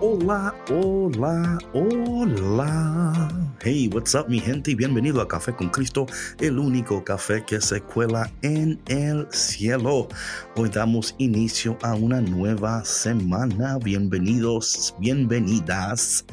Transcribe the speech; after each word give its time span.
Hola, 0.00 0.54
hola, 0.70 1.58
hola. 1.72 3.28
Hey, 3.60 3.90
what's 3.92 4.14
up, 4.14 4.28
mi 4.28 4.38
gente? 4.38 4.76
Bienvenido 4.76 5.20
a 5.20 5.26
Café 5.26 5.52
con 5.52 5.70
Cristo, 5.70 6.06
el 6.38 6.60
único 6.60 7.02
café 7.02 7.44
que 7.44 7.60
se 7.60 7.80
cuela 7.80 8.30
en 8.42 8.80
el 8.86 9.26
cielo. 9.32 10.06
Hoy 10.54 10.68
damos 10.68 11.16
inicio 11.18 11.76
a 11.82 11.96
una 11.96 12.20
nueva 12.20 12.84
semana. 12.84 13.76
Bienvenidos, 13.78 14.94
bienvenidas 15.00 16.24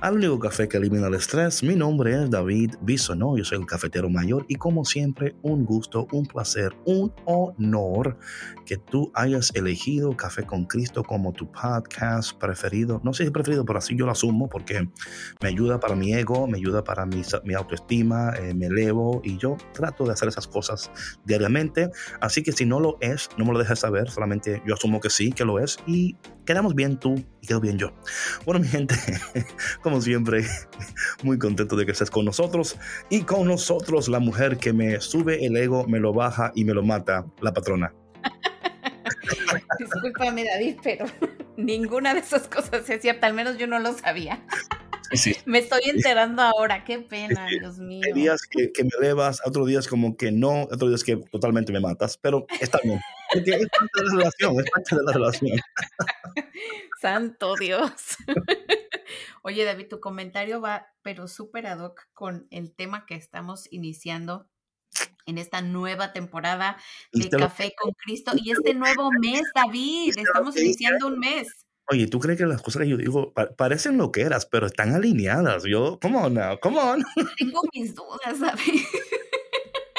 al 0.00 0.14
único 0.14 0.38
café 0.38 0.68
que 0.68 0.76
elimina 0.76 1.08
el 1.08 1.14
estrés. 1.14 1.62
Mi 1.62 1.74
nombre 1.74 2.22
es 2.22 2.30
David 2.30 2.74
Bisonó, 2.82 3.36
yo 3.36 3.44
soy 3.44 3.58
el 3.58 3.66
cafetero 3.66 4.08
mayor 4.08 4.44
y 4.48 4.54
como 4.54 4.84
siempre 4.84 5.34
un 5.42 5.64
gusto, 5.64 6.06
un 6.12 6.26
placer, 6.26 6.72
un 6.84 7.12
honor 7.24 8.16
que 8.64 8.76
tú 8.76 9.10
hayas 9.14 9.50
elegido 9.54 10.14
Café 10.16 10.44
con 10.44 10.66
Cristo 10.66 11.02
como 11.02 11.32
tu 11.32 11.50
podcast 11.50 12.38
preferido. 12.38 13.00
No 13.02 13.14
sé 13.14 13.24
si 13.24 13.30
preferido, 13.30 13.64
pero 13.64 13.78
así 13.78 13.96
yo 13.96 14.04
lo 14.04 14.12
asumo 14.12 14.48
porque 14.48 14.88
me 15.40 15.48
ayuda 15.48 15.80
para 15.80 15.96
mi 15.96 16.12
ego, 16.12 16.46
me 16.46 16.58
ayuda 16.58 16.84
para 16.84 17.06
mi, 17.06 17.22
mi 17.44 17.54
autoestima, 17.54 18.34
eh, 18.36 18.54
me 18.54 18.66
elevo 18.66 19.22
y 19.24 19.38
yo 19.38 19.56
trato 19.72 20.04
de 20.04 20.12
hacer 20.12 20.28
esas 20.28 20.46
cosas 20.46 20.90
diariamente. 21.24 21.90
Así 22.20 22.42
que 22.42 22.52
si 22.52 22.66
no 22.66 22.78
lo 22.78 22.98
es, 23.00 23.30
no 23.38 23.46
me 23.46 23.52
lo 23.52 23.58
dejes 23.58 23.80
saber, 23.80 24.10
solamente 24.10 24.62
yo 24.66 24.74
asumo 24.74 25.00
que 25.00 25.10
sí, 25.10 25.32
que 25.32 25.46
lo 25.46 25.58
es 25.58 25.78
y 25.86 26.16
quedamos 26.44 26.74
bien 26.74 26.98
tú 26.98 27.14
y 27.40 27.46
quedo 27.46 27.60
bien 27.60 27.78
yo. 27.78 27.92
Bueno, 28.44 28.60
mi 28.60 28.68
gente, 28.68 28.94
como 29.88 30.02
siempre, 30.02 30.44
muy 31.22 31.38
contento 31.38 31.74
de 31.74 31.86
que 31.86 31.92
estés 31.92 32.10
con 32.10 32.26
nosotros 32.26 32.76
y 33.08 33.22
con 33.22 33.46
nosotros 33.46 34.08
la 34.08 34.18
mujer 34.18 34.58
que 34.58 34.74
me 34.74 35.00
sube 35.00 35.46
el 35.46 35.56
ego, 35.56 35.86
me 35.86 35.98
lo 35.98 36.12
baja 36.12 36.52
y 36.54 36.64
me 36.64 36.74
lo 36.74 36.82
mata, 36.82 37.24
la 37.40 37.54
patrona. 37.54 37.94
Discúlpame, 39.78 40.44
David, 40.44 40.76
pero 40.82 41.06
ninguna 41.56 42.12
de 42.12 42.20
esas 42.20 42.48
cosas 42.48 42.86
es 42.90 43.00
cierta, 43.00 43.26
al 43.26 43.32
menos 43.32 43.56
yo 43.56 43.66
no 43.66 43.78
lo 43.78 43.94
sabía. 43.94 44.44
Me 45.46 45.60
estoy 45.60 45.80
enterando 45.86 46.42
ahora, 46.42 46.84
qué 46.84 46.98
pena, 46.98 47.46
Dios 47.46 47.78
mío. 47.78 48.02
Hay 48.04 48.12
días 48.12 48.42
que, 48.42 48.70
me 48.84 48.90
elevas, 49.00 49.40
otros 49.42 49.66
días 49.66 49.88
como 49.88 50.18
que 50.18 50.30
no, 50.30 50.64
otros 50.64 50.90
días 50.90 51.02
que 51.02 51.16
totalmente 51.16 51.72
me 51.72 51.80
matas, 51.80 52.18
pero 52.18 52.44
está 52.60 52.78
bien. 52.84 53.00
Porque 53.32 53.52
es 53.52 53.66
parte 53.70 53.90
de 53.96 54.04
la 54.04 54.12
relación, 54.18 54.60
es 54.60 54.70
parte 54.70 54.96
de 54.96 55.02
la 55.02 55.12
relación. 55.12 55.60
Santo 57.00 57.54
Dios. 57.56 58.18
Oye, 59.48 59.64
David, 59.64 59.88
tu 59.88 59.98
comentario 59.98 60.60
va, 60.60 60.88
pero 61.00 61.26
súper 61.26 61.66
ad 61.68 61.78
hoc 61.80 62.02
con 62.12 62.46
el 62.50 62.74
tema 62.74 63.06
que 63.06 63.14
estamos 63.14 63.66
iniciando 63.72 64.46
en 65.24 65.38
esta 65.38 65.62
nueva 65.62 66.12
temporada 66.12 66.76
de 67.14 67.30
Café 67.30 67.72
con 67.80 67.94
Cristo 67.94 68.32
y 68.36 68.50
este 68.50 68.74
nuevo 68.74 69.08
mes, 69.10 69.44
David. 69.54 70.12
Estamos 70.18 70.54
iniciando 70.58 71.06
un 71.06 71.18
mes. 71.18 71.48
Oye, 71.90 72.08
¿tú 72.08 72.18
crees 72.18 72.36
que 72.36 72.44
las 72.44 72.60
cosas 72.60 72.82
que 72.82 72.90
yo 72.90 72.98
digo 72.98 73.32
parecen 73.56 73.96
lo 73.96 74.12
que 74.12 74.20
eras, 74.20 74.44
pero 74.44 74.66
están 74.66 74.94
alineadas? 74.94 75.64
Yo, 75.64 75.98
come 75.98 76.18
on 76.18 76.34
now, 76.34 76.60
come 76.60 76.78
on. 76.78 77.02
Tengo 77.38 77.62
mis 77.72 77.94
dudas, 77.94 78.38
David 78.38 78.82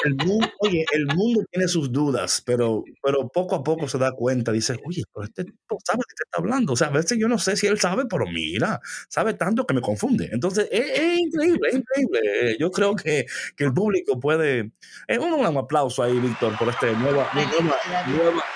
el 0.04 0.14
mundo, 0.16 0.48
oye, 0.60 0.84
el 0.92 1.06
mundo 1.06 1.44
tiene 1.50 1.68
sus 1.68 1.92
dudas, 1.92 2.42
pero, 2.44 2.84
pero 3.02 3.28
poco 3.28 3.56
a 3.56 3.62
poco 3.62 3.88
se 3.88 3.98
da 3.98 4.12
cuenta, 4.12 4.52
dice, 4.52 4.78
oye, 4.84 5.02
pero 5.12 5.24
este 5.24 5.44
tipo 5.44 5.78
sabe 5.84 5.98
de 5.98 6.14
qué 6.16 6.22
está 6.24 6.38
hablando. 6.38 6.72
O 6.72 6.76
sea, 6.76 6.88
a 6.88 6.90
veces 6.90 7.18
yo 7.18 7.28
no 7.28 7.38
sé 7.38 7.56
si 7.56 7.66
él 7.66 7.78
sabe, 7.78 8.04
pero 8.08 8.26
mira, 8.26 8.80
sabe 9.08 9.34
tanto 9.34 9.66
que 9.66 9.74
me 9.74 9.80
confunde. 9.80 10.28
Entonces, 10.32 10.68
es, 10.70 11.18
increíble, 11.18 11.68
es 11.68 11.74
increíble. 11.76 12.56
Yo 12.58 12.70
creo 12.70 12.94
que, 12.94 13.26
que 13.56 13.64
el 13.64 13.72
público 13.72 14.18
puede... 14.18 14.72
Eh, 15.08 15.18
un, 15.18 15.32
un, 15.32 15.56
aplauso 15.56 16.02
ahí, 16.02 16.18
Víctor, 16.18 16.56
por 16.58 16.68
este 16.68 16.92
nuevo... 16.92 17.24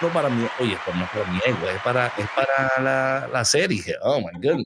no 0.00 0.12
para 0.12 0.28
mí, 0.28 0.46
oye, 0.60 0.76
pues 0.84 0.96
no 0.96 1.08
para 1.12 1.32
mi 1.32 1.38
ego, 1.44 1.68
es 1.68 1.82
para, 1.82 2.06
es 2.06 2.26
para 2.34 2.82
la, 2.82 3.28
la 3.32 3.44
serie. 3.44 3.96
Oh, 4.02 4.20
my 4.20 4.32
goodness. 4.40 4.64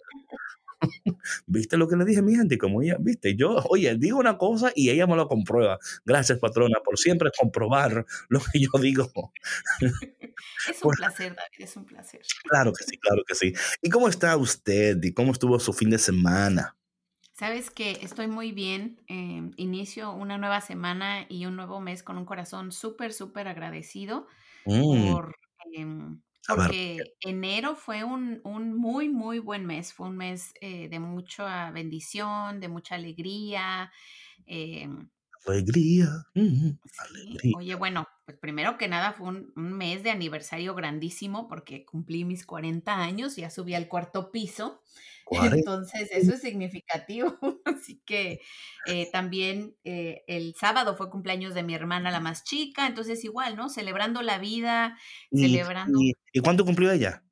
¿Viste 1.47 1.77
lo 1.77 1.89
que 1.89 1.97
le 1.97 2.05
dije 2.05 2.21
a 2.21 2.23
mi 2.23 2.35
gente? 2.35 2.59
Como 2.59 2.83
ella, 2.83 2.97
viste, 3.01 3.37
yo, 3.37 3.57
oye, 3.69 3.95
digo 3.97 4.19
una 4.19 4.39
cosa 4.39 4.73
y 4.75 4.91
ella 4.91 5.07
me 5.07 5.17
lo 5.17 5.29
comprueba. 5.29 5.79
Gracias, 6.05 6.39
patrona, 6.39 6.79
por 6.85 6.99
siempre 6.99 7.31
comprobar 7.39 8.07
lo 8.29 8.41
que 8.41 8.61
yo 8.61 8.71
digo. 8.81 9.11
Es 10.69 10.83
un 10.83 10.93
placer, 10.93 11.35
David, 11.35 11.65
es 11.65 11.77
un 11.77 11.85
placer. 11.85 12.21
Claro 12.45 12.73
que 12.73 12.85
sí, 12.85 12.97
claro 12.99 13.23
que 13.27 13.35
sí. 13.35 13.53
¿Y 13.83 13.91
cómo 13.91 14.09
está 14.09 14.37
usted? 14.37 15.03
¿Y 15.03 15.13
cómo 15.13 15.33
estuvo 15.33 15.59
su 15.59 15.73
fin 15.73 15.91
de 15.91 15.99
semana? 15.99 16.77
Sabes 17.33 17.71
que 17.71 17.93
estoy 18.03 18.27
muy 18.29 18.53
bien. 18.53 19.01
Em, 19.07 19.53
inicio 19.57 20.13
una 20.13 20.39
nueva 20.39 20.61
semana 20.61 21.27
y 21.29 21.47
un 21.47 21.57
nuevo 21.57 21.81
mes 21.81 22.03
con 22.03 22.19
un 22.19 22.25
corazón 22.25 22.73
súper, 22.73 23.13
súper 23.13 23.49
agradecido 23.49 24.27
mm. 24.65 25.13
por 25.13 25.37
em, 25.73 26.21
porque 26.47 27.17
enero 27.21 27.77
fue 27.77 28.05
un, 28.05 28.41
muy, 28.45 29.09
muy 29.09 29.39
buen 29.39 29.67
mes. 29.67 29.93
Fue 29.93 30.09
un 30.09 30.17
mes 30.17 30.53
eh, 30.61 30.89
de 30.89 30.99
mucha 30.99 31.71
bendición, 31.71 32.61
de 32.61 32.69
mucha 32.69 32.95
alegría. 32.95 33.93
Em 34.47 35.09
alegría, 35.47 36.27
Oye, 37.57 37.75
bueno, 37.75 38.09
pues 38.25 38.37
primero 38.39 38.77
que 38.79 38.89
nada 38.89 39.13
fue 39.13 39.29
un, 39.29 39.53
mes 39.55 40.03
de 40.03 40.11
aniversario 40.11 40.75
grandísimo 40.75 41.49
porque 41.49 41.85
cumplí 41.85 42.25
mis 42.25 42.45
40 42.45 42.95
años, 42.95 43.37
ya 43.37 43.51
subí 43.51 43.75
al 43.75 43.89
cuarto 43.89 44.31
piso. 44.31 44.83
Entonces, 45.31 46.11
eso 46.13 46.35
es 46.35 46.41
significativo. 46.41 47.39
Así 47.65 48.03
que 48.05 48.41
eh, 48.87 49.11
también 49.13 49.77
eh, 49.85 50.25
el 50.27 50.55
sábado 50.55 50.97
fue 50.97 51.11
cumpleaños 51.11 51.55
de 51.55 51.63
mi 51.63 51.75
hermana, 51.75 52.11
la 52.11 52.21
más 52.21 52.45
chica. 52.45 52.87
Entonces, 52.87 53.25
igual, 53.25 53.57
¿no? 53.57 53.69
Celebrando 53.69 54.23
la 54.23 54.39
vida, 54.39 54.99
celebrando. 55.33 55.99
¿Y, 56.01 56.15
¿y 56.33 56.41
cuánto 56.41 56.65
cumplió 56.65 56.91
ella? 56.93 57.23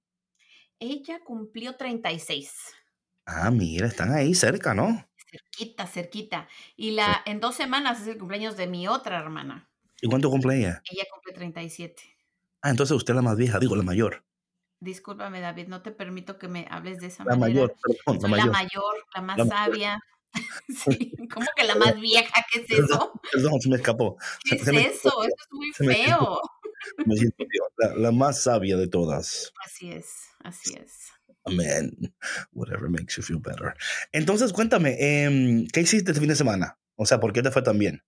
Ella 0.81 1.21
cumplió 1.23 1.77
36. 1.77 2.51
Ah, 3.25 3.51
mira, 3.51 3.87
están 3.87 4.13
ahí 4.13 4.35
cerca, 4.35 4.75
¿no? 4.75 5.09
Cerquita, 5.31 5.87
cerquita. 5.87 6.49
Y 6.77 6.93
la, 6.93 7.23
en 7.27 7.41
dos 7.41 7.55
semanas 7.55 8.01
es 8.01 8.09
el 8.09 8.19
cumpleaños 8.19 8.57
de 8.57 8.67
mi 8.67 8.89
otra 8.89 9.19
hermana. 9.19 9.71
¿Y 10.01 10.09
cuánto 10.09 10.31
cumple 10.31 10.59
ella? 10.59 10.83
Ella 10.91 11.05
cumple 11.11 11.33
37. 11.35 12.03
Ah, 12.61 12.69
entonces 12.71 12.95
usted 12.95 13.13
es 13.13 13.17
la 13.17 13.23
más 13.23 13.37
vieja, 13.39 13.59
digo, 13.59 13.77
la 13.77 13.83
mayor. 13.83 14.26
Discúlpame, 14.81 15.41
David, 15.41 15.69
no 15.69 15.83
te 15.83 15.91
permito 15.91 16.39
que 16.39 16.49
me 16.49 16.67
hables 16.71 16.99
de 16.99 17.07
esa 17.07 17.25
la 17.25 17.37
manera. 17.37 17.63
Mayor, 17.63 17.77
perdón, 18.05 18.23
la, 18.23 18.29
mayor. 18.29 18.47
la 18.47 18.53
mayor, 18.53 18.95
la 19.15 19.21
más 19.23 19.49
sabia. 19.49 20.05
sí, 20.69 21.13
¿cómo 21.33 21.47
que 21.57 21.65
la 21.65 21.75
más 21.77 21.99
vieja? 21.99 22.45
¿Qué 22.53 22.61
es 22.61 22.71
eso? 22.71 23.13
Perdón, 23.33 23.61
se 23.61 23.69
me 23.71 23.77
escapó. 23.77 24.17
¿Qué 24.45 24.57
es 24.57 24.69
eso? 24.69 24.75
Eso 24.75 25.25
es 25.25 25.47
muy 25.51 25.73
feo. 25.73 26.41
Me 27.05 27.17
siento 27.17 27.45
la, 27.79 27.95
la, 27.97 28.13
más 28.13 28.43
sabia 28.43 28.77
de 28.77 28.87
todas. 28.87 29.53
Así 29.65 29.91
es, 29.91 30.29
así 30.45 30.75
es. 30.75 31.11
Amén. 31.45 31.97
Whatever 32.53 32.91
makes 32.91 33.15
you 33.17 33.23
feel 33.23 33.39
better. 33.39 33.75
Entonces, 34.13 34.53
cuéntame, 34.53 34.97
eh, 34.99 35.67
¿qué 35.73 35.81
hiciste 35.81 36.11
este 36.11 36.21
fin 36.21 36.29
de 36.29 36.37
semana? 36.37 36.79
O 36.97 37.07
sea, 37.07 37.21
¿por 37.21 37.33
qué 37.33 37.43
te 37.43 37.51
fue 37.51 37.63
tan 37.63 37.79
bien? 37.79 38.03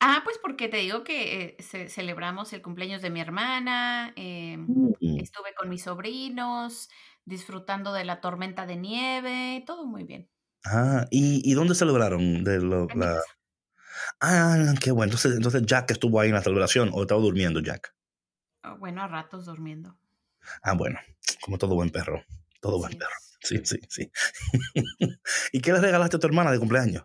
Ah, 0.00 0.20
pues 0.24 0.38
porque 0.42 0.68
te 0.68 0.78
digo 0.78 1.04
que 1.04 1.56
eh, 1.58 1.88
celebramos 1.88 2.52
el 2.52 2.62
cumpleaños 2.62 3.02
de 3.02 3.10
mi 3.10 3.20
hermana, 3.20 4.12
eh, 4.16 4.58
estuve 5.00 5.54
con 5.54 5.68
mis 5.68 5.82
sobrinos, 5.82 6.90
disfrutando 7.24 7.92
de 7.92 8.04
la 8.04 8.20
tormenta 8.20 8.66
de 8.66 8.76
nieve, 8.76 9.64
todo 9.66 9.86
muy 9.86 10.04
bien. 10.04 10.28
Ah, 10.64 11.06
¿y, 11.10 11.40
y 11.50 11.54
dónde 11.54 11.74
celebraron? 11.74 12.44
De 12.44 12.60
lo, 12.60 12.86
la... 12.88 13.20
Ah, 14.20 14.74
qué 14.80 14.90
bueno. 14.90 15.10
Entonces, 15.12 15.36
entonces 15.36 15.62
Jack 15.64 15.90
estuvo 15.90 16.20
ahí 16.20 16.28
en 16.28 16.34
la 16.34 16.42
celebración 16.42 16.90
o 16.92 17.02
estaba 17.02 17.20
durmiendo 17.20 17.60
Jack. 17.60 17.94
Oh, 18.64 18.76
bueno, 18.78 19.02
a 19.02 19.08
ratos 19.08 19.46
durmiendo. 19.46 19.96
Ah, 20.62 20.74
bueno, 20.74 20.98
como 21.40 21.58
todo 21.58 21.74
buen 21.74 21.90
perro, 21.90 22.24
todo 22.60 22.78
buen 22.78 22.96
perro. 22.98 23.14
Sí, 23.40 23.60
sí, 23.64 23.78
sí. 23.88 24.10
¿Y 25.52 25.60
qué 25.60 25.72
le 25.72 25.80
regalaste 25.80 26.16
a 26.16 26.20
tu 26.20 26.26
hermana 26.26 26.50
de 26.50 26.58
cumpleaños? 26.58 27.04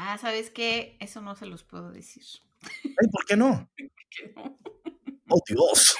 Ah, 0.00 0.16
¿sabes 0.16 0.50
qué? 0.50 0.96
Eso 1.00 1.20
no 1.20 1.34
se 1.34 1.46
los 1.46 1.64
puedo 1.64 1.90
decir. 1.90 2.22
Ay, 2.62 3.08
¿por 3.10 3.26
qué 3.26 3.36
no? 3.36 3.68
¿Por 3.76 4.06
qué 4.08 4.32
no? 4.36 4.58
Oh, 5.28 5.42
Dios. 5.48 5.96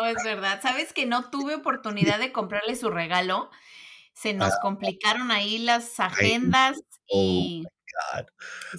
no, 0.00 0.06
es 0.06 0.22
verdad. 0.24 0.60
¿Sabes 0.62 0.92
que 0.92 1.04
no 1.04 1.28
tuve 1.30 1.56
oportunidad 1.56 2.20
de 2.20 2.30
comprarle 2.30 2.76
su 2.76 2.90
regalo? 2.90 3.50
Se 4.14 4.34
nos 4.34 4.52
ah. 4.52 4.58
complicaron 4.62 5.32
ahí 5.32 5.58
las 5.58 5.98
agendas 5.98 6.78
oh 7.08 7.18
y... 7.18 7.64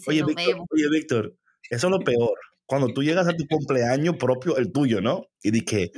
Oye, 0.08 0.24
Víctor, 0.24 0.66
oye, 0.72 0.90
Víctor, 0.90 1.36
eso 1.70 1.88
es 1.88 1.92
lo 1.92 2.00
peor. 2.00 2.40
Cuando 2.66 2.88
tú 2.94 3.04
llegas 3.04 3.28
a 3.28 3.36
tu 3.36 3.46
cumpleaños 3.46 4.16
propio, 4.16 4.56
el 4.56 4.72
tuyo, 4.72 5.02
¿no? 5.02 5.26
Y 5.44 5.52
dije, 5.52 5.92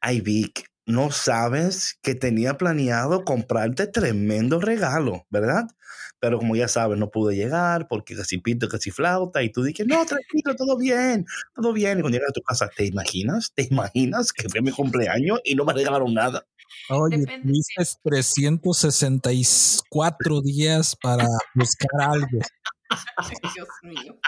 ay, 0.00 0.22
Vic, 0.22 0.67
no 0.88 1.10
sabes 1.10 1.98
que 2.02 2.14
tenía 2.14 2.56
planeado 2.56 3.24
comprarte 3.24 3.86
tremendo 3.86 4.58
regalo, 4.58 5.26
¿verdad? 5.28 5.64
Pero 6.18 6.38
como 6.38 6.56
ya 6.56 6.66
sabes, 6.66 6.98
no 6.98 7.10
pude 7.10 7.36
llegar 7.36 7.88
porque 7.88 8.16
casi 8.16 8.38
pito, 8.38 8.68
casi 8.68 8.90
flauta. 8.90 9.42
Y 9.42 9.52
tú 9.52 9.62
dije, 9.62 9.84
no, 9.84 10.06
tranquilo, 10.06 10.56
todo 10.56 10.78
bien, 10.78 11.26
todo 11.54 11.74
bien. 11.74 11.98
Y 11.98 12.00
cuando 12.00 12.16
llegas 12.16 12.30
a 12.30 12.32
tu 12.32 12.40
casa, 12.40 12.70
¿te 12.74 12.86
imaginas? 12.86 13.52
¿Te 13.54 13.68
imaginas 13.70 14.32
que 14.32 14.48
fue 14.48 14.62
mi 14.62 14.70
cumpleaños 14.72 15.40
y 15.44 15.54
no 15.54 15.66
me 15.66 15.74
regalaron 15.74 16.14
nada? 16.14 16.46
Oye, 16.88 17.26
tuviste 17.42 17.84
364 18.02 20.40
días 20.40 20.96
para 20.96 21.26
buscar 21.54 22.00
algo. 22.00 22.38
Dios 23.54 23.68
mío. 23.82 24.18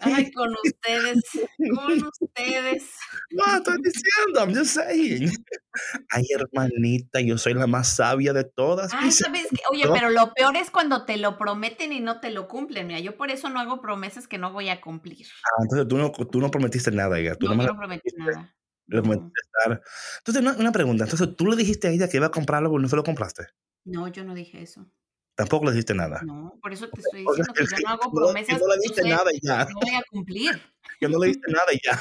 Ay, 0.00 0.32
con 0.32 0.52
ustedes, 0.64 1.22
con 1.74 2.10
ustedes. 2.20 2.90
No, 3.30 3.44
estoy 3.56 3.76
diciendo, 3.82 4.40
I'm 4.40 4.54
just 4.54 4.74
saying. 4.74 5.30
Ay, 6.10 6.24
hermanita, 6.34 7.20
yo 7.20 7.36
soy 7.36 7.54
la 7.54 7.66
más 7.66 7.94
sabia 7.94 8.32
de 8.32 8.44
todas. 8.44 8.92
Ay, 8.94 9.10
¿sabes 9.10 9.46
qué? 9.50 9.60
Oye, 9.70 9.84
pero 9.92 10.10
lo 10.10 10.32
peor 10.32 10.56
es 10.56 10.70
cuando 10.70 11.04
te 11.04 11.18
lo 11.18 11.36
prometen 11.38 11.92
y 11.92 12.00
no 12.00 12.20
te 12.20 12.30
lo 12.30 12.48
cumplen. 12.48 12.86
Mira, 12.86 13.00
yo 13.00 13.16
por 13.16 13.30
eso 13.30 13.50
no 13.50 13.60
hago 13.60 13.80
promesas 13.80 14.26
que 14.26 14.38
no 14.38 14.52
voy 14.52 14.70
a 14.70 14.80
cumplir. 14.80 15.26
Ah, 15.44 15.62
entonces 15.62 15.86
tú 15.88 15.98
no, 15.98 16.10
tú 16.10 16.40
no 16.40 16.50
prometiste 16.50 16.90
nada, 16.90 17.20
ya. 17.20 17.34
Tú 17.34 17.48
no, 17.48 17.54
no 17.54 17.76
prometí 17.76 18.10
nada. 18.16 18.54
Entonces, 18.90 20.40
una, 20.40 20.52
una, 20.52 20.72
pregunta. 20.72 21.04
Entonces, 21.04 21.36
¿tú 21.36 21.46
le 21.46 21.56
dijiste 21.56 21.88
a 21.88 21.90
ella 21.90 22.08
que 22.08 22.16
iba 22.16 22.26
a 22.26 22.30
comprar 22.30 22.62
algo 22.62 22.78
y 22.78 22.82
no 22.82 22.88
se 22.88 22.96
lo 22.96 23.04
compraste? 23.04 23.46
No, 23.84 24.08
yo 24.08 24.24
no 24.24 24.34
dije 24.34 24.62
eso. 24.62 24.90
Tampoco 25.38 25.66
le 25.66 25.70
dijiste 25.70 25.94
nada. 25.94 26.20
No, 26.24 26.58
por 26.60 26.72
eso 26.72 26.88
te 26.88 27.00
estoy 27.00 27.20
diciendo 27.20 27.52
que 27.54 27.64
yo 27.64 27.76
no 27.84 27.90
hago 27.90 28.12
promesas. 28.12 28.48
Que 28.58 28.60
no 28.60 28.74
le 28.74 28.80
diste 28.82 29.08
nada 29.08 29.30
y 29.32 29.38
ya. 29.40 29.66
No 29.66 29.78
voy 29.80 29.94
a 29.94 30.02
cumplir. 30.10 30.60
Que 30.98 31.08
no 31.08 31.16
le 31.20 31.28
diste 31.28 31.52
nada 31.52 31.72
y 31.72 31.78
ya. 31.80 31.96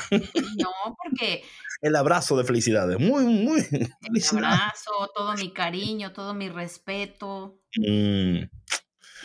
No, 0.57 0.97
porque. 1.03 1.43
El 1.81 1.95
abrazo 1.95 2.35
de 2.35 2.43
felicidades. 2.43 2.99
Muy, 2.99 3.25
muy. 3.25 3.59
El 4.01 4.43
abrazo, 4.43 5.11
todo 5.13 5.35
mi 5.35 5.53
cariño, 5.53 6.13
todo 6.13 6.33
mi 6.33 6.49
respeto. 6.49 7.61
Mm. 7.75 8.39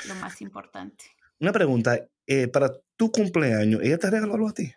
Lo 0.09 0.14
más 0.17 0.43
importante. 0.43 1.06
Una 1.41 1.53
pregunta. 1.53 1.99
Eh, 2.26 2.49
para 2.49 2.70
tu 2.99 3.11
cumpleaños, 3.11 3.81
¿ella 3.82 3.97
te 3.97 4.11
regaló 4.11 4.35
algo 4.35 4.50
a 4.50 4.53
ti? 4.53 4.75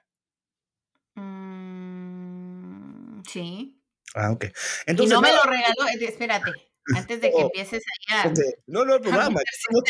Mm, 1.15 3.21
sí. 3.29 3.81
Ah, 4.13 4.31
ok. 4.31 4.45
Entonces, 4.85 5.11
y 5.11 5.13
no 5.13 5.21
me 5.21 5.33
lo 5.33 5.43
regaló, 5.43 5.89
eh, 5.89 6.05
espérate, 6.05 6.53
antes 6.95 7.21
de 7.21 7.31
que 7.31 7.41
empieces 7.41 7.83
allá. 8.09 8.33
No, 8.67 8.85
no, 8.85 8.95
el 8.95 9.01
programa. 9.01 9.39
No, 9.71 9.81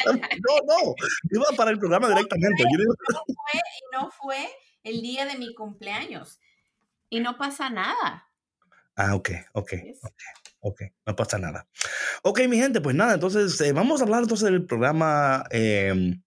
no, 0.66 0.96
iba 1.32 1.46
para 1.58 1.72
el 1.72 1.80
programa 1.80 2.08
directamente. 2.10 2.64
No 2.64 3.24
fue, 3.26 3.62
no 3.92 4.12
fue 4.12 4.50
el 4.84 5.02
día 5.02 5.26
de 5.26 5.38
mi 5.38 5.54
cumpleaños. 5.54 6.40
Y 7.10 7.20
no 7.20 7.38
pasa 7.38 7.70
nada. 7.70 8.30
Ah, 8.96 9.16
ok, 9.16 9.30
ok, 9.54 9.74
ok, 10.62 10.82
no 11.06 11.16
pasa 11.16 11.38
nada. 11.38 11.68
Ok, 12.24 12.40
mi 12.48 12.58
gente, 12.58 12.80
pues 12.80 12.96
nada, 12.96 13.16
entonces 13.16 13.60
eh, 13.62 13.74
vamos 13.74 14.00
a 14.00 14.06
hablar 14.06 14.24
entonces 14.24 14.50
del 14.50 14.66
programa 14.66 15.44
em, 15.52 16.22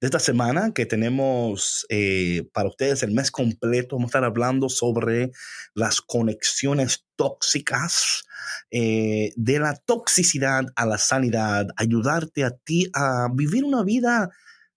de 0.00 0.06
esta 0.06 0.18
semana 0.18 0.72
que 0.72 0.86
tenemos 0.86 1.86
eh, 1.90 2.48
para 2.54 2.70
ustedes 2.70 3.02
el 3.02 3.12
mes 3.12 3.30
completo. 3.30 3.96
Vamos 3.96 4.08
a 4.08 4.10
estar 4.10 4.24
hablando 4.24 4.70
sobre 4.70 5.30
las 5.74 6.00
conexiones 6.00 7.04
tóxicas, 7.16 8.24
eh, 8.70 9.32
de 9.36 9.58
la 9.58 9.74
toxicidad 9.76 10.64
a 10.74 10.86
la 10.86 10.96
sanidad, 10.96 11.68
ayudarte 11.76 12.44
a 12.44 12.50
ti 12.50 12.90
a 12.94 13.28
vivir 13.34 13.64
una 13.64 13.82
vida 13.82 14.30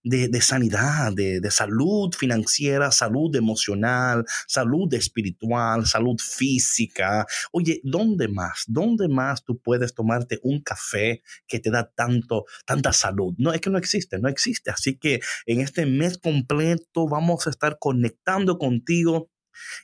de, 0.03 0.41
sanidad, 0.41 1.13
de, 1.13 1.39
de, 1.39 1.51
salud 1.51 2.13
financiera, 2.13 2.91
salud 2.91 3.33
emocional, 3.35 4.25
salud 4.47 4.93
espiritual, 4.93 5.85
salud 5.85 6.17
física. 6.19 7.25
Oye, 7.51 7.79
¿dónde 7.83 8.27
más? 8.27 8.65
¿Dónde 8.67 9.07
más 9.07 9.43
tú 9.43 9.59
puedes 9.59 9.93
tomarte 9.93 10.39
un 10.43 10.61
café 10.61 11.23
que 11.47 11.59
te 11.59 11.71
da 11.71 11.89
tanto, 11.89 12.45
tanta 12.65 12.91
salud? 12.91 13.33
No, 13.37 13.53
es 13.53 13.61
que 13.61 13.69
no 13.69 13.77
existe, 13.77 14.19
no 14.19 14.27
existe. 14.27 14.71
Así 14.71 14.97
que 14.97 15.21
en 15.45 15.61
este 15.61 15.85
mes 15.85 16.17
completo 16.17 17.07
vamos 17.07 17.47
a 17.47 17.49
estar 17.49 17.77
conectando 17.79 18.57
contigo 18.57 19.29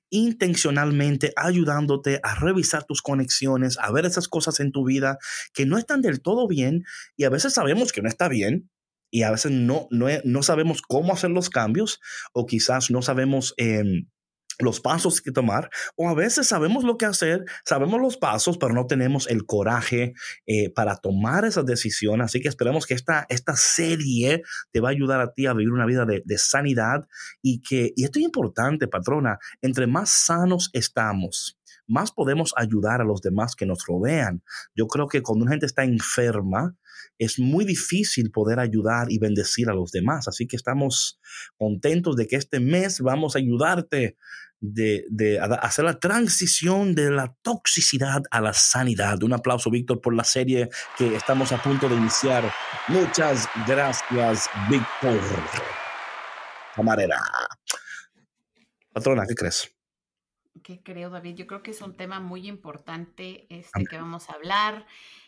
intencionalmente 0.10 1.32
ayudándote 1.36 2.20
a 2.24 2.34
revisar 2.36 2.86
tus 2.86 3.04
conexiones, 3.04 3.78
a 3.80 3.92
ver 3.92 4.06
esas 4.06 4.28
cosas 4.28 4.60
en 4.60 4.72
tu 4.72 4.84
vida 4.84 5.20
que 5.54 5.68
no 5.68 5.78
están 5.78 6.02
del 6.02 6.22
todo 6.22 6.48
bien 6.48 6.86
y 7.16 7.26
a 7.26 7.30
veces 7.30 7.54
sabemos 7.54 7.92
que 7.92 8.02
no 8.02 8.10
está 8.10 8.28
bien 8.28 8.70
y 9.12 9.24
a 9.24 9.32
veces 9.32 9.52
no, 9.52 9.88
no, 9.92 10.08
no 10.24 10.44
sabemos 10.44 10.82
cómo 10.82 11.14
hacer 11.14 11.32
los 11.32 11.50
cambios 11.50 12.00
o 12.34 12.46
quizás 12.46 12.92
no 12.92 13.02
sabemos... 13.02 13.54
Eh, 13.58 14.06
los 14.60 14.82
pasos 14.82 15.22
que 15.22 15.32
tomar, 15.32 15.70
o 15.96 16.10
a 16.10 16.14
veces 16.14 16.48
sabemos 16.48 16.84
lo 16.84 16.98
que 16.98 17.06
hacer, 17.06 17.46
sabemos 17.66 18.02
los 18.02 18.18
pasos, 18.18 18.58
pero 18.58 18.74
no 18.74 18.88
tenemos 18.88 19.28
el 19.28 19.46
coraje 19.46 20.14
eh, 20.46 20.70
para 20.70 20.98
tomar 20.98 21.46
esa 21.46 21.64
decisión. 21.64 22.22
Así 22.22 22.42
que 22.42 22.50
esperemos 22.50 22.86
que 22.86 22.94
esta, 22.94 23.26
esta 23.30 23.56
serie 23.56 24.44
te 24.72 24.82
va 24.82 24.90
a 24.90 24.92
ayudar 24.92 25.22
a 25.22 25.34
ti 25.34 25.46
a 25.46 25.54
vivir 25.54 25.72
una 25.72 25.86
vida 25.86 26.06
de, 26.06 26.22
de 26.26 26.38
sanidad 26.38 27.08
y 27.42 27.62
que, 27.62 27.94
y 27.96 28.04
esto 28.04 28.20
es 28.20 28.26
importante, 28.26 28.88
patrona, 28.88 29.40
entre 29.62 29.88
más 29.88 30.10
sanos 30.10 30.70
estamos, 30.74 31.58
más 31.88 32.12
podemos 32.12 32.54
ayudar 32.58 33.02
a 33.02 33.06
los 33.06 33.22
demás 33.22 33.56
que 33.56 33.66
nos 33.66 33.86
rodean. 33.86 34.44
Yo 34.76 34.88
creo 34.88 35.08
que 35.08 35.22
cuando 35.22 35.44
una 35.44 35.52
gente 35.52 35.66
está 35.66 35.84
enferma, 35.84 36.76
es 37.18 37.40
muy 37.40 37.66
difícil 37.66 38.32
poder 38.32 38.60
ayudar 38.60 39.12
y 39.12 39.20
bendecir 39.20 39.70
a 39.70 39.74
los 39.74 39.92
demás. 39.92 40.28
Así 40.28 40.48
que 40.48 40.56
estamos 40.56 41.20
contentos 41.58 42.16
de 42.16 42.28
que 42.28 42.36
este 42.36 42.60
mes 42.60 43.02
vamos 43.02 43.36
a 43.36 43.40
ayudarte 43.40 44.16
de, 44.62 45.40
hacer 45.62 45.86
la 45.86 46.00
transición 46.00 46.96
de 46.96 47.12
la 47.12 47.34
toxicidad 47.42 48.24
a 48.32 48.42
la 48.42 48.54
sanidad. 48.54 49.22
Un 49.24 49.34
aplauso, 49.34 49.70
Víctor, 49.70 50.02
por 50.02 50.14
la 50.14 50.24
serie 50.24 50.70
que 50.98 51.16
estamos 51.16 51.52
a 51.52 51.62
punto 51.62 51.88
de 51.88 51.96
iniciar. 51.96 52.52
Muchas 52.88 53.48
gracias, 53.68 54.50
Víctor. 54.70 55.20
Camarera. 56.76 57.22
Patrona, 58.92 59.26
¿qué 59.28 59.36
crees? 59.36 59.74
¿Qué 60.64 60.82
creo, 60.84 61.10
David? 61.10 61.36
Yo 61.36 61.48
creo 61.48 61.64
que 61.64 61.72
es 61.72 61.82
un 61.82 61.96
tema 61.96 62.20
muy 62.20 62.48
importante 62.48 63.48
este 63.50 63.86
que 63.86 63.98
vamos 63.98 64.30
a 64.30 64.34
hablar. 64.34 64.86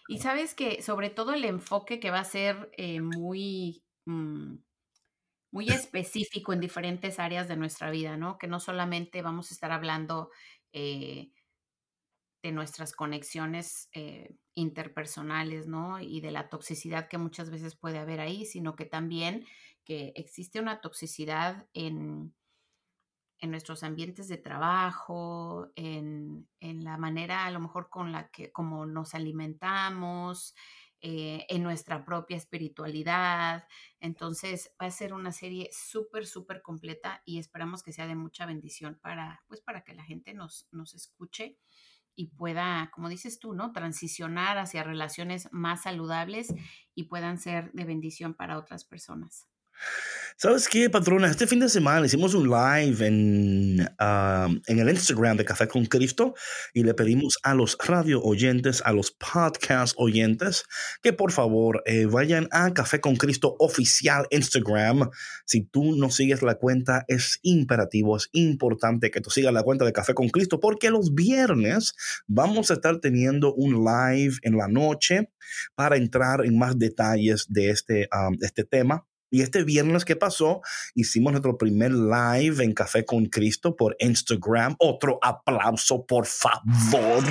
Y 0.08 0.20
sabes 0.20 0.56
que 0.56 0.82
sobre 0.82 1.10
todo 1.10 1.34
el 1.34 1.46
enfoque 1.46 2.00
que 2.00 2.12
va 2.12 2.20
a 2.20 2.26
ser 2.26 2.72
eh, 2.78 3.02
muy... 3.02 3.84
Mm, 4.06 4.58
muy 5.52 5.68
específico 5.68 6.54
en 6.54 6.62
diferentes 6.62 7.20
áreas 7.20 7.48
de 7.48 7.58
nuestra 7.58 7.92
vida, 7.92 8.16
¿no? 8.18 8.38
Que 8.38 8.48
no 8.48 8.60
solamente 8.60 9.22
vamos 9.22 9.52
a 9.52 9.54
estar 9.54 9.72
hablando 9.72 10.32
eh, 10.72 11.32
de 12.42 12.52
nuestras 12.52 12.94
conexiones 12.94 13.90
eh, 13.94 14.36
interpersonales, 14.56 15.68
¿no? 15.68 16.00
Y 16.00 16.22
de 16.22 16.32
la 16.32 16.50
toxicidad 16.50 17.08
que 17.08 17.18
muchas 17.18 17.50
veces 17.52 17.76
puede 17.76 18.00
haber 18.00 18.22
ahí, 18.22 18.46
sino 18.46 18.76
que 18.76 18.86
también 18.86 19.46
que 19.84 20.14
existe 20.16 20.60
una 20.60 20.80
toxicidad 20.80 21.68
en, 21.74 22.34
en 23.42 23.52
nuestros 23.52 23.84
ambientes 23.84 24.28
de 24.30 24.38
trabajo, 24.38 25.72
en, 25.76 26.48
en, 26.60 26.84
la 26.84 26.98
manera 26.98 27.46
a 27.46 27.52
lo 27.52 27.60
mejor 27.60 27.90
con 27.90 28.12
la 28.12 28.30
que 28.30 28.52
como 28.52 28.86
nos 28.86 29.14
alimentamos, 29.16 30.56
eh, 31.04 31.48
en 31.50 31.64
nuestra 31.64 32.06
propia 32.06 32.38
espiritualidad. 32.38 33.68
Entonces 34.00 34.72
va 34.80 34.86
a 34.86 34.92
ser 34.92 35.16
una 35.16 35.32
serie 35.32 35.68
súper, 35.74 36.28
súper 36.28 36.62
completa 36.62 37.24
y 37.26 37.40
esperamos 37.40 37.82
que 37.82 37.92
sea 37.92 38.06
de 38.06 38.14
mucha 38.14 38.46
bendición 38.46 39.00
para, 39.02 39.44
pues, 39.48 39.62
para 39.62 39.84
que 39.84 39.96
la 39.96 40.04
gente 40.04 40.36
nos, 40.36 40.68
nos 40.72 40.94
escuche 40.94 41.58
y 42.14 42.28
pueda, 42.28 42.92
como 42.94 43.10
dices 43.10 43.40
tú, 43.40 43.54
¿no? 43.54 43.72
Transicionar 43.72 44.60
hacia 44.60 44.84
relaciones 44.84 45.50
más 45.52 45.82
saludables 45.82 46.54
y 46.94 47.06
puedan 47.06 47.40
ser 47.40 47.72
de 47.72 47.86
bendición 47.86 48.36
para 48.36 48.60
otras 48.60 48.86
personas. 48.86 49.48
¿Sabes 50.42 50.68
qué, 50.68 50.90
patrona? 50.90 51.30
Este 51.30 51.46
fin 51.46 51.60
de 51.60 51.70
semana 51.70 52.04
hicimos 52.04 52.34
un 52.34 52.50
live 52.50 53.06
en, 53.06 53.88
ah, 54.00 54.50
en 54.66 54.80
el 54.80 54.90
Instagram 54.90 55.38
de 55.38 55.46
Café 55.46 55.68
con 55.68 55.86
Cristo 55.86 56.34
y 56.74 56.82
le 56.82 56.96
pedimos 56.96 57.38
a 57.44 57.54
los 57.54 57.78
radio 57.78 58.24
oyentes, 58.24 58.82
a 58.84 58.92
los 58.92 59.12
podcast 59.12 59.94
oyentes, 59.98 60.64
que 61.04 61.14
por 61.14 61.32
favor 61.32 61.84
eh, 61.86 62.06
vayan 62.06 62.48
a 62.50 62.74
Café 62.74 63.00
con 63.00 63.18
Cristo 63.18 63.56
oficial 63.60 64.26
Instagram. 64.32 65.12
Si 65.46 65.62
tú 65.62 65.96
no 65.96 66.10
sigues 66.10 66.42
la 66.42 66.56
cuenta, 66.56 67.06
es 67.08 67.38
imperativo, 67.44 68.18
es 68.18 68.28
importante 68.32 69.12
que 69.12 69.22
tú 69.22 69.30
sigas 69.30 69.54
la 69.54 69.62
cuenta 69.62 69.86
de 69.86 69.94
Café 69.94 70.16
con 70.16 70.30
Cristo 70.30 70.60
porque 70.60 70.90
los 70.90 71.14
viernes 71.14 71.94
vamos 72.26 72.72
a 72.72 72.74
estar 72.74 72.98
teniendo 72.98 73.54
un 73.54 73.86
live 73.86 74.38
en 74.42 74.58
la 74.58 74.68
noche 74.68 75.30
para 75.76 75.98
entrar 75.98 76.44
en 76.44 76.58
más 76.58 76.80
detalles 76.80 77.46
de 77.48 77.70
este, 77.70 78.10
de 78.40 78.48
este 78.48 78.64
tema 78.64 79.06
Y 79.32 79.42
este 79.42 79.64
viernes 79.64 80.04
que 80.04 80.18
pasó, 80.18 80.62
hicimos 80.94 81.32
nuestro 81.32 81.58
primer 81.58 81.94
live 81.94 82.64
en 82.64 82.74
Café 82.74 83.06
con 83.06 83.28
Cristo 83.28 83.76
por 83.76 83.96
Instagram. 84.00 84.76
Otro 84.78 85.20
aplauso, 85.22 86.06
por 86.06 86.26
favor. 86.26 87.24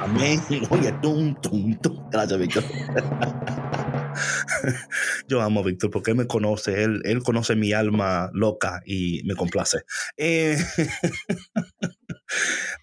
Amén. 0.00 0.40
Oye, 0.70 0.92
tum, 1.02 1.34
tum, 1.40 1.76
tum. 1.80 2.08
Gracias, 2.10 2.38
Víctor. 2.38 2.64
Yo 5.28 5.42
amo 5.42 5.60
a 5.60 5.64
Víctor 5.64 5.90
porque 5.90 6.12
él 6.12 6.16
me 6.16 6.26
conoce, 6.26 6.84
él, 6.84 7.02
él 7.04 7.22
conoce 7.22 7.56
mi 7.56 7.72
alma 7.72 8.30
loca 8.32 8.80
y 8.86 9.22
me 9.24 9.34
complace. 9.34 9.80
Eh, 10.16 10.56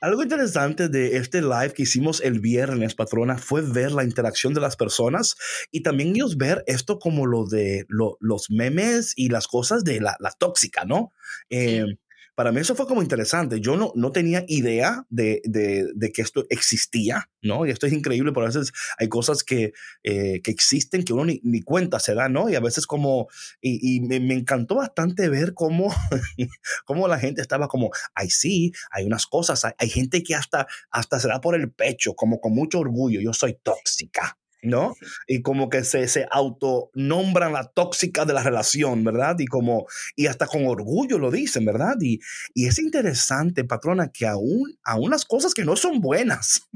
algo 0.02 0.24
interesante 0.24 0.90
de 0.90 1.18
este 1.18 1.42
live 1.42 1.74
que 1.74 1.84
hicimos 1.84 2.22
el 2.22 2.40
viernes, 2.40 2.96
patrona, 2.96 3.38
fue 3.38 3.62
ver 3.62 3.92
la 3.92 4.04
interacción 4.04 4.54
de 4.54 4.62
las 4.62 4.76
personas 4.76 5.36
y 5.72 5.82
también 5.82 6.10
ellos 6.10 6.38
ver 6.38 6.64
esto 6.68 7.00
como 7.00 7.26
lo 7.26 7.46
de 7.46 7.86
los 7.90 8.50
memes 8.50 9.14
y 9.16 9.30
las 9.30 9.48
cosas 9.48 9.84
de 9.84 10.02
la, 10.02 10.18
tóxica, 10.38 10.86
¿no? 10.86 11.14
Eh, 11.50 11.86
para 12.36 12.52
mí 12.52 12.60
eso 12.60 12.76
fue 12.76 12.88
como 12.88 13.02
interesante. 13.02 13.60
Yo 13.60 13.76
no, 13.76 13.92
no 13.96 14.12
tenía 14.12 14.44
idea 14.48 15.06
de, 15.10 15.42
de, 15.46 16.12
que 16.12 16.22
esto 16.22 16.46
existía, 16.50 17.30
¿no? 17.42 17.66
Y 17.66 17.72
esto 17.72 17.86
es 17.86 17.94
increíble, 17.94 18.32
pero 18.34 18.46
a 18.46 18.50
veces 18.50 18.72
hay 18.98 19.08
cosas 19.08 19.44
que, 19.44 19.74
eh, 20.04 20.42
que 20.42 20.52
existen 20.52 21.04
que 21.04 21.14
uno 21.14 21.26
ni, 21.26 21.40
ni, 21.44 21.62
cuenta 21.62 22.00
se 22.00 22.16
da, 22.16 22.30
¿no? 22.30 22.50
Y 22.50 22.56
a 22.56 22.60
veces 22.60 22.88
como, 22.88 23.28
y, 23.62 23.96
y 23.96 24.02
me, 24.02 24.20
me, 24.20 24.34
encantó 24.34 24.76
bastante 24.76 25.30
ver 25.30 25.54
cómo, 25.54 25.94
cómo 26.86 27.08
la 27.08 27.20
gente 27.20 27.42
estaba 27.42 27.68
como, 27.68 27.92
ay, 28.16 28.30
sí, 28.30 28.72
hay 28.92 29.06
unas 29.06 29.28
cosas, 29.28 29.66
hay, 29.66 29.74
hay 29.78 29.90
gente 29.90 30.24
que 30.24 30.36
hasta, 30.36 30.68
hasta 30.90 31.20
se 31.20 31.28
da 31.28 31.40
por 31.40 31.56
el 31.56 31.72
pecho, 31.72 32.16
como 32.16 32.40
con 32.40 32.54
mucho 32.54 32.80
orgullo, 32.80 33.22
yo 33.22 33.34
soy 33.34 33.58
tóxica. 33.62 34.38
¿No? 34.64 34.96
Y 35.28 35.42
como 35.42 35.70
que 35.70 35.84
se, 35.84 36.08
se 36.08 36.26
autonombran 36.32 37.54
la 37.54 37.66
tóxica 37.66 38.26
de 38.26 38.34
la 38.34 38.44
relación, 38.44 39.04
¿verdad? 39.04 39.36
Y 39.40 39.46
como, 39.46 39.86
y 40.16 40.28
hasta 40.28 40.48
con 40.48 40.66
orgullo 40.66 41.20
lo 41.20 41.32
dicen, 41.32 41.66
¿verdad? 41.66 41.96
Y, 42.02 42.20
y 42.54 42.68
es 42.68 42.80
interesante, 42.80 43.64
patrona, 43.64 44.12
que 44.12 44.26
aún, 44.26 44.78
aún 44.84 45.12
las 45.12 45.26
cosas 45.26 45.54
que 45.54 45.66
no 45.66 45.76
son 45.76 46.02
buenas. 46.02 46.70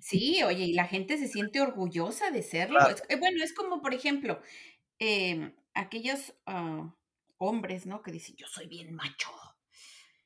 Sí, 0.00 0.42
oye, 0.42 0.64
y 0.64 0.72
la 0.72 0.86
gente 0.86 1.18
se 1.18 1.28
siente 1.28 1.60
orgullosa 1.60 2.30
de 2.30 2.42
serlo. 2.42 2.78
Eh, 3.08 3.16
bueno, 3.16 3.42
es 3.42 3.52
como, 3.52 3.82
por 3.82 3.94
ejemplo, 3.94 4.40
em, 4.98 5.52
aquellos 5.74 6.34
ah, 6.46 6.94
hombres, 7.38 7.86
¿no? 7.86 8.02
Que 8.02 8.12
dicen, 8.12 8.36
yo 8.36 8.46
soy 8.46 8.66
bien 8.66 8.94
macho 8.94 9.28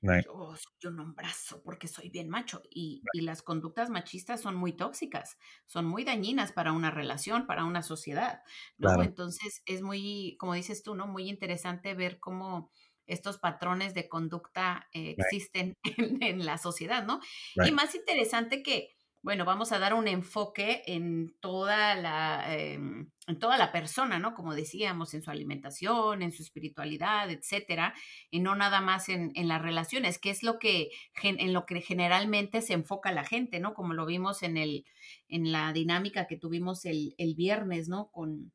yo 0.00 0.54
soy 0.56 0.90
un 0.90 1.00
hombrazo 1.00 1.62
porque 1.62 1.88
soy 1.88 2.08
bien 2.08 2.28
macho. 2.28 2.62
Y, 2.70 3.02
y, 3.12 3.20
las 3.22 3.42
conductas 3.42 3.90
machistas 3.90 4.40
son 4.40 4.54
muy 4.54 4.72
tóxicas, 4.72 5.38
son 5.66 5.86
muy 5.86 6.04
dañinas 6.04 6.52
para 6.52 6.72
una 6.72 6.90
relación, 6.90 7.46
para 7.46 7.64
una 7.64 7.82
sociedad. 7.82 8.42
¿no? 8.76 9.02
Entonces 9.02 9.62
es 9.66 9.82
muy, 9.82 10.36
como 10.38 10.54
dices 10.54 10.82
tú, 10.82 10.94
¿no? 10.94 11.06
Muy 11.06 11.28
interesante 11.28 11.94
ver 11.94 12.20
cómo 12.20 12.70
estos 13.06 13.38
patrones 13.38 13.94
de 13.94 14.08
conducta 14.08 14.88
eh, 14.92 15.16
existen 15.16 15.76
en, 16.22 16.44
la 16.44 16.58
sociedad, 16.58 17.04
¿no? 17.04 17.20
Y 17.66 17.72
más 17.72 17.94
interesante 17.94 18.62
que 18.62 18.97
bueno, 19.28 19.44
vamos 19.44 19.72
a 19.72 19.78
dar 19.78 19.92
un 19.92 20.08
enfoque 20.08 20.82
en 20.86 21.36
toda 21.40 21.94
la, 21.94 22.46
em, 22.56 23.10
en 23.26 23.38
toda 23.38 23.58
la 23.58 23.72
persona, 23.72 24.18
¿no? 24.18 24.32
Como 24.32 24.54
decíamos, 24.54 25.12
en 25.12 25.20
su 25.20 25.30
alimentación, 25.30 26.22
en 26.22 26.32
su 26.32 26.42
espiritualidad, 26.42 27.30
etcétera, 27.30 27.92
y 28.30 28.40
no 28.40 28.54
nada 28.54 28.80
más 28.80 29.10
en, 29.10 29.32
en 29.34 29.46
las 29.46 29.60
relaciones, 29.60 30.18
que 30.18 30.30
es 30.30 30.42
lo 30.42 30.58
que, 30.58 30.88
en 31.22 31.52
lo 31.52 31.66
que 31.66 31.82
generalmente 31.82 32.62
se 32.62 32.72
enfoca 32.72 33.12
la 33.12 33.22
gente, 33.22 33.60
¿no? 33.60 33.74
Como 33.74 33.92
lo 33.92 34.06
vimos 34.06 34.42
en, 34.42 34.56
el, 34.56 34.86
en 35.28 35.52
la 35.52 35.74
dinámica 35.74 36.26
que 36.26 36.38
tuvimos 36.38 36.86
el, 36.86 37.14
el 37.18 37.34
viernes, 37.34 37.90
¿no? 37.90 38.10
Con, 38.10 38.50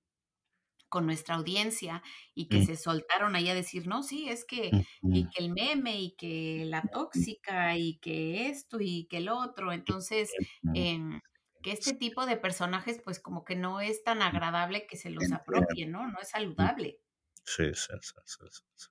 con 0.94 1.08
nuestra 1.08 1.34
audiencia 1.34 2.04
y 2.36 2.48
que 2.48 2.60
mm. 2.60 2.66
se 2.68 2.76
soltaron 2.76 3.36
ahí 3.36 3.50
a 3.50 3.56
decir, 3.56 3.88
no, 3.88 4.04
sí, 4.04 4.30
es 4.30 4.46
que, 4.46 4.70
y 5.02 5.28
que 5.28 5.44
el 5.44 5.52
meme 5.52 6.00
y 6.00 6.16
que 6.16 6.66
la 6.68 6.84
tóxica 6.84 7.76
y 7.76 7.98
que 7.98 8.48
esto 8.48 8.78
y 8.80 9.08
que 9.10 9.18
el 9.18 9.30
otro. 9.30 9.72
Entonces, 9.72 10.30
em, 10.76 11.20
que 11.64 11.72
este 11.72 11.96
tipo 11.96 12.28
de 12.28 12.38
personajes, 12.38 13.02
pues 13.04 13.20
como 13.20 13.44
que 13.44 13.56
no 13.56 13.82
es 13.82 14.04
tan 14.04 14.22
agradable 14.22 14.86
que 14.86 14.96
se 14.96 15.10
los 15.10 15.32
apropien, 15.32 15.92
¿no? 15.92 16.08
No 16.08 16.20
es 16.22 16.30
saludable. 16.30 17.00
Sí, 17.44 17.74
sí, 17.74 17.94
sí. 18.04 18.46
sí, 18.76 18.88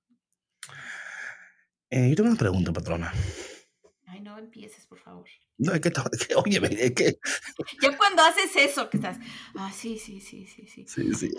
eh, 1.91 2.09
yo 2.09 2.17
tengo 2.17 2.31
una 2.31 2.39
pregunta, 2.39 2.73
patrona. 2.73 3.13
No 4.23 4.39
empieces, 4.39 4.87
por 4.87 5.01
favor. 5.01 5.27
No, 5.59 5.73
es 5.73 5.81
que, 5.81 5.91
oye, 6.37 6.61
es 6.79 6.93
que... 6.93 7.19
Ya 7.81 7.97
cuando 7.97 8.23
haces 8.23 8.55
eso, 8.55 8.89
que 8.89 8.99
estás, 8.99 9.19
ah, 9.57 9.73
sí, 9.75 9.99
sí, 9.99 10.21
sí, 10.21 10.47
sí, 10.47 10.67
sí. 10.67 10.85
Sí, 10.87 11.13
sí. 11.13 11.31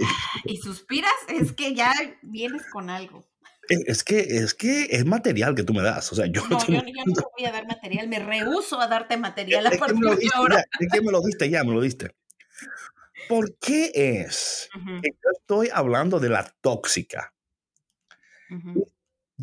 Y 0.43 0.57
suspiras, 0.57 1.13
es 1.29 1.53
que 1.53 1.73
ya 1.73 1.93
vienes 2.21 2.63
con 2.71 2.89
algo. 2.89 3.25
Es 3.69 4.03
que, 4.03 4.19
es 4.19 4.53
que 4.53 4.87
es 4.91 5.05
material 5.05 5.55
que 5.55 5.63
tú 5.63 5.73
me 5.73 5.81
das. 5.81 6.11
O 6.11 6.15
sea, 6.15 6.25
yo 6.25 6.45
no, 6.49 6.59
yo, 6.67 6.81
no 7.05 7.13
te 7.13 7.23
voy 7.37 7.45
a 7.45 7.51
dar 7.53 7.65
material, 7.65 8.09
me 8.09 8.19
rehuso 8.19 8.81
a 8.81 8.87
darte 8.87 9.15
material 9.15 9.65
a 9.67 9.71
partir 9.71 9.97
de 9.97 10.29
ahora. 10.33 10.65
es 10.79 10.87
que 10.91 11.01
me 11.01 11.11
lo 11.11 11.21
diste 11.21 11.49
ya, 11.49 11.63
me 11.63 11.71
lo 11.71 11.79
diste. 11.79 12.13
¿Por 13.29 13.57
qué 13.59 13.91
es 13.93 14.69
que 14.73 15.09
yo 15.11 15.29
estoy 15.39 15.69
hablando 15.73 16.19
de 16.19 16.27
la 16.27 16.53
tóxica? 16.59 17.33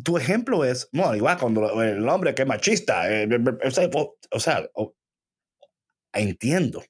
Tu 0.03 0.17
ejemplo 0.17 0.63
es, 0.63 0.89
bueno, 0.91 1.15
igual 1.15 1.37
cuando 1.37 1.81
el 1.81 2.07
hombre 2.07 2.33
que 2.33 2.43
es 2.43 2.47
machista, 2.47 3.11
eh, 3.11 3.27
o 4.31 4.39
sea, 4.39 4.69
entiendo. 6.13 6.83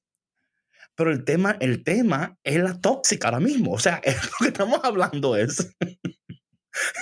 Pero 0.95 1.11
el 1.11 1.23
tema, 1.23 1.57
el 1.59 1.83
tema 1.83 2.37
es 2.43 2.61
la 2.61 2.79
tóxica 2.79 3.29
ahora 3.29 3.39
mismo. 3.39 3.71
O 3.71 3.79
sea, 3.79 4.01
lo 4.05 4.45
que 4.45 4.47
estamos 4.47 4.79
hablando 4.83 5.35
es, 5.35 5.73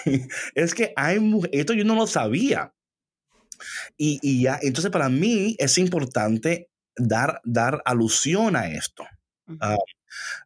es 0.56 0.74
que 0.74 0.94
hay 0.96 1.20
esto 1.52 1.74
yo 1.74 1.84
no 1.84 1.96
lo 1.96 2.08
sabía. 2.08 2.74
Y, 3.98 4.20
y, 4.22 4.44
ya, 4.44 4.58
entonces 4.62 4.90
para 4.90 5.10
mí 5.10 5.56
es 5.60 5.78
importante 5.78 6.70
dar, 6.96 7.42
dar 7.44 7.82
alusión 7.84 8.56
a 8.56 8.70
esto. 8.70 9.06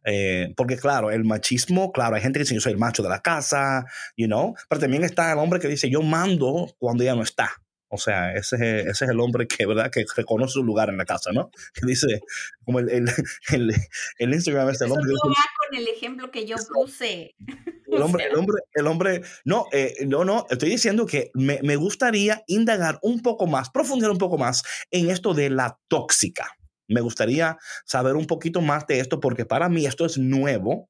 Eh, 0.04 0.52
porque 0.56 0.76
claro, 0.76 1.10
el 1.10 1.24
machismo, 1.24 1.92
claro, 1.92 2.16
hay 2.16 2.22
gente 2.22 2.38
que 2.38 2.44
dice 2.44 2.54
yo 2.54 2.60
soy 2.60 2.72
el 2.72 2.78
macho 2.78 3.02
de 3.02 3.08
la 3.08 3.20
casa, 3.20 3.86
you 4.16 4.26
know, 4.26 4.54
pero 4.68 4.80
también 4.80 5.04
está 5.04 5.32
el 5.32 5.38
hombre 5.38 5.60
que 5.60 5.68
dice 5.68 5.90
yo 5.90 6.02
mando 6.02 6.74
cuando 6.78 7.02
ella 7.02 7.14
no 7.14 7.22
está. 7.22 7.50
O 7.94 7.96
sea, 7.96 8.32
ese 8.34 8.56
es, 8.56 8.86
ese 8.86 9.04
es 9.04 9.10
el 9.12 9.20
hombre 9.20 9.46
que, 9.46 9.66
¿verdad? 9.66 9.88
que 9.88 10.04
reconoce 10.16 10.54
su 10.54 10.64
lugar 10.64 10.88
en 10.88 10.96
la 10.96 11.04
casa, 11.04 11.30
¿no? 11.32 11.50
Que 11.74 11.86
dice, 11.86 12.22
como 12.64 12.80
el, 12.80 12.88
el, 12.88 13.08
el, 14.18 14.34
Instagram 14.34 14.70
este, 14.70 14.86
el 14.86 14.92
hombre... 14.92 15.12
No 15.12 15.30
va 15.30 15.44
con 15.56 15.78
el 15.78 15.86
ejemplo 15.86 16.30
que 16.32 16.44
yo 16.44 16.56
puse. 16.72 17.34
El 17.86 18.02
hombre, 18.02 18.24
el 18.24 18.34
hombre, 18.34 18.62
el 18.72 18.86
hombre, 18.88 19.22
no, 19.44 19.66
eh, 19.70 19.94
no, 20.04 20.24
no, 20.24 20.46
estoy 20.50 20.70
diciendo 20.70 21.06
que 21.06 21.30
me, 21.32 21.60
me 21.62 21.76
gustaría 21.76 22.42
indagar 22.48 22.98
un 23.02 23.20
poco 23.20 23.46
más, 23.46 23.70
profundizar 23.70 24.10
un 24.10 24.18
poco 24.18 24.36
más 24.36 24.64
en 24.90 25.10
esto 25.10 25.32
de 25.32 25.48
la 25.48 25.78
tóxica. 25.86 26.56
Me 26.88 27.00
gustaría 27.00 27.56
saber 27.84 28.16
un 28.16 28.26
poquito 28.26 28.60
más 28.60 28.86
de 28.86 29.00
esto 29.00 29.20
porque 29.20 29.44
para 29.44 29.68
mí 29.68 29.86
esto 29.86 30.06
es 30.06 30.18
nuevo. 30.18 30.88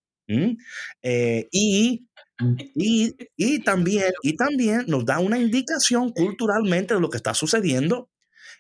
Eh, 1.03 1.49
y, 1.51 2.07
y, 2.75 3.15
y, 3.37 3.59
también, 3.63 4.13
y 4.23 4.37
también 4.37 4.85
nos 4.87 5.05
da 5.05 5.19
una 5.19 5.39
indicación 5.39 6.11
culturalmente 6.11 6.95
de 6.95 7.01
lo 7.01 7.11
que 7.11 7.19
está 7.19 7.35
sucediendo 7.35 8.09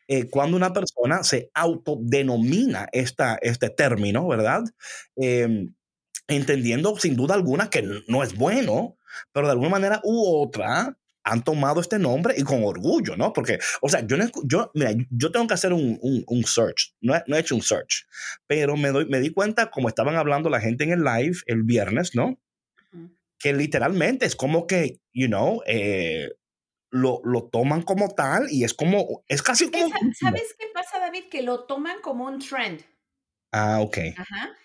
eh, 0.08 0.28
cuando 0.28 0.56
una 0.56 0.72
persona 0.72 1.22
se 1.24 1.50
autodenomina 1.54 2.88
esta, 2.92 3.38
este 3.40 3.70
término, 3.70 4.26
¿verdad? 4.28 4.62
Em, 5.16 5.74
entendiendo 6.28 6.96
sin 6.98 7.16
duda 7.16 7.34
alguna 7.34 7.70
que 7.70 7.82
no 8.08 8.22
es 8.22 8.34
bueno, 8.36 8.96
pero 9.32 9.46
de 9.46 9.52
alguna 9.52 9.70
manera 9.70 10.00
u 10.04 10.42
otra 10.42 10.96
han 11.24 11.42
tomado 11.42 11.80
este 11.80 11.98
nombre 11.98 12.34
y 12.36 12.42
con 12.42 12.62
orgullo, 12.62 13.16
¿no? 13.16 13.32
Porque, 13.32 13.58
o 13.80 13.88
sea, 13.88 14.06
yo, 14.06 14.16
yo, 14.44 14.70
mira, 14.74 14.92
yo 15.10 15.32
tengo 15.32 15.46
que 15.46 15.54
hacer 15.54 15.72
un, 15.72 15.98
un, 16.00 16.44
search, 16.44 16.94
no 17.00 17.16
he, 17.16 17.22
no 17.26 17.36
he, 17.36 17.40
hecho 17.40 17.54
un 17.54 17.62
search, 17.62 18.06
pero 18.46 18.76
me, 18.76 18.90
doy, 18.90 19.06
me 19.06 19.20
di 19.20 19.30
cuenta, 19.30 19.70
como 19.70 19.88
estaban 19.88 20.16
hablando 20.16 20.50
la 20.50 20.60
gente 20.60 20.84
en 20.84 20.92
el 20.92 21.02
live 21.02 21.38
el 21.46 21.62
viernes, 21.62 22.14
¿no? 22.14 22.38
Que 23.38 23.52
literalmente 23.52 24.26
es 24.26 24.36
como 24.36 24.66
que, 24.66 25.00
you 25.12 25.26
know, 25.26 25.62
eh, 25.66 26.30
lo, 26.90 27.20
lo, 27.24 27.48
toman 27.48 27.82
como 27.82 28.14
tal 28.14 28.46
y 28.50 28.64
es 28.64 28.72
como, 28.72 29.24
es 29.26 29.42
casi 29.42 29.70
como... 29.70 29.88
¿Sabes 30.18 30.54
qué 30.58 30.66
pasa, 30.72 30.98
David? 31.00 31.24
Que 31.30 31.42
lo 31.42 31.64
toman 31.64 32.00
como 32.00 32.26
un 32.26 32.38
trend. 32.38 32.82
Ah, 33.50 33.80
ok. 33.80 33.98
Ajá. 34.16 34.56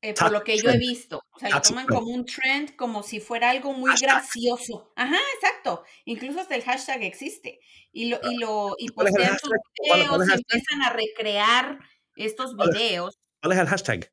Eh, 0.00 0.14
por 0.14 0.30
lo 0.30 0.44
que 0.44 0.56
yo 0.56 0.70
he 0.70 0.78
visto. 0.78 1.24
O 1.32 1.38
sea, 1.38 1.50
lo 1.50 1.60
toman 1.60 1.86
como 1.86 2.08
un 2.08 2.24
trend, 2.24 2.76
como 2.76 3.02
si 3.02 3.18
fuera 3.18 3.50
algo 3.50 3.72
muy 3.72 3.92
gracioso. 4.00 4.92
Ajá, 4.94 5.18
exacto. 5.34 5.82
Incluso 6.04 6.40
hasta 6.40 6.54
el 6.54 6.62
hashtag 6.62 7.02
existe. 7.02 7.58
Y 7.90 8.10
lo, 8.10 8.20
y 8.22 8.36
lo, 8.36 8.76
y 8.78 8.90
postean 8.90 9.36
sus 9.38 9.50
videos 9.82 10.28
y 10.28 10.32
empiezan 10.32 10.82
a 10.82 10.90
recrear 10.90 11.78
estos 12.14 12.54
videos. 12.56 13.18
¿Cuál 13.42 13.52
es 13.52 13.58
el 13.58 13.66
hashtag? 13.66 14.12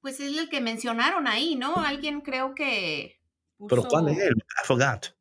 Pues 0.00 0.20
es 0.20 0.36
el 0.38 0.48
que 0.48 0.60
mencionaron 0.60 1.26
ahí, 1.26 1.56
¿no? 1.56 1.74
Alguien 1.76 2.22
creo 2.22 2.54
que. 2.54 3.20
¿Pero 3.68 3.84
cuál 3.84 4.08
es? 4.08 4.18
I 4.18 4.32
forgot. 4.64 5.14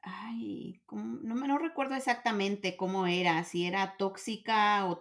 Ay, 0.00 0.80
no 0.90 1.34
me 1.34 1.46
no 1.46 1.58
recuerdo 1.58 1.94
exactamente 1.94 2.76
cómo 2.76 3.06
era, 3.06 3.44
si 3.44 3.66
era 3.66 3.96
tóxica 3.96 4.86
o, 4.86 4.98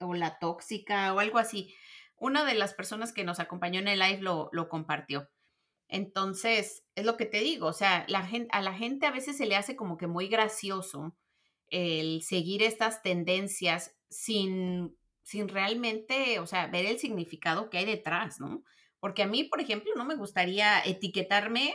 o 0.00 0.14
la 0.14 0.38
tóxica 0.38 1.14
o 1.14 1.20
algo 1.20 1.38
así 1.38 1.74
una 2.20 2.44
de 2.44 2.54
las 2.54 2.74
personas 2.74 3.12
que 3.12 3.24
nos 3.24 3.40
acompañó 3.40 3.80
en 3.80 3.88
el 3.88 3.98
live 3.98 4.20
lo, 4.20 4.48
lo 4.52 4.68
compartió. 4.68 5.28
Entonces, 5.88 6.84
es 6.94 7.04
lo 7.04 7.16
que 7.16 7.26
te 7.26 7.40
digo, 7.40 7.66
o 7.66 7.72
sea, 7.72 8.04
la 8.06 8.24
gente, 8.24 8.48
a 8.52 8.60
la 8.62 8.74
gente 8.74 9.06
a 9.06 9.10
veces 9.10 9.36
se 9.36 9.46
le 9.46 9.56
hace 9.56 9.74
como 9.74 9.96
que 9.96 10.06
muy 10.06 10.28
gracioso 10.28 11.16
el 11.66 12.22
seguir 12.22 12.62
estas 12.62 13.02
tendencias 13.02 13.96
sin, 14.08 14.96
sin 15.22 15.48
realmente, 15.48 16.38
o 16.38 16.46
sea, 16.46 16.68
ver 16.68 16.86
el 16.86 16.98
significado 16.98 17.70
que 17.70 17.78
hay 17.78 17.86
detrás, 17.86 18.38
¿no? 18.38 18.62
Porque 19.00 19.22
a 19.22 19.26
mí, 19.26 19.44
por 19.44 19.60
ejemplo, 19.60 19.92
no 19.96 20.04
me 20.04 20.14
gustaría 20.14 20.80
etiquetarme 20.80 21.74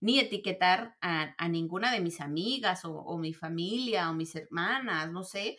ni 0.00 0.18
etiquetar 0.18 0.96
a, 1.02 1.48
ninguna 1.48 1.92
de 1.92 2.00
mis 2.00 2.20
amigas 2.20 2.82
o, 2.84 3.18
mi 3.18 3.34
familia 3.34 4.10
o 4.10 4.14
mis 4.14 4.34
hermanas, 4.34 5.10
no 5.12 5.22
sé, 5.22 5.58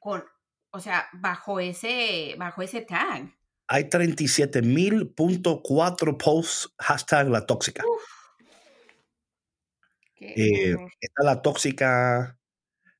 con, 0.00 0.24
o 0.70 0.80
sea, 0.80 1.08
bajo 1.12 1.60
ese, 1.60 2.36
bajo 2.38 2.62
ese 2.62 2.80
tag. 2.80 3.35
Hay 3.68 3.84
37.000.4 3.84 6.18
posts 6.18 6.68
hashtag 6.78 7.28
la 7.28 7.46
tóxica. 7.46 7.84
Eh, 10.20 10.74
está 11.00 11.24
la 11.24 11.42
tóxica, 11.42 12.38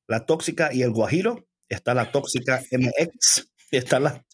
la 0.07 0.25
tóxica 0.25 0.73
y 0.73 0.83
el 0.83 0.91
guajiro. 0.91 1.47
Está 1.69 1.93
la 1.93 2.11
tóxica 2.11 2.61
MX. 2.71 3.49
Está 3.71 3.99
la, 3.99 4.25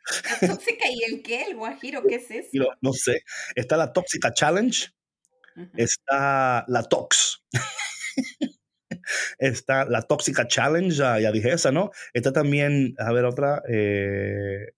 ¿La 0.41 0.47
tóxica 0.55 0.89
y 0.89 1.03
el 1.03 1.21
qué? 1.21 1.43
¿El 1.43 1.55
guajiro? 1.55 2.03
¿Qué 2.03 2.15
es 2.15 2.29
eso? 2.29 2.49
No, 2.81 2.93
sé. 2.93 3.21
Está 3.55 3.77
la 3.77 3.93
tóxica 3.93 4.33
challenge. 4.33 4.89
Está 5.75 6.65
la 6.67 6.83
tox. 6.83 7.43
está 9.37 9.85
la 9.85 10.01
tóxica 10.01 10.47
challenge, 10.47 10.97
ya, 10.97 11.31
dije 11.31 11.53
esa, 11.53 11.71
¿no? 11.71 11.91
Está 12.13 12.33
también, 12.33 12.95
a 12.97 13.11
ver, 13.11 13.25
otra. 13.25 13.61
Eh, 13.69 14.71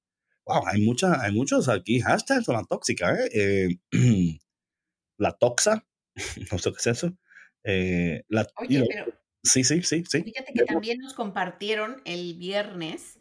wow, 0.46 0.64
hay, 0.68 0.82
mucha, 0.82 1.22
hay 1.22 1.34
muchos 1.34 1.70
aquí 1.70 2.00
hashtags 2.00 2.46
con 2.46 2.56
la 2.56 2.64
tóxica, 2.64 3.14
¿eh? 3.14 3.30
eh 3.34 3.80
la 5.18 5.32
toxa, 5.34 5.86
no 6.52 6.58
sé 6.58 6.72
qué 6.72 6.78
es 6.78 6.88
eso. 6.88 7.18
Eh, 7.64 8.24
la, 8.30 8.48
Oye, 8.58 8.86
pero. 8.88 9.06
Sí, 9.44 9.64
sí, 9.64 9.84
sí, 9.84 10.04
sí. 10.08 10.24
Fíjate 10.24 10.54
que 10.54 10.66
también 10.66 11.00
nos 11.00 11.14
compartieron 11.14 12.02
el 12.06 12.36
viernes 12.36 13.20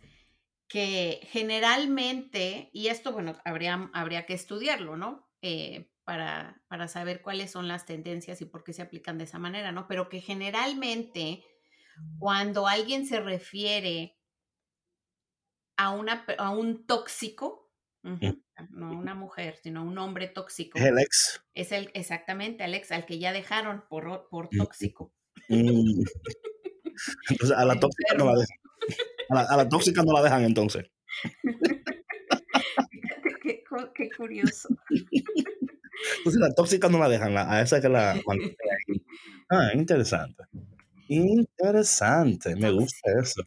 que 0.68 1.20
generalmente, 1.30 2.70
y 2.72 2.88
esto, 2.88 3.12
bueno, 3.12 3.38
habría, 3.44 3.90
habría 3.92 4.24
que 4.24 4.32
estudiarlo, 4.32 4.96
¿no? 4.96 5.28
Eh, 5.42 5.90
para, 6.04 6.62
para, 6.68 6.88
saber 6.88 7.20
cuáles 7.22 7.50
son 7.50 7.68
las 7.68 7.84
tendencias 7.84 8.40
y 8.40 8.46
por 8.46 8.64
qué 8.64 8.72
se 8.72 8.82
aplican 8.82 9.18
de 9.18 9.24
esa 9.24 9.38
manera, 9.38 9.72
¿no? 9.72 9.86
Pero 9.86 10.08
que 10.08 10.20
generalmente 10.20 11.44
cuando 12.18 12.66
alguien 12.66 13.06
se 13.06 13.20
refiere 13.20 14.16
a, 15.76 15.90
una, 15.90 16.24
a 16.38 16.50
un 16.50 16.86
tóxico, 16.86 17.70
no 18.02 18.92
una 18.92 19.14
mujer, 19.14 19.56
sino 19.62 19.82
un 19.82 19.96
hombre 19.98 20.28
tóxico. 20.28 20.78
Es 20.78 20.84
el 20.84 20.98
ex. 20.98 21.44
Es 21.54 21.72
el, 21.72 21.90
exactamente, 21.94 22.64
el 22.64 22.74
ex, 22.74 22.92
al 22.92 23.06
que 23.06 23.18
ya 23.18 23.32
dejaron 23.32 23.84
por, 23.88 24.28
por 24.28 24.48
tóxico. 24.50 25.12
Mm. 25.48 26.02
Entonces, 27.30 27.56
a 27.56 27.64
la 27.64 27.78
tóxica 27.78 28.14
no 28.16 28.26
la 28.26 28.38
dejan. 28.38 28.58
A 29.30 29.56
la, 29.56 29.68
tóxica 29.68 30.02
no 30.02 30.12
la 30.12 30.22
dejan 30.22 30.44
entonces. 30.44 30.84
qué, 33.94 34.10
curioso. 34.16 34.68
Entonces 36.18 36.40
la 36.40 36.52
tóxica 36.54 36.88
no 36.88 36.98
la 36.98 37.08
dejan, 37.08 37.36
a 37.36 37.62
esa 37.62 37.80
que 37.80 37.88
la 37.88 38.20
Ah, 39.48 39.70
interesante. 39.74 40.44
Interesante, 41.08 42.56
me 42.56 42.70
gusta 42.70 43.10
eso. 43.20 43.42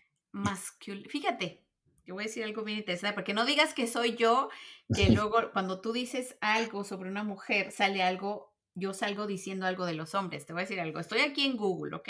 Fíjate, 1.09 1.66
yo 2.07 2.13
voy 2.13 2.23
a 2.23 2.27
decir 2.27 2.45
algo 2.45 2.63
bien 2.63 2.79
interesante, 2.79 3.13
porque 3.13 3.33
no 3.33 3.45
digas 3.45 3.73
que 3.73 3.85
soy 3.85 4.15
yo, 4.15 4.49
que 4.95 5.09
luego 5.29 5.51
cuando 5.51 5.81
tú 5.81 5.91
dices 5.91 6.37
algo 6.39 6.85
sobre 6.85 7.09
una 7.09 7.23
mujer, 7.23 7.71
sale 7.71 8.01
algo, 8.01 8.55
yo 8.75 8.93
salgo 8.93 9.27
diciendo 9.27 9.65
algo 9.65 9.85
de 9.85 9.93
los 9.93 10.15
hombres. 10.15 10.45
Te 10.45 10.53
voy 10.53 10.61
a 10.61 10.63
decir 10.63 10.79
algo. 10.79 10.99
Estoy 10.99 11.19
aquí 11.19 11.45
en 11.45 11.57
Google, 11.57 11.97
¿ok? 11.97 12.09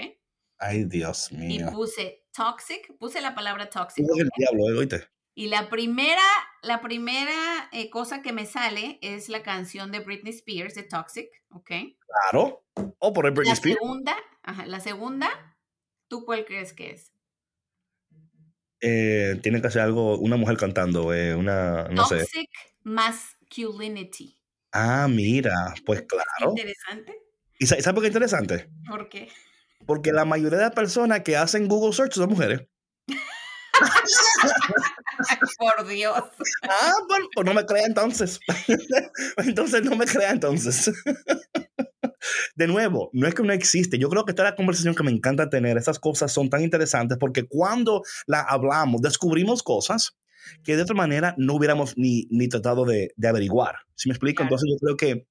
Ay, 0.60 0.86
Dios 0.86 1.32
mío. 1.32 1.68
Y 1.70 1.72
puse 1.72 2.26
toxic, 2.32 2.96
puse 3.00 3.22
la 3.22 3.34
palabra 3.34 3.70
toxic. 3.70 4.06
el 4.18 4.30
diablo, 4.38 4.70
eh, 4.70 4.78
oíste. 4.78 5.08
Y 5.34 5.48
la 5.50 5.70
primera, 5.70 6.24
la 6.62 6.82
primera 6.82 7.70
eh, 7.72 7.90
cosa 7.90 8.22
que 8.22 8.34
me 8.34 8.46
sale 8.46 9.00
es 9.02 9.30
la 9.30 9.44
canción 9.44 9.92
de 9.92 10.00
Britney 10.00 10.34
Spears, 10.34 10.74
de 10.74 10.82
Toxic, 10.82 11.30
¿ok? 11.52 11.72
Claro. 12.32 12.66
O 12.98 13.14
por 13.14 13.26
Britney 13.26 13.50
la 13.50 13.54
Spears. 13.54 13.80
Segunda, 13.80 14.16
ajá, 14.42 14.66
la 14.66 14.80
segunda, 14.80 15.30
¿tú 16.08 16.26
cuál 16.26 16.44
crees 16.46 16.74
que 16.74 16.90
es? 16.90 17.14
Eh, 18.82 19.40
tiene 19.42 19.62
que 19.62 19.72
ser 19.72 19.82
algo, 19.82 20.18
una 20.18 20.38
mujer 20.38 20.58
cantando, 20.58 21.14
eh, 21.14 21.36
una, 21.36 21.88
no 21.90 22.08
Toxic 22.08 22.28
sé. 22.28 22.50
masculinity. 22.84 24.38
Ah, 24.72 25.08
mira, 25.10 25.74
pues 25.86 26.04
claro. 26.04 26.52
Interesante. 26.52 27.18
¿Y 27.60 27.66
sabes 27.66 27.86
por 27.86 28.02
qué 28.02 28.08
es 28.08 28.14
interesante? 28.14 28.70
¿Por 28.88 29.10
qué? 29.10 29.30
Porque 29.86 30.12
la 30.12 30.26
mayoría 30.26 30.60
de 30.60 30.66
las 30.66 30.76
personas 30.76 31.22
que 31.22 31.38
hacen 31.38 31.68
Google 31.68 31.94
Search 31.94 32.14
son 32.14 32.30
mujeres. 32.30 32.62
Por 35.58 35.88
Dios. 35.88 36.24
Ah, 36.64 36.94
pues, 37.08 37.46
no 37.46 37.54
me 37.54 37.66
crea 37.66 37.86
entonces. 37.86 38.40
entonces 39.38 39.84
no 39.84 39.96
me 39.96 40.06
crea 40.06 40.32
entonces. 40.32 40.92
De 42.56 42.68
nuevo, 42.68 43.10
no 43.14 43.28
es 43.28 43.36
que 43.36 43.44
no 43.44 43.54
existe. 43.54 43.98
Yo 43.98 44.10
creo 44.10 44.26
que 44.26 44.32
esta 44.32 44.44
es 44.44 44.50
la 44.52 44.56
conversación 44.56 44.96
que 44.96 45.04
me 45.04 45.12
encanta 45.12 45.50
tener. 45.50 45.78
Estas 45.78 46.00
cosas 46.00 46.32
son 46.32 46.50
tan 46.50 46.64
interesantes 46.64 47.18
porque 47.20 47.48
cuando 47.48 48.04
la 48.26 48.42
hablamos, 48.42 49.02
descubrimos 49.02 49.64
cosas 49.64 50.18
que 50.64 50.76
de 50.76 50.84
otra 50.84 50.96
manera 50.96 51.36
no 51.38 51.56
hubiéramos 51.56 51.98
ni, 51.98 52.28
ni 52.30 52.48
tratado 52.48 52.86
de, 52.86 53.12
de 53.16 53.28
averiguar. 53.28 53.76
¿Sí 53.96 54.10
me 54.10 54.14
explico? 54.14 54.44
Entonces 54.44 54.70
yo 54.72 54.78
creo 54.80 54.98
que 54.98 55.28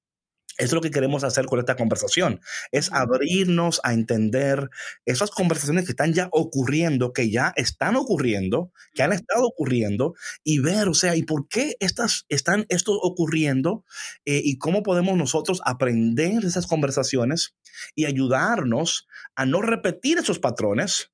es 0.58 0.72
lo 0.72 0.80
que 0.80 0.90
queremos 0.90 1.24
hacer 1.24 1.46
con 1.46 1.58
esta 1.58 1.76
conversación, 1.76 2.40
es 2.72 2.92
abrirnos 2.92 3.80
a 3.84 3.92
entender 3.92 4.70
esas 5.04 5.30
conversaciones 5.30 5.84
que 5.84 5.92
están 5.92 6.12
ya 6.12 6.28
ocurriendo, 6.32 7.12
que 7.12 7.30
ya 7.30 7.52
están 7.56 7.96
ocurriendo, 7.96 8.72
que 8.94 9.02
han 9.02 9.12
estado 9.12 9.46
ocurriendo, 9.46 10.14
y 10.44 10.60
ver, 10.60 10.88
o 10.88 10.94
sea, 10.94 11.16
¿y 11.16 11.22
por 11.22 11.48
qué 11.48 11.76
estas, 11.80 12.24
están 12.28 12.66
esto 12.68 12.92
ocurriendo? 12.92 13.84
Eh, 14.24 14.40
y 14.44 14.58
cómo 14.58 14.82
podemos 14.82 15.16
nosotros 15.16 15.60
aprender 15.64 16.44
esas 16.44 16.66
conversaciones 16.66 17.54
y 17.94 18.06
ayudarnos 18.06 19.06
a 19.34 19.46
no 19.46 19.62
repetir 19.62 20.18
esos 20.18 20.38
patrones 20.38 21.10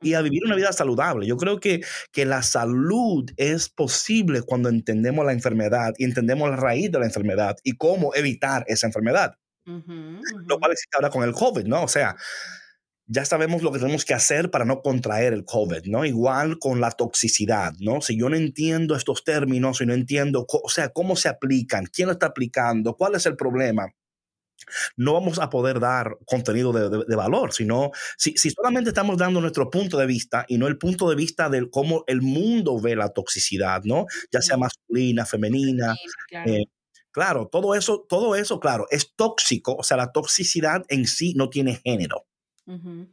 y 0.00 0.14
a 0.14 0.22
vivir 0.22 0.44
una 0.44 0.56
vida 0.56 0.72
saludable. 0.72 1.26
Yo 1.26 1.36
creo 1.36 1.60
que, 1.60 1.80
que 2.12 2.24
la 2.24 2.42
salud 2.42 3.30
es 3.36 3.68
posible 3.68 4.42
cuando 4.42 4.68
entendemos 4.68 5.24
la 5.24 5.32
enfermedad 5.32 5.94
y 5.98 6.04
entendemos 6.04 6.50
la 6.50 6.56
raíz 6.56 6.90
de 6.90 6.98
la 6.98 7.06
enfermedad 7.06 7.56
y 7.62 7.76
cómo 7.76 8.14
evitar 8.14 8.64
esa 8.68 8.86
enfermedad. 8.86 9.34
Lo 9.66 10.58
cual 10.58 10.72
existe 10.72 10.96
ahora 10.96 11.10
con 11.10 11.24
el 11.24 11.32
COVID, 11.32 11.66
¿no? 11.66 11.82
O 11.82 11.88
sea, 11.88 12.16
ya 13.06 13.24
sabemos 13.24 13.62
lo 13.62 13.72
que 13.72 13.78
tenemos 13.78 14.04
que 14.04 14.14
hacer 14.14 14.50
para 14.50 14.64
no 14.64 14.82
contraer 14.82 15.32
el 15.32 15.44
COVID, 15.44 15.84
¿no? 15.86 16.04
Igual 16.04 16.58
con 16.58 16.80
la 16.80 16.90
toxicidad, 16.90 17.74
¿no? 17.80 18.00
Si 18.00 18.18
yo 18.18 18.28
no 18.28 18.36
entiendo 18.36 18.94
estos 18.94 19.24
términos 19.24 19.80
y 19.80 19.86
no 19.86 19.94
entiendo, 19.94 20.46
o 20.48 20.68
sea, 20.68 20.90
cómo 20.90 21.16
se 21.16 21.28
aplican, 21.28 21.86
quién 21.86 22.06
lo 22.06 22.12
está 22.12 22.26
aplicando, 22.26 22.96
cuál 22.96 23.14
es 23.14 23.26
el 23.26 23.36
problema, 23.36 23.88
no 24.96 25.14
vamos 25.14 25.38
a 25.38 25.50
poder 25.50 25.80
dar 25.80 26.18
contenido 26.24 26.72
de, 26.72 27.16
valor, 27.16 27.52
sino 27.52 27.90
si, 28.16 28.34
solamente 28.36 28.90
estamos 28.90 29.18
dando 29.18 29.40
nuestro 29.40 29.70
punto 29.70 29.98
de 29.98 30.06
vista 30.06 30.44
y 30.48 30.58
no 30.58 30.66
el 30.66 30.78
punto 30.78 31.08
de 31.08 31.16
vista 31.16 31.48
de 31.48 31.68
cómo 31.70 32.04
el 32.06 32.22
mundo 32.22 32.80
ve 32.80 32.96
la 32.96 33.10
toxicidad, 33.10 33.82
¿no? 33.84 34.06
Ya 34.30 34.40
sea 34.40 34.56
masculina, 34.56 35.26
femenina. 35.26 35.94
Eh, 36.46 36.64
claro. 37.10 37.48
todo 37.50 37.74
eso, 37.74 38.06
todo 38.08 38.34
eso, 38.34 38.60
claro, 38.60 38.86
es 38.90 39.14
tóxico, 39.14 39.74
o 39.74 39.82
sea, 39.82 39.96
la 39.96 40.12
toxicidad 40.12 40.84
en 40.88 41.06
sí 41.06 41.34
no 41.34 41.50
tiene 41.50 41.80
género. 41.84 42.26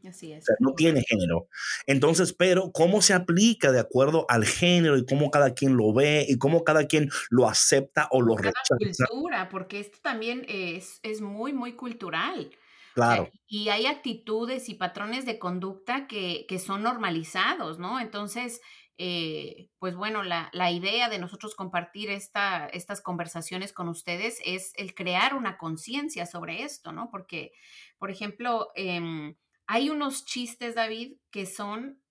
Así 0.07 0.33
es. 0.33 0.45
no 0.59 0.73
tiene 0.73 1.01
género. 1.03 1.47
Entonces, 1.85 2.33
pero 2.33 2.71
cómo 2.71 3.01
se 3.01 3.13
aplica 3.13 3.71
de 3.71 3.79
acuerdo 3.79 4.25
al 4.27 4.45
género 4.45 4.97
y 4.97 5.05
cómo 5.05 5.31
cada 5.31 5.53
quien 5.53 5.77
lo 5.77 5.93
ve 5.93 6.25
y 6.27 6.37
cómo 6.37 6.63
cada 6.63 6.87
quien 6.87 7.09
lo 7.29 7.47
acepta 7.47 8.07
o 8.11 8.21
lo 8.21 8.35
rechaza. 8.35 8.75
cultura, 9.07 9.49
porque 9.49 9.79
esto 9.79 9.99
también 10.01 10.45
es, 10.47 10.99
es 11.03 11.21
muy, 11.21 11.53
muy 11.53 11.73
cultural. 11.73 12.49
Claro. 12.93 13.29
y 13.45 13.67
hay 13.67 13.87
actitudes 13.87 14.69
y 14.69 14.75
patrones 14.75 15.25
de 15.25 15.37
conducta 15.37 16.07
que, 16.07 16.45
que 16.47 16.59
son 16.59 16.81
normalizados, 16.81 17.77
¿no? 17.77 17.99
Entonces, 17.99 18.61
eh, 18.97 19.69
pues 19.79 19.97
bueno, 19.97 20.23
la, 20.23 20.49
la, 20.53 20.71
idea 20.71 21.09
de 21.09 21.19
nosotros 21.19 21.55
compartir 21.55 22.09
esta, 22.09 22.67
estas 22.67 23.01
conversaciones 23.01 23.73
con 23.73 23.89
ustedes 23.89 24.39
es 24.45 24.71
el 24.77 24.95
crear 24.95 25.33
una 25.33 25.57
conciencia 25.57 26.25
sobre 26.25 26.63
esto, 26.63 26.93
¿no? 26.93 27.09
Porque, 27.11 27.51
por 27.97 28.09
ejemplo, 28.09 28.69
eh, 28.75 29.35
hay 29.67 29.89
unos 29.89 30.25
chistes, 30.25 30.75
David, 30.75 31.17
que 31.31 31.45
son, 31.45 32.01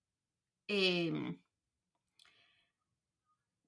em, 0.69 1.41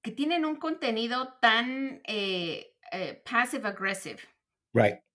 que 0.02 0.12
tienen 0.12 0.44
un 0.44 0.56
contenido 0.56 1.34
tan 1.40 2.00
eh, 2.06 2.76
eh, 2.92 3.22
passive-aggressive 3.28 4.20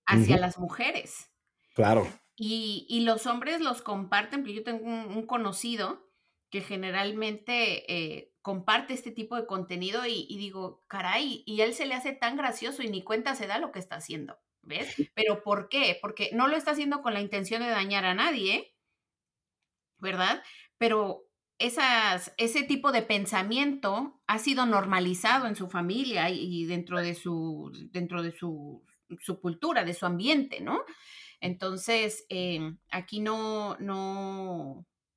hacia 0.05 0.37
las 0.37 0.57
mujeres. 0.57 1.31
Claro. 1.73 2.07
Y, 2.35 3.01
los 3.05 3.27
hombres 3.27 3.61
los 3.61 3.81
comparten, 3.81 4.41
porque 4.41 4.55
yo 4.55 4.63
tengo 4.63 4.85
un, 4.85 5.27
conocido 5.27 6.09
que 6.49 6.61
generalmente 6.61 7.85
eh, 7.93 8.33
comparte 8.41 8.93
este 8.93 9.11
tipo 9.11 9.35
de 9.35 9.45
contenido 9.45 10.05
y, 10.07 10.25
digo, 10.37 10.83
caray, 10.87 11.43
y 11.45 11.61
él 11.61 11.73
se 11.73 11.85
le 11.85 11.93
hace 11.93 12.13
tan 12.13 12.35
gracioso 12.35 12.81
y 12.81 12.89
ni 12.89 13.03
cuenta 13.03 13.35
se 13.35 13.47
da 13.47 13.59
lo 13.59 13.71
que 13.71 13.79
está 13.79 13.97
haciendo, 13.97 14.39
¿ves? 14.63 14.95
Pero 15.13 15.43
¿por 15.43 15.69
qué? 15.69 15.97
Porque 16.01 16.29
no 16.33 16.47
lo 16.47 16.55
está 16.55 16.71
haciendo 16.71 17.01
con 17.01 17.13
la 17.13 17.21
intención 17.21 17.61
de 17.61 17.69
dañar 17.69 18.05
a 18.05 18.13
nadie, 18.13 18.75
¿verdad? 19.97 20.43
Pero 20.77 21.25
ese 22.37 22.63
tipo 22.63 22.91
de 22.91 23.03
pensamiento 23.03 24.19
ha 24.27 24.39
sido 24.39 24.65
normalizado 24.65 25.45
en 25.47 25.55
su 25.55 25.69
familia 25.69 26.29
y, 26.29 26.65
dentro 26.65 26.99
de 26.99 27.13
su, 27.13 27.71
cultura, 29.41 29.83
de 29.83 29.93
su 29.93 30.05
ambiente, 30.05 30.61
¿no? 30.61 30.83
Entonces, 31.39 32.25
eh, 32.29 32.75
aquí 32.89 33.19
no, 33.19 33.77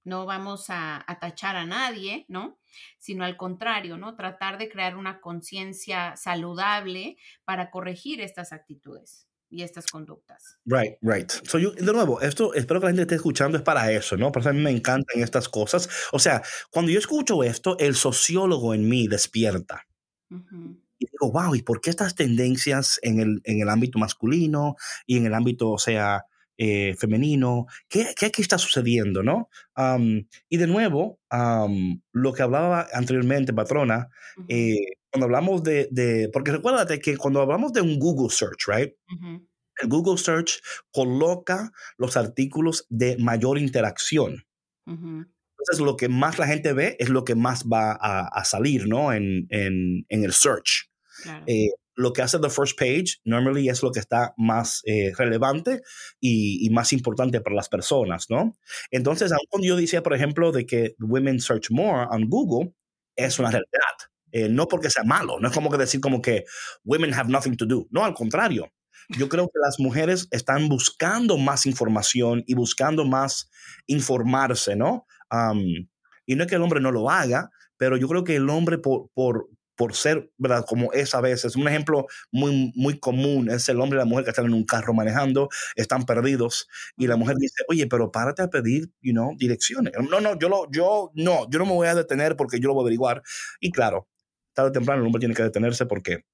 vamos 0.05 0.67
a, 0.69 1.05
tachar 1.21 1.57
a 1.57 1.65
nadie, 1.65 2.27
¿no? 2.29 2.59
Sino 2.99 3.25
al 3.25 3.37
contrario, 3.37 3.97
¿no? 3.97 4.15
Tratar 4.15 4.59
de 4.59 4.69
crear 4.69 4.97
una 4.97 5.21
conciencia 5.21 6.17
saludable 6.17 7.17
para 7.45 7.71
corregir 7.71 8.21
estas 8.21 8.53
actitudes 8.53 9.29
y 9.55 9.63
estas 9.63 9.87
conductas. 9.87 10.59
Right, 10.65 10.97
right. 11.01 11.31
So 11.31 11.59
de 11.59 11.93
nuevo, 11.93 12.21
esto 12.21 12.55
espero 12.55 12.81
que 12.81 12.87
la 12.87 12.91
gente 12.91 13.03
esté 13.03 13.15
escuchando 13.15 13.57
es 13.57 13.63
para 13.63 13.91
eso, 13.93 14.17
¿no? 14.17 14.33
Porque 14.33 14.49
a 14.49 14.53
mí 14.53 14.61
me 14.61 14.71
encantan 14.71 15.23
estas 15.23 15.49
cosas. 15.49 15.89
O 16.11 16.19
sea, 16.19 16.43
cuando 16.71 16.91
yo 16.91 16.99
escucho 16.99 17.45
esto, 17.45 17.79
el 17.79 17.95
sociólogo 17.95 18.75
en 18.75 18.89
mí 18.89 19.07
despierta. 19.07 19.87
Y 20.29 21.07
digo, 21.07 21.31
wow, 21.31 21.55
¿y 21.55 21.63
por 21.63 21.81
qué 21.81 21.91
estas 21.91 22.17
tendencias 22.17 22.99
en 23.03 23.21
el, 23.21 23.41
en 23.45 23.61
el 23.61 23.69
ámbito 23.69 24.01
masculino 24.01 24.75
y 25.07 25.19
en 25.19 25.27
el 25.27 25.35
ámbito, 25.35 25.71
o 25.71 25.79
sea, 25.79 26.25
eh, 26.59 26.97
femenino? 26.99 27.67
¿Qué, 27.89 28.13
¿Qué, 28.17 28.27
aquí 28.27 28.43
está 28.43 28.59
sucediendo, 28.59 29.23
no? 29.23 29.49
y 30.49 30.57
de 30.57 30.67
nuevo, 30.67 31.21
lo 32.13 32.33
que 32.33 32.43
hablaba 32.43 32.89
anteriormente, 32.93 33.53
patrona, 33.53 34.09
eh, 34.49 34.97
cuando 35.15 35.27
hablamos 35.27 35.63
de, 35.63 35.87
de, 35.93 36.29
porque 36.33 36.51
recuérdate 36.51 36.99
que 36.99 37.17
cuando 37.17 37.41
hablamos 37.41 37.73
de 37.73 37.81
un 37.81 38.01
Google 38.01 38.31
Search, 38.31 38.67
right? 38.67 38.95
El 39.81 39.89
Google 39.89 40.19
Search 40.19 40.61
coloca 40.91 41.71
los 41.99 42.17
artículos 42.17 42.85
de 42.91 43.17
mayor 43.19 43.59
interacción. 43.59 44.45
Entonces, 44.85 45.79
lo 45.79 45.97
que 45.97 46.09
más 46.09 46.41
la 46.41 46.49
gente 46.49 46.73
ve 46.73 46.97
es 46.99 47.11
lo 47.11 47.23
que 47.23 47.37
más 47.37 47.63
va 47.63 47.93
a, 47.93 48.27
a 48.27 48.45
salir, 48.45 48.89
¿no? 48.89 49.13
En, 49.13 49.47
en, 49.51 50.05
en 50.09 50.25
el 50.25 50.33
search. 50.33 50.91
Eh, 51.47 51.69
lo 51.95 52.13
que 52.13 52.23
hace 52.23 52.41
the 52.41 52.51
first 52.51 52.77
page 52.77 53.21
normally 53.25 53.69
es 53.69 53.85
lo 53.85 53.93
que 53.93 54.01
está 54.01 54.35
más 54.37 54.83
eh, 54.85 55.13
relevante 55.17 55.83
y, 56.19 56.67
y, 56.67 56.71
más 56.71 56.93
importante 56.93 57.41
para 57.41 57.55
las 57.55 57.69
personas, 57.69 58.27
¿no? 58.31 58.57
Entonces, 58.91 59.31
aun 59.31 59.47
cuando 59.49 59.69
yo 59.69 59.77
decía, 59.77 60.03
por 60.03 60.13
ejemplo, 60.13 60.51
de 60.51 60.67
que 60.67 60.97
women 60.99 61.39
search 61.39 61.71
more 61.71 62.09
on 62.11 62.29
Google, 62.29 62.75
es 63.15 63.39
una 63.39 63.53
realidad. 63.53 64.11
Eh, 64.37 64.49
no 64.49 64.67
porque 64.67 64.91
sea 64.91 65.05
malo, 65.05 65.39
no 65.39 65.47
es 65.47 65.55
como 65.55 65.71
que 65.71 65.77
decir 65.77 66.01
como 66.01 66.21
que 66.21 66.45
women 66.83 67.15
have 67.15 67.31
nothing 67.31 67.57
to 67.57 67.67
do. 67.67 67.87
No, 67.91 68.05
al 68.05 68.15
contrario. 68.15 68.69
Yo 69.11 69.29
creo 69.29 69.47
que 69.47 69.61
las 69.63 69.79
mujeres 69.79 70.27
están 70.33 70.69
buscando 70.69 71.39
más 71.39 71.67
información 71.67 72.43
y 72.47 72.55
buscando 72.55 73.05
más 73.05 73.49
informarse, 73.87 74.75
¿no? 74.77 75.07
y 76.27 76.37
no 76.37 76.45
es 76.45 76.49
que 76.49 76.55
el 76.55 76.63
hombre 76.63 76.81
no 76.81 76.93
lo 76.93 77.11
haga, 77.11 77.51
pero 77.77 77.97
yo 77.97 78.09
creo 78.09 78.25
que 78.25 78.37
el 78.37 78.49
hombre 78.49 78.79
por, 78.79 79.11
por, 79.15 79.49
por 79.77 79.95
ser, 79.95 80.31
¿verdad? 80.39 80.65
Como 80.67 80.93
es 80.93 81.15
a 81.15 81.21
veces. 81.21 81.57
Un 81.57 81.67
ejemplo 81.69 82.07
muy, 82.31 82.73
muy 82.77 82.99
común 82.99 83.51
es 83.51 83.69
el 83.69 83.81
hombre 83.81 83.99
y 83.99 84.01
la 84.01 84.05
mujer 84.05 84.25
que 84.25 84.31
están 84.31 84.47
en 84.47 84.55
un 84.55 84.65
carro 84.65 84.95
manejando, 84.95 85.49
están 85.75 86.07
perdidos 86.07 86.69
y 86.97 87.09
la 87.09 87.17
mujer 87.17 87.37
dice, 87.37 87.65
oye, 87.69 87.87
pero 87.89 88.11
párate 88.13 88.43
a 88.43 88.49
pedir, 88.49 88.91
you 89.01 89.13
know, 89.13 89.35
direcciones. 89.37 89.93
No, 90.09 90.21
no, 90.21 90.39
yo, 90.39 90.49
lo, 90.49 90.71
yo, 90.71 91.11
no, 91.15 91.49
yo 91.51 91.59
no 91.59 91.67
me 91.67 91.73
voy 91.73 91.89
a 91.89 91.95
detener 91.95 92.37
porque 92.37 92.61
yo 92.61 92.69
lo 92.69 92.75
voy 92.75 92.83
a 92.83 92.85
averiguar. 92.85 93.23
Y 93.61 93.73
claro, 93.73 94.09
tarde 94.55 94.71
o 94.71 94.73
temprano 94.73 95.01
el 95.01 95.07
hombre 95.07 95.21
tiene 95.21 95.35
que 95.35 95.43
detenerse 95.43 95.87
porque 95.87 96.25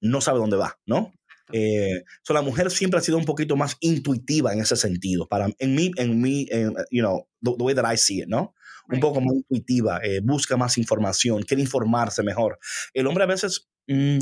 no 0.00 0.20
sabe 0.20 0.38
dónde 0.38 0.56
va, 0.56 0.78
¿no? 0.86 1.12
Eh, 1.52 2.04
la 2.28 2.42
mujer 2.42 2.70
siempre 2.70 2.98
ha 2.98 3.02
sido 3.02 3.16
un 3.16 3.24
poquito 3.24 3.56
más 3.56 3.76
intuitiva 3.80 4.52
en 4.52 4.60
ese 4.60 4.76
sentido. 4.76 5.26
Para, 5.26 5.48
en 5.58 5.74
mí, 5.74 5.92
en 5.96 6.20
mí, 6.20 6.46
you 6.90 7.00
know, 7.00 7.26
the, 7.42 7.50
way 7.62 7.74
that 7.74 7.90
I 7.90 7.96
see 7.96 8.20
it, 8.20 8.28
¿no? 8.28 8.54
Un 8.90 9.00
poco 9.00 9.20
más 9.20 9.34
intuitiva, 9.34 10.00
eh, 10.02 10.20
busca 10.22 10.56
más 10.56 10.78
información, 10.78 11.42
quiere 11.42 11.62
informarse 11.62 12.22
mejor. 12.22 12.58
El 12.94 13.06
hombre 13.06 13.24
a 13.24 13.26
veces 13.26 13.68
mm, 13.86 14.18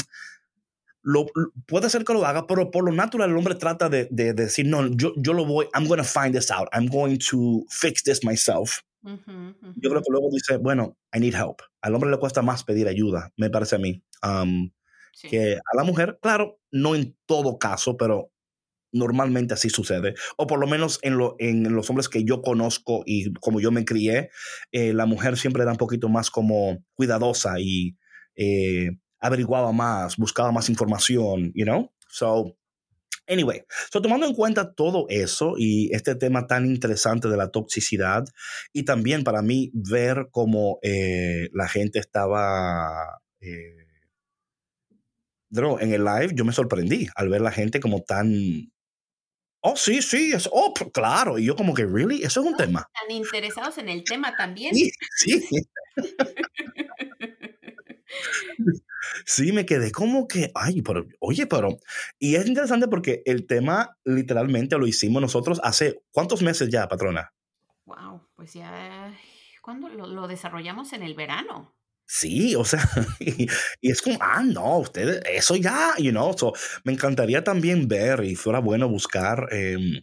lo, 1.02 1.26
puede 1.66 1.88
ser 1.88 2.04
que 2.04 2.12
lo 2.12 2.26
haga, 2.26 2.48
pero 2.48 2.72
por 2.72 2.84
lo 2.84 2.92
natural 2.92 3.30
el 3.30 3.36
hombre 3.36 3.54
trata 3.54 3.88
de, 3.88 4.08
de, 4.10 4.32
decir, 4.32 4.66
no, 4.66 4.88
yo, 4.88 5.12
yo 5.18 5.34
lo 5.34 5.44
voy, 5.44 5.68
I'm 5.72 5.86
going 5.86 6.02
to 6.02 6.04
find 6.04 6.34
this 6.34 6.50
out, 6.50 6.68
I'm 6.72 6.88
going 6.88 7.18
to 7.30 7.64
fix 7.70 8.02
this 8.02 8.24
myself. 8.24 8.82
Yo 9.76 9.90
creo 9.90 10.02
que 10.02 10.10
luego 10.10 10.28
dice, 10.32 10.56
bueno, 10.56 10.96
I 11.14 11.20
need 11.20 11.34
help. 11.34 11.60
Al 11.80 11.94
hombre 11.94 12.10
le 12.10 12.18
cuesta 12.18 12.42
más 12.42 12.64
pedir 12.64 12.88
ayuda, 12.88 13.32
me 13.36 13.50
parece 13.50 13.76
a 13.76 13.78
mí. 13.78 14.02
Um, 14.22 14.70
que 15.22 15.54
a 15.54 15.76
la 15.76 15.84
mujer, 15.84 16.18
claro, 16.20 16.60
no 16.70 16.94
en 16.94 17.16
todo 17.26 17.58
caso, 17.58 17.96
pero 17.96 18.30
normalmente 18.92 19.54
así 19.54 19.70
sucede. 19.70 20.14
O 20.36 20.46
por 20.46 20.58
lo 20.58 20.66
menos 20.66 20.98
en, 21.02 21.16
lo, 21.18 21.36
en 21.38 21.74
los 21.74 21.88
hombres 21.90 22.08
que 22.08 22.24
yo 22.24 22.42
conozco 22.42 23.02
y 23.06 23.32
como 23.34 23.60
yo 23.60 23.70
me 23.70 23.84
crié, 23.84 24.30
eh, 24.72 24.92
la 24.92 25.06
mujer 25.06 25.36
siempre 25.36 25.62
era 25.62 25.72
un 25.72 25.78
poquito 25.78 26.08
más 26.08 26.30
como 26.30 26.84
cuidadosa 26.94 27.58
y 27.58 27.96
eh, 28.36 28.90
averiguaba 29.20 29.72
más, 29.72 30.16
buscaba 30.16 30.52
más 30.52 30.68
información, 30.68 31.52
you 31.54 31.64
know? 31.64 31.92
So, 32.08 32.56
anyway, 33.28 33.62
so 33.90 34.00
tomando 34.00 34.26
en 34.26 34.34
cuenta 34.34 34.72
todo 34.74 35.06
eso 35.08 35.54
y 35.56 35.94
este 35.94 36.14
tema 36.14 36.46
tan 36.46 36.66
interesante 36.66 37.28
de 37.28 37.36
la 37.36 37.50
toxicidad 37.50 38.24
y 38.72 38.84
también 38.84 39.24
para 39.24 39.42
mí 39.42 39.70
ver 39.74 40.28
cómo 40.30 40.78
eh, 40.82 41.48
la 41.52 41.68
gente 41.68 41.98
estaba 41.98 43.20
en 45.80 45.92
el 45.92 46.04
live 46.04 46.34
yo 46.34 46.44
me 46.44 46.52
sorprendí 46.52 47.08
al 47.14 47.28
ver 47.28 47.40
la 47.40 47.52
gente 47.52 47.80
como 47.80 48.02
tan 48.02 48.70
Oh, 49.68 49.74
sí, 49.74 50.00
sí, 50.00 50.30
es, 50.32 50.48
oh, 50.52 50.72
claro. 50.94 51.40
Y 51.40 51.46
yo 51.46 51.56
como 51.56 51.74
que, 51.74 51.84
¿really? 51.84 52.22
Eso 52.22 52.40
es 52.40 52.46
un 52.46 52.56
tema. 52.56 52.88
Tan 52.94 53.10
interesados 53.10 53.78
en 53.78 53.88
el 53.88 54.04
tema 54.04 54.32
también. 54.36 54.72
Sí, 54.72 54.92
sí. 55.16 55.42
sí, 59.24 59.52
me 59.52 59.66
quedé 59.66 59.92
como 59.92 60.28
que, 60.28 60.50
ay, 60.54 60.82
pero, 60.82 61.06
oye, 61.20 61.46
pero, 61.46 61.78
y 62.18 62.36
es 62.36 62.46
interesante 62.46 62.88
porque 62.88 63.22
el 63.26 63.46
tema 63.46 63.96
literalmente 64.04 64.78
lo 64.78 64.86
hicimos 64.86 65.22
nosotros 65.22 65.60
hace, 65.62 66.02
¿cuántos 66.10 66.42
meses 66.42 66.68
ya, 66.68 66.88
patrona? 66.88 67.32
Wow, 67.84 68.28
pues 68.34 68.54
ya, 68.54 69.12
¿cuándo 69.62 69.88
lo, 69.88 70.06
lo 70.06 70.28
desarrollamos 70.28 70.92
en 70.92 71.02
el 71.02 71.14
verano? 71.14 71.76
Sí, 72.08 72.54
o 72.54 72.64
sea, 72.64 72.80
y, 73.20 73.48
es 73.82 74.00
como, 74.00 74.18
ah, 74.20 74.42
no, 74.42 74.78
ustedes, 74.78 75.22
eso 75.28 75.56
ya, 75.56 75.94
you 75.98 76.12
know, 76.12 76.36
so, 76.38 76.52
me 76.84 76.92
encantaría 76.92 77.42
también 77.42 77.88
ver 77.88 78.22
y 78.24 78.36
fuera 78.36 78.60
bueno 78.60 78.88
buscar 78.88 79.48
em, 79.50 80.02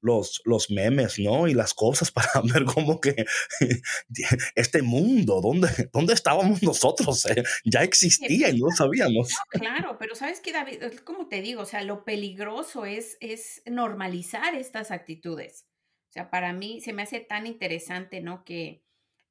los, 0.00 0.40
los 0.44 0.70
memes, 0.70 1.18
¿no? 1.18 1.48
Y 1.48 1.54
las 1.54 1.74
cosas 1.74 2.10
para 2.12 2.28
ver 2.42 2.64
cómo 2.64 3.00
que 3.00 3.24
este 4.54 4.82
mundo, 4.82 5.40
¿dónde, 5.40 5.68
dónde 5.92 6.14
estábamos 6.14 6.62
nosotros? 6.62 7.26
Eh, 7.26 7.42
ya 7.64 7.82
existía 7.82 8.50
y 8.50 8.58
no 8.58 8.66
lo 8.66 8.72
sabíamos. 8.72 9.34
claro, 9.50 9.96
pero 9.98 10.14
sabes 10.14 10.40
que, 10.40 10.52
David, 10.52 10.82
como 11.04 11.28
te 11.28 11.40
digo, 11.42 11.62
o 11.62 11.66
sea, 11.66 11.82
lo 11.82 12.04
peligroso 12.04 12.84
es, 12.84 13.16
es 13.20 13.62
normalizar 13.66 14.54
estas 14.54 14.90
actitudes. 14.90 15.66
O 16.10 16.12
sea, 16.12 16.30
para 16.30 16.52
mí 16.52 16.80
se 16.80 16.92
me 16.92 17.02
hace 17.02 17.20
tan 17.20 17.46
interesante, 17.46 18.20
¿no? 18.20 18.44
Que, 18.44 18.84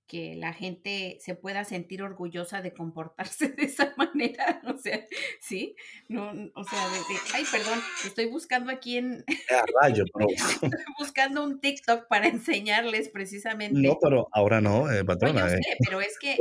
que 0.10 0.36
la 0.36 0.54
gente 0.54 1.18
se 1.22 1.36
pueda 1.36 1.64
sentir 1.64 2.02
orgullosa 2.02 2.62
de 2.62 2.74
comportarse 2.74 3.50
de 3.56 3.64
esa 3.64 3.94
manera, 3.96 4.62
o 4.66 4.78
sea, 4.78 5.06
¿sí? 5.40 5.76
No, 6.10 6.32
o 6.56 6.64
sea, 6.64 6.90
de, 6.90 7.00
ay, 7.36 7.46
perdón, 7.50 7.80
estoy 8.04 8.26
buscando 8.26 8.72
aquí 8.72 8.98
en... 8.98 9.24
rayo, 9.82 10.04
pero... 10.14 10.28
estoy 10.30 10.70
buscando 10.98 11.44
un 11.44 11.62
TikTok 11.62 12.08
para 12.08 12.28
enseñarles 12.28 13.10
precisamente. 13.10 13.80
No, 13.80 13.98
pero 14.02 14.28
ahora 14.34 14.60
no, 14.60 14.92
eh, 14.92 15.06
patrona. 15.06 15.46
No, 15.46 15.50
yo 15.52 15.56
eh. 15.56 15.62
sé, 15.62 15.78
pero 15.86 16.02
es 16.02 16.18
que, 16.20 16.38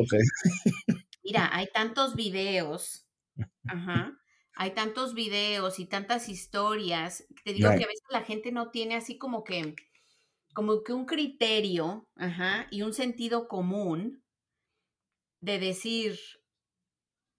mira, 1.22 1.50
hay 1.52 1.68
tantos 1.68 2.16
videos, 2.16 3.06
ajá, 3.66 4.18
hay 4.54 4.70
tantos 4.70 5.14
videos 5.14 5.78
y 5.78 5.86
tantas 5.86 6.30
historias, 6.30 7.26
te 7.44 7.52
digo 7.52 7.68
que 7.68 7.84
a 7.84 7.86
veces 7.86 8.02
la 8.10 8.22
gente 8.22 8.50
no 8.50 8.70
tiene 8.70 8.96
así 8.96 9.18
como 9.18 9.44
que 9.44 9.76
como 10.58 10.82
que 10.82 10.92
un 10.92 11.06
criterio 11.06 12.08
y 12.72 12.82
un 12.82 12.92
sentido 12.92 13.46
común 13.46 14.24
de 15.40 15.60
decir, 15.60 16.18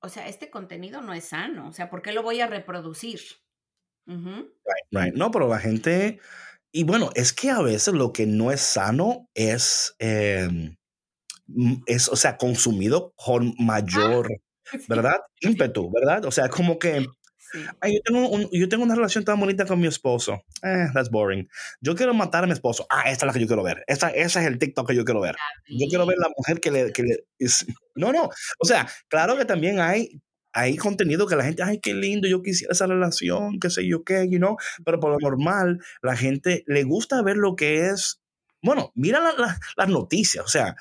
o 0.02 0.08
sea, 0.08 0.30
este 0.30 0.50
contenido 0.50 1.02
no 1.02 1.14
es 1.14 1.26
sano, 1.26 1.68
o 1.68 1.74
sea, 1.74 1.90
¿por 1.90 2.02
qué 2.02 2.14
lo 2.14 2.24
voy 2.24 2.40
a 2.40 2.48
reproducir? 2.48 3.20
No, 4.06 5.32
pero 5.32 5.50
la 5.50 5.60
gente, 5.60 6.22
y 6.72 6.86
bueno, 6.86 7.10
es 7.14 7.34
que 7.34 7.50
a 7.50 7.62
veces 7.62 7.94
lo 7.94 8.14
que 8.14 8.26
no 8.26 8.54
es 8.54 8.62
sano 8.62 9.28
es, 9.34 9.94
em, 10.00 10.78
es 11.88 12.08
o 12.08 12.16
sea, 12.16 12.38
consumido 12.38 13.12
con 13.18 13.54
mayor, 13.60 14.30
ah, 14.72 14.78
¿verdad? 14.88 15.20
Ímpetu, 15.42 15.92
¿verdad? 15.92 16.24
O 16.24 16.32
sea, 16.32 16.48
como 16.48 16.80
que 16.80 17.06
yo, 17.54 18.02
tengo 18.04 18.50
yo, 18.52 18.70
tengo 18.70 18.84
una 18.84 18.96
relación 18.96 19.24
tan 19.24 19.40
bonita 19.40 19.66
con 19.66 19.80
mi 19.80 19.88
esposo. 19.88 20.44
Eh, 20.64 20.88
that's 20.94 21.10
boring. 21.10 21.48
Yo 21.82 21.96
quiero 21.96 22.14
matar 22.14 22.44
a 22.44 22.48
mi 22.48 22.54
esposo. 22.54 22.86
Ah, 22.90 23.10
esta 23.10 23.26
es 23.26 23.28
la 23.28 23.34
que 23.34 23.40
yo 23.42 23.48
quiero 23.48 23.64
ver. 23.64 23.84
Esta, 23.88 24.10
ese 24.10 24.40
es 24.40 24.46
el 24.46 24.60
TikTok 24.60 24.88
que 24.88 24.96
yo 24.96 25.06
quiero 25.06 25.22
ver. 25.22 25.36
Yo 25.68 25.88
quiero 25.88 26.06
ver 26.06 26.18
la 26.18 26.30
mujer 26.36 26.60
que 26.60 26.72
le... 26.72 26.92
Que 26.92 27.04
le 27.04 27.26
no, 27.96 28.12
no. 28.12 28.30
O 28.60 28.66
sea, 28.66 28.88
claro 29.08 29.38
que 29.38 29.46
también 29.46 29.80
hay 29.80 30.22
hay 30.52 30.78
contenido 30.78 31.28
que 31.28 31.36
la 31.36 31.44
gente, 31.44 31.64
ay, 31.64 31.80
qué 31.80 31.94
lindo, 31.94 32.28
yo 32.28 32.42
quisiera 32.42 32.72
esa 32.72 32.88
relación, 32.88 33.60
qué 33.60 33.70
sé 33.70 33.88
yo 33.88 34.04
qué, 34.04 34.28
you 34.30 34.40
know, 34.40 34.58
pero 34.84 35.00
por 35.00 35.12
lo 35.12 35.18
normal, 35.20 35.80
la 36.02 36.16
gente 36.16 36.64
le 36.66 36.84
gusta 36.84 37.22
ver 37.22 37.38
lo 37.38 37.56
que 37.56 37.88
es, 37.88 38.20
bueno, 38.62 38.92
mira 38.96 39.22
las 39.78 39.90
noticias, 39.90 40.44
o 40.44 40.48
sea, 40.48 40.76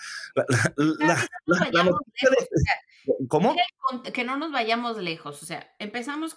¿Cómo? 3.29 3.57
Que 4.13 4.25
no 4.25 4.37
nos 4.37 4.53
vayamos 4.53 4.99
lejos, 4.99 5.43
o 5.43 5.47
sea, 5.47 5.75
empezamos 5.79 6.37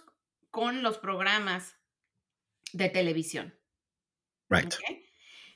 con 0.51 0.83
los 0.83 0.97
programas 0.97 1.77
de 2.73 2.89
televisión. 2.89 3.57
Right. 4.49 4.73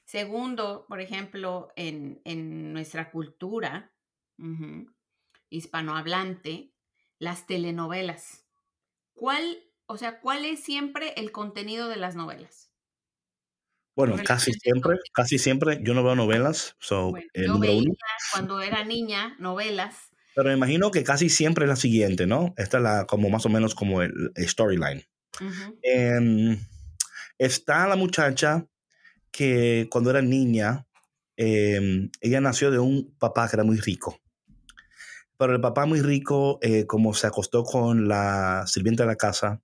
Segundo, 0.06 0.86
por 0.88 1.02
ejemplo, 1.02 1.70
en, 1.76 2.22
nuestra 2.74 3.12
cultura 3.12 3.94
hispanohablante, 5.50 6.74
las 7.20 7.48
telenovelas. 7.48 8.46
¿Cuál, 9.14 9.64
o 9.86 9.98
sea, 9.98 10.20
cuál 10.20 10.46
es 10.46 10.64
siempre 10.64 11.14
el 11.18 11.32
contenido 11.32 11.88
de 11.88 11.98
las 11.98 12.16
novelas? 12.16 12.72
Bueno, 13.96 14.18
casi 14.26 14.52
siempre, 14.52 14.98
casi 15.14 15.40
siempre 15.40 15.80
yo 15.82 15.94
no 15.94 16.04
veo 16.04 16.16
novelas. 16.16 16.76
So, 16.80 17.14
yo 17.34 17.60
veía 17.60 17.94
cuando 18.34 18.62
era 18.62 18.84
niña 18.84 19.36
novelas. 19.40 20.12
Pero 20.36 20.50
me 20.50 20.56
imagino 20.56 20.92
que 20.92 21.04
casi 21.04 21.30
siempre 21.30 21.64
es 21.66 21.70
la 21.70 21.78
siguiente, 21.78 22.28
¿no? 22.28 22.54
Esta 22.58 22.78
es 22.78 22.84
la, 22.84 23.06
como 23.06 23.30
más 23.30 23.46
o 23.46 23.50
menos 23.50 23.74
como 23.74 24.02
el, 24.02 24.32
storyline. 24.38 25.04
Em, 25.82 26.60
está 27.38 27.88
la 27.88 27.96
muchacha 27.96 28.68
que 29.32 29.88
cuando 29.90 30.10
era 30.10 30.22
niña, 30.22 30.86
em, 31.38 32.10
ella 32.20 32.42
nació 32.42 32.70
de 32.70 32.80
un 32.80 33.16
papá 33.18 33.48
que 33.48 33.56
era 33.56 33.64
muy 33.64 33.78
rico. 33.78 34.20
Pero 35.38 35.54
el 35.54 35.62
papá 35.62 35.86
muy 35.86 36.02
rico, 36.02 36.60
eh, 36.62 36.86
como 36.86 37.14
se 37.14 37.28
acostó 37.28 37.64
con 37.64 38.08
la 38.08 38.66
sirvienta 38.68 39.04
de 39.04 39.08
la 39.08 39.16
casa 39.16 39.62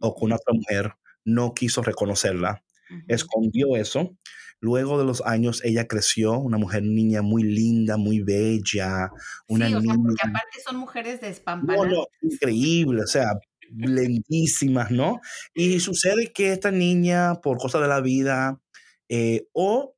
o 0.00 0.14
con 0.14 0.32
otra 0.32 0.52
mujer, 0.54 0.94
no 1.24 1.52
quiso 1.54 1.82
reconocerla, 1.82 2.62
escondió 3.08 3.76
eso. 3.76 4.16
Luego 4.60 4.98
de 4.98 5.04
los 5.04 5.22
años, 5.26 5.62
ella 5.64 5.86
creció, 5.86 6.38
una 6.38 6.58
mujer 6.58 6.82
niña 6.82 7.22
muy 7.22 7.42
linda, 7.42 7.96
muy 7.96 8.22
bella. 8.22 9.10
Una 9.48 9.68
sí, 9.68 9.74
o 9.74 9.80
sea, 9.80 9.94
porque 9.94 10.22
aparte 10.22 10.60
son 10.64 10.76
mujeres 10.76 11.20
despampanadas. 11.20 11.92
No, 11.92 12.06
increíble, 12.22 13.02
o 13.02 13.06
sea, 13.06 13.32
lentísimas, 13.76 14.90
¿no? 14.90 15.20
Y 15.54 15.80
sucede 15.80 16.32
que 16.32 16.52
esta 16.52 16.70
niña, 16.70 17.34
por 17.42 17.58
cosas 17.58 17.82
de 17.82 17.88
la 17.88 18.00
vida, 18.00 18.60
eh, 19.08 19.46
o 19.52 19.95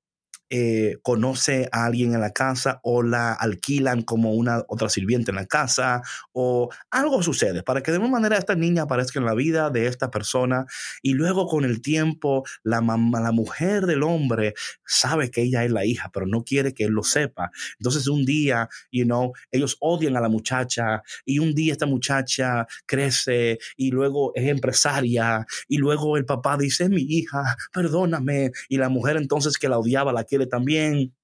eh, 0.50 0.96
conoce 1.02 1.68
a 1.72 1.84
alguien 1.84 2.14
en 2.14 2.22
la 2.22 2.32
casa 2.32 2.80
o 2.82 3.02
la 3.02 3.34
alquilan 3.34 4.00
como 4.00 4.32
una 4.32 4.64
otra 4.68 4.88
sirviente 4.88 5.30
en 5.30 5.36
la 5.36 5.44
casa 5.44 6.00
o 6.32 6.70
algo 6.90 7.22
sucede 7.22 7.62
para 7.62 7.82
que 7.82 7.90
de 7.90 7.96
alguna 7.96 8.12
manera 8.12 8.38
esta 8.38 8.54
niña 8.54 8.84
aparezca 8.84 9.18
en 9.18 9.26
la 9.26 9.34
vida 9.34 9.68
de 9.68 9.86
esta 9.86 10.10
persona 10.10 10.64
y 11.02 11.12
luego 11.12 11.46
con 11.46 11.64
el 11.66 11.82
tiempo 11.82 12.44
la 12.62 12.80
mamá, 12.80 13.20
la 13.20 13.32
mujer 13.32 13.84
del 13.84 14.02
hombre 14.02 14.54
sabe 14.86 15.30
que 15.30 15.42
ella 15.42 15.64
es 15.64 15.70
la 15.70 15.84
hija 15.84 16.10
pero 16.12 16.26
no 16.26 16.42
quiere 16.44 16.72
que 16.72 16.84
él 16.84 16.92
lo 16.92 17.02
sepa. 17.02 17.50
Entonces 17.78 18.08
un 18.08 18.24
día 18.24 18.70
you 18.90 19.04
know 19.04 19.32
ellos 19.50 19.76
odian 19.80 20.16
a 20.16 20.20
la 20.20 20.30
muchacha 20.30 21.02
y 21.26 21.40
un 21.40 21.54
día 21.54 21.72
esta 21.72 21.86
muchacha 21.86 22.66
crece 22.86 23.58
y 23.76 23.90
luego 23.90 24.32
es 24.34 24.48
empresaria 24.48 25.46
y 25.68 25.76
luego 25.76 26.16
el 26.16 26.24
papá 26.24 26.56
dice 26.56 26.88
mi 26.88 27.02
hija 27.02 27.56
perdóname 27.72 28.52
y 28.70 28.78
la 28.78 28.88
mujer 28.88 29.18
entonces 29.18 29.58
que 29.58 29.68
la 29.68 29.78
odiaba 29.78 30.10
la 30.10 30.24
quiere 30.24 30.37
también. 30.46 31.14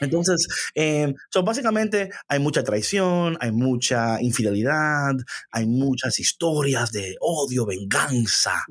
Entonces, 0.00 0.48
eh, 0.74 1.14
básicamente 1.44 2.10
hay 2.28 2.40
mucha 2.40 2.64
traición, 2.64 3.36
hay 3.40 3.52
mucha 3.52 4.20
infidelidad, 4.20 5.14
hay 5.50 5.66
muchas 5.66 6.18
historias 6.18 6.90
de 6.92 7.16
odio, 7.20 7.66
venganza. 7.66 8.64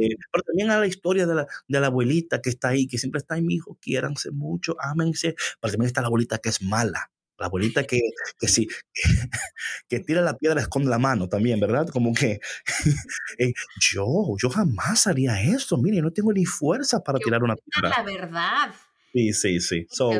Eh, 0.00 0.16
pero 0.30 0.44
también 0.44 0.70
hay 0.70 0.80
la 0.80 0.86
historia 0.86 1.26
de 1.26 1.34
la, 1.34 1.46
de 1.66 1.80
la, 1.80 1.88
abuelita 1.88 2.40
que 2.40 2.50
está 2.50 2.68
ahí, 2.68 2.86
que 2.86 2.98
siempre 2.98 3.18
está 3.18 3.34
ahí, 3.34 3.42
mi 3.42 3.54
hijo, 3.54 3.76
quiéranse 3.80 4.30
mucho, 4.30 4.76
ámense. 4.78 5.34
Pero 5.60 5.72
también 5.72 5.88
está 5.88 6.00
la 6.00 6.08
abuelita 6.08 6.38
que 6.38 6.50
es 6.50 6.62
mala. 6.62 7.10
La 7.38 7.46
abuelita 7.46 7.84
que, 7.84 8.00
que 8.38 8.48
sí, 8.48 8.66
que, 9.88 10.00
tira 10.00 10.22
la 10.22 10.38
piedra, 10.38 10.60
esconde 10.60 10.88
la 10.88 10.98
mano 10.98 11.28
también, 11.28 11.60
¿verdad? 11.60 11.86
Como 11.88 12.14
que 12.14 12.40
eh, 13.38 13.52
yo, 13.78 14.36
yo 14.40 14.48
jamás 14.48 15.06
haría 15.06 15.42
eso. 15.42 15.76
Mire, 15.76 16.00
no 16.00 16.12
tengo 16.12 16.32
ni 16.32 16.46
fuerza 16.46 17.02
para 17.02 17.18
tirar 17.18 17.42
una 17.42 17.56
piedra. 17.56 17.90
La 17.90 18.02
verdad. 18.02 18.74
Sí, 19.16 19.32
sí, 19.32 19.60
sí. 19.60 19.86
So, 19.90 20.10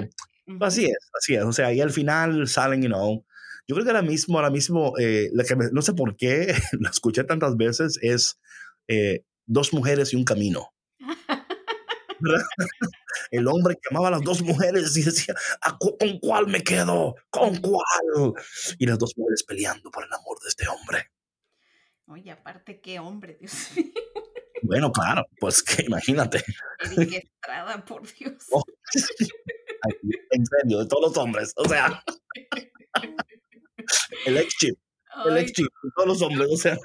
Así 0.60 0.86
es, 0.86 1.10
así 1.18 1.34
es. 1.34 1.44
O 1.44 1.52
sea, 1.52 1.72
y 1.72 1.80
al 1.80 1.90
final 1.90 2.48
salen, 2.48 2.82
you 2.82 2.88
know, 2.88 3.24
yo 3.66 3.74
creo 3.74 3.84
que 3.84 3.90
ahora 3.90 4.02
mismo, 4.02 4.38
ahora 4.38 4.50
mismo, 4.50 4.94
eh, 4.98 5.28
que 5.46 5.56
no 5.72 5.82
sé 5.82 5.92
por 5.92 6.16
qué, 6.16 6.54
lo 6.80 6.88
escuché 6.88 7.24
tantas 7.24 7.56
veces, 7.56 7.98
es 8.00 8.38
eh, 8.88 9.24
dos 9.44 9.72
mujeres 9.72 10.12
y 10.12 10.16
un 10.16 10.24
camino. 10.24 10.72
El 13.30 13.46
hombre 13.48 13.74
que 13.74 13.88
amaba 13.90 14.08
a 14.08 14.12
las 14.12 14.22
dos 14.22 14.40
mujeres 14.40 14.96
y 14.96 15.02
decía, 15.02 15.34
¿con 15.78 16.18
cuál 16.20 16.46
me 16.46 16.62
quedo? 16.62 17.16
¿Con 17.28 17.56
cuál? 17.56 18.32
Y 18.78 18.86
las 18.86 18.98
dos 18.98 19.12
mujeres 19.16 19.42
peleando 19.42 19.90
por 19.90 20.04
el 20.04 20.12
amor 20.12 20.38
de 20.40 20.48
este 20.48 20.66
hombre. 20.68 21.10
Oye, 22.06 22.30
aparte, 22.30 22.80
qué 22.80 23.00
hombre, 23.00 23.36
Dios 23.38 23.52
mío. 23.74 23.92
Bueno, 24.62 24.90
claro, 24.92 25.26
pues 25.38 25.62
que 25.62 25.82
imagínate. 25.82 26.42
Estrada, 26.80 27.84
por 27.84 28.02
Dios. 28.14 28.44
Oh, 28.50 28.62
en 30.30 30.46
serio, 30.46 30.78
de 30.78 30.86
todos 30.86 31.08
los 31.08 31.16
hombres, 31.16 31.52
o 31.56 31.68
sea. 31.68 32.02
El 34.26 34.38
ex 34.38 34.54
chip. 34.56 34.78
El 35.26 35.38
ex 35.38 35.52
chip, 35.52 35.68
todos 35.94 36.08
los 36.08 36.22
hombres, 36.22 36.48
o 36.50 36.56
sea. 36.56 36.76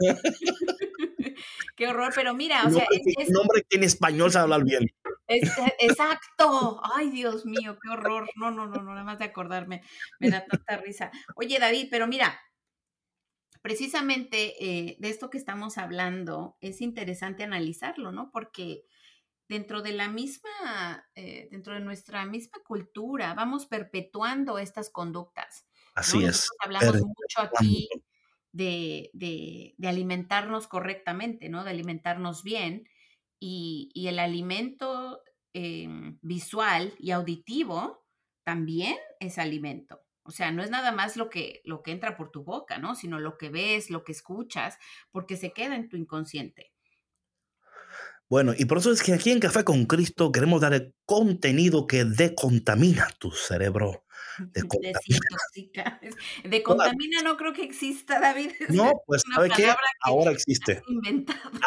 Qué 1.76 1.88
horror, 1.88 2.12
pero 2.14 2.34
mira, 2.34 2.64
o 2.66 2.70
sea. 2.70 2.86
Es, 2.92 3.30
un 3.30 3.38
hombre 3.38 3.64
que 3.68 3.78
en 3.78 3.84
español 3.84 4.32
sabe 4.32 4.44
hablar 4.44 4.64
bien. 4.64 4.88
exacto. 5.28 6.82
Ay, 6.96 7.10
Dios 7.10 7.46
mío, 7.46 7.78
qué 7.82 7.90
horror. 7.90 8.30
No, 8.36 8.52
no, 8.52 8.68
no, 8.68 8.82
no, 8.82 8.92
nada 8.92 9.04
más 9.04 9.20
de 9.20 9.26
acordarme. 9.26 9.82
Me 10.20 10.30
da 10.30 10.46
tanta 10.46 10.78
risa. 10.78 11.12
Oye, 11.36 11.58
David, 11.60 11.88
pero 11.90 12.08
mira, 12.08 12.40
precisamente 13.62 14.64
eh, 14.64 14.98
de 15.00 15.10
esto 15.10 15.30
que 15.30 15.38
estamos 15.38 15.78
hablando 15.78 16.58
es 16.62 16.82
interesante 16.82 17.44
analizarlo, 17.44 18.12
¿no? 18.12 18.32
Porque 18.32 18.84
dentro 19.48 19.82
de 19.82 19.92
la 19.92 20.08
misma, 20.10 21.06
eh, 21.16 21.48
dentro 21.52 21.74
de 21.74 21.82
nuestra 21.82 22.26
misma 22.26 22.60
cultura, 22.66 23.34
vamos 23.34 23.66
perpetuando 23.66 24.58
estas 24.58 24.90
conductas. 24.90 25.68
Así 25.94 26.24
es. 26.24 26.48
Hablamos 26.60 27.02
mucho 27.02 27.42
aquí 27.42 27.90
de, 28.54 29.10
de, 29.14 29.88
alimentarnos 29.88 30.68
correctamente, 30.68 31.50
¿no? 31.50 31.64
De 31.64 31.72
alimentarnos 31.72 32.44
bien. 32.44 32.88
Y, 33.40 33.92
y 33.94 34.08
el 34.08 34.20
alimento 34.20 35.22
em, 35.54 36.18
visual 36.22 36.94
y 37.00 37.12
auditivo 37.12 38.06
también 38.44 38.98
es 39.20 39.38
alimento. 39.38 40.02
O 40.24 40.32
sea, 40.32 40.52
no 40.52 40.64
es 40.64 40.70
nada 40.70 40.92
más 40.92 41.18
lo 41.18 41.30
que, 41.30 41.62
lo 41.66 41.82
que 41.82 41.92
entra 41.92 42.16
por 42.16 42.32
tu 42.32 42.44
boca, 42.44 42.78
¿no? 42.78 42.96
Sino 42.96 43.20
lo 43.20 43.38
que 43.38 43.50
ves, 43.50 43.90
lo 43.90 44.04
que 44.04 44.12
escuchas, 44.12 44.78
porque 45.12 45.38
se 45.38 45.52
queda 45.52 45.76
en 45.76 45.90
tu 45.90 45.98
inconsciente. 45.98 46.72
Bueno, 48.30 48.54
y 48.58 48.64
por 48.64 48.78
eso 48.78 48.92
es 48.92 49.04
que 49.04 49.14
aquí 49.14 49.32
en 49.32 49.42
Café 49.42 49.66
con 49.66 49.86
Cristo 49.86 50.32
queremos 50.32 50.62
dar 50.62 50.74
el 50.74 50.94
contenido 51.06 51.86
que 51.86 52.06
decontamina 52.06 53.10
tu 53.20 53.32
cerebro. 53.32 54.06
Decontamina 56.44 57.22
no 57.24 57.38
creo 57.38 57.54
que 57.54 57.64
exista, 57.64 58.20
David. 58.20 58.52
No, 58.70 58.92
pues 59.06 59.24
¿sabe 59.34 59.50
qué? 59.56 59.74
Ahora 60.02 60.32
existe. 60.32 60.82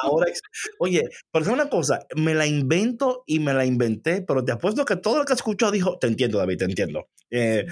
Ahora 0.03 0.33
Oye, 0.79 1.09
pero 1.31 1.45
es 1.45 1.51
una 1.51 1.69
cosa, 1.69 2.07
me 2.17 2.35
la 2.35 2.47
invento 2.47 3.25
y 3.27 3.41
me 3.41 3.53
la 3.53 3.65
inventé, 3.65 4.23
pero 4.23 4.45
te 4.45 4.53
apuesto 4.53 4.85
que 4.85 4.97
todo 4.97 5.19
lo 5.19 5.25
que 5.25 5.35
escuchó 5.35 5.71
dijo, 5.71 5.99
te 5.99 6.07
entiendo, 6.07 6.39
David, 6.39 6.59
te 6.59 6.65
entiendo. 6.65 7.09
Eh, 7.31 7.67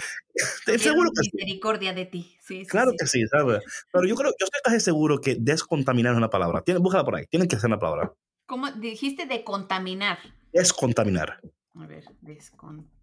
seguro 0.79 1.11
que 1.11 1.31
misericordia 1.33 1.93
de 1.93 2.07
ti. 2.07 2.37
Sí, 2.41 2.67
claro 2.67 2.93
que 2.99 3.07
sí, 3.07 3.27
¿sabes? 3.29 3.63
Pero 3.93 4.07
yo 4.07 4.15
creo, 4.15 4.31
yo 4.31 4.45
estoy 4.45 4.61
casi 4.65 4.81
seguro 4.81 5.21
que 5.21 5.37
descontaminar 5.39 6.13
es 6.13 6.19
una 6.19 6.31
palabra. 6.31 6.63
búscala 6.79 7.05
por 7.05 7.17
ahí, 7.17 7.27
tienen 7.27 7.49
que 7.49 7.57
ser 7.57 7.69
una 7.69 7.79
palabra. 7.79 8.13
¿Cómo 8.47 8.71
dijiste 8.73 9.27
de 9.27 9.45
contaminar? 9.45 10.19
Descontaminar. 10.53 11.41
A 11.75 11.87
ver, 11.87 12.05
descontaminar. 12.21 13.02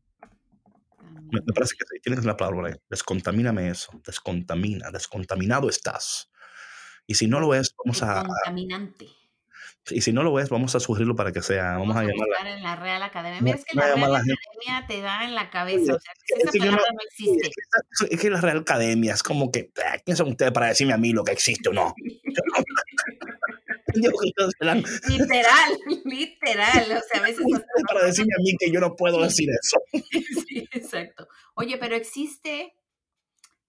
Me, 1.31 1.41
parece 1.53 1.75
que 1.77 1.85
sí, 1.85 1.99
tienes 2.01 2.25
la 2.25 2.37
palabra 2.37 2.69
ahí. 2.69 2.75
Descontamíname 2.89 3.69
eso. 3.69 3.91
Descontamina. 4.05 4.91
Descontaminado 4.91 5.69
estás. 5.69 6.31
Y 7.05 7.15
si 7.15 7.27
no 7.27 7.39
lo 7.39 7.53
es, 7.53 7.75
vamos 7.83 8.03
a. 8.03 8.23
Contaminante. 8.23 9.07
Y 9.91 10.01
si 10.01 10.13
no 10.13 10.23
lo 10.23 10.39
es, 10.39 10.49
vamos 10.49 10.75
a 10.75 10.79
sugerirlo 10.79 11.15
para 11.15 11.31
que 11.31 11.41
sea. 11.41 11.77
Vamos, 11.77 11.95
a, 11.95 12.01
llamarla. 12.01 12.55
en 12.55 12.63
la 12.63 12.75
Real 12.75 13.01
Academia. 13.01 13.41
Mira, 13.41 13.57
es 13.57 13.65
que 13.65 13.75
la 13.75 13.95
Real 13.95 14.15
Academia 14.15 14.85
te 14.87 15.01
da 15.01 15.23
en 15.23 15.35
la 15.35 15.49
cabeza. 15.49 15.95
O 15.95 15.99
sea, 15.99 16.13
esa 16.37 16.51
palabra 16.51 16.83
no, 16.93 16.99
existe. 17.07 17.51
Es 18.09 18.19
que, 18.19 18.29
la 18.29 18.41
Real 18.41 18.59
Academia 18.59 19.13
es 19.13 19.23
como 19.23 19.51
que, 19.51 19.71
¿quién 20.05 20.17
son 20.17 20.29
ustedes 20.29 20.51
para 20.51 20.67
decirme 20.67 20.93
a 20.93 20.97
mí 20.97 21.11
lo 21.11 21.23
que 21.23 21.31
existe 21.31 21.69
o 21.69 21.73
no? 21.73 21.93
literal, 25.09 25.77
literal. 26.05 26.83
O 26.83 27.01
sea, 27.12 27.19
a 27.19 27.23
veces. 27.23 27.45
Para 27.88 28.05
decirme 28.05 28.33
a 28.38 28.41
mí 28.41 28.55
que 28.59 28.71
yo 28.71 28.79
no 28.79 28.95
puedo 28.95 29.21
decir 29.21 29.49
eso. 29.49 29.77
Sí, 30.47 30.67
exacto. 30.71 31.27
Oye, 31.55 31.77
pero 31.77 31.95
existe 31.95 32.73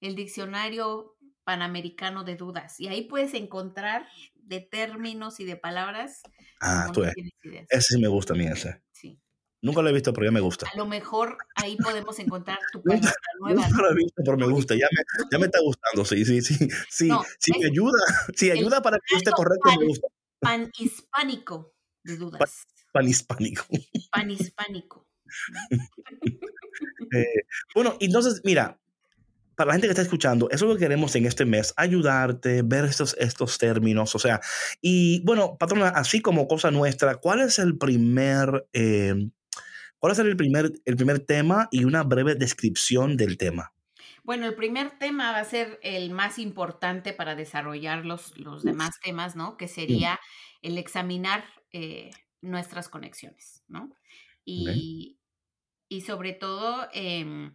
el 0.01 0.15
diccionario 0.15 1.17
panamericano 1.45 2.25
de 2.25 2.37
dudas 2.37 2.81
y 2.81 2.89
ahí 2.89 3.03
puedes 3.03 3.35
encontrar 3.35 4.07
de 4.35 4.61
términos 4.61 5.41
y 5.41 5.45
de 5.45 5.57
palabras. 5.57 6.23
Ah, 6.61 6.91
tú 6.93 7.05
Ese 7.05 7.81
sí 7.81 8.01
me 8.01 8.09
gusta 8.09 8.35
a 8.35 8.37
mí, 8.37 8.47
ese. 8.47 8.83
Sí. 8.93 9.21
Nunca 9.63 9.83
lo 9.83 9.91
he 9.91 9.93
visto, 9.93 10.13
pero 10.13 10.27
ya 10.27 10.33
me 10.33 10.41
gusta. 10.41 10.67
A 10.73 10.77
lo 10.77 10.87
mejor 10.87 11.37
ahí 11.55 11.77
podemos 11.77 12.19
encontrar 12.19 12.59
tu 12.73 12.83
palabra 12.83 13.13
nueva. 13.41 13.63
Nunca 13.67 13.83
lo 13.83 13.91
he 13.91 13.95
visto, 13.95 14.23
pero 14.25 14.37
me 14.39 14.47
gusta. 14.47 14.75
Ya 14.75 14.89
me, 14.91 15.29
ya 15.31 15.39
me 15.39 15.47
está 15.47 15.61
gustando, 15.61 16.05
sí, 16.05 16.25
sí, 16.25 16.41
sí. 16.41 16.57
Sí, 16.89 17.11
sí 17.39 17.53
me 17.59 17.67
ayuda. 17.67 18.01
Sí, 18.35 18.51
ayuda 18.51 18.81
para 18.81 18.99
que 18.99 19.17
esté 19.17 19.31
correcto, 19.33 19.69
pan, 19.69 19.79
me 19.81 19.87
gusta. 19.87 20.09
Panhispánico 20.41 21.75
de 22.03 22.17
dudas. 22.17 22.67
Panhispánico. 22.93 23.65
Panhispánico. 24.11 25.07
eh, 27.15 27.45
bueno, 27.75 27.97
entonces, 28.01 28.41
mira, 28.45 28.81
para 29.55 29.69
la 29.69 29.73
gente 29.75 29.89
que 29.89 29.93
está 29.93 30.03
escuchando, 30.03 30.49
eso 30.51 30.65
es 30.65 30.69
lo 30.71 30.75
que 30.77 30.85
queremos 30.85 31.15
en 31.17 31.27
este 31.27 31.45
mes, 31.45 31.75
ayudarte, 31.77 32.63
ver 32.63 32.87
estos, 32.87 33.15
estos 33.19 33.59
términos, 33.59 34.15
o 34.15 34.19
sea, 34.19 34.41
y 34.81 35.23
bueno, 35.25 35.57
patrona, 35.59 35.89
así 35.89 36.23
como 36.23 36.49
cosa 36.49 36.71
nuestra, 36.71 37.17
¿cuál 37.17 37.41
es 37.41 37.59
el 37.59 37.77
primer, 37.77 38.67
eh, 38.73 39.29
cuál 39.99 40.13
es 40.15 40.19
el 40.19 40.37
primer, 40.37 40.73
el 40.85 40.97
primer 40.97 41.21
tema 41.21 41.69
y 41.71 41.85
una 41.85 42.03
breve 42.03 42.35
descripción 42.35 43.17
del 43.17 43.37
tema? 43.37 43.73
Bueno, 44.25 44.47
el 44.47 44.55
primer 44.55 44.99
tema 44.99 45.33
va 45.33 45.39
a 45.39 45.45
ser 45.45 45.79
el 45.83 46.11
más 46.11 46.39
importante 46.39 47.13
para 47.13 47.35
desarrollar 47.35 48.05
los, 48.05 48.37
los 48.39 48.63
demás 48.65 49.01
temas, 49.01 49.37
¿no? 49.37 49.57
Que 49.57 49.69
sería 49.69 50.21
el 50.63 50.79
examinar 50.79 51.45
eh, 51.73 52.11
nuestras 52.41 52.89
conexiones, 52.89 53.65
¿no? 53.69 53.91
Y, 54.45 55.19
y 55.89 56.03
sobre 56.03 56.33
todo, 56.33 56.89
eh, 56.93 57.53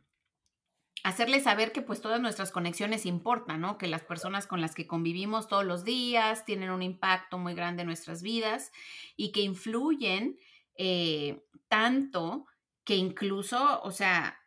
hacerles 1.06 1.44
saber 1.44 1.72
que 1.72 1.84
pues 1.84 2.02
todas 2.02 2.20
nuestras 2.20 2.52
conexiones 2.52 3.06
importan, 3.06 3.62
¿no? 3.62 3.78
Que 3.78 3.88
las 3.88 4.02
personas 4.02 4.48
con 4.48 4.60
las 4.60 4.74
que 4.74 4.88
convivimos 4.88 5.48
todos 5.48 5.64
los 5.64 5.84
días 5.84 6.46
tienen 6.46 6.72
un 6.72 6.82
impacto 6.82 7.38
muy 7.38 7.54
grande 7.54 7.84
en 7.84 7.88
nuestras 7.88 8.24
vidas 8.24 8.72
y 9.16 9.32
que 9.32 9.42
influyen 9.42 10.40
eh, 10.80 11.44
tanto 11.68 12.48
que 12.84 12.96
incluso, 12.96 13.82
o 13.84 13.92
sea, 13.92 14.40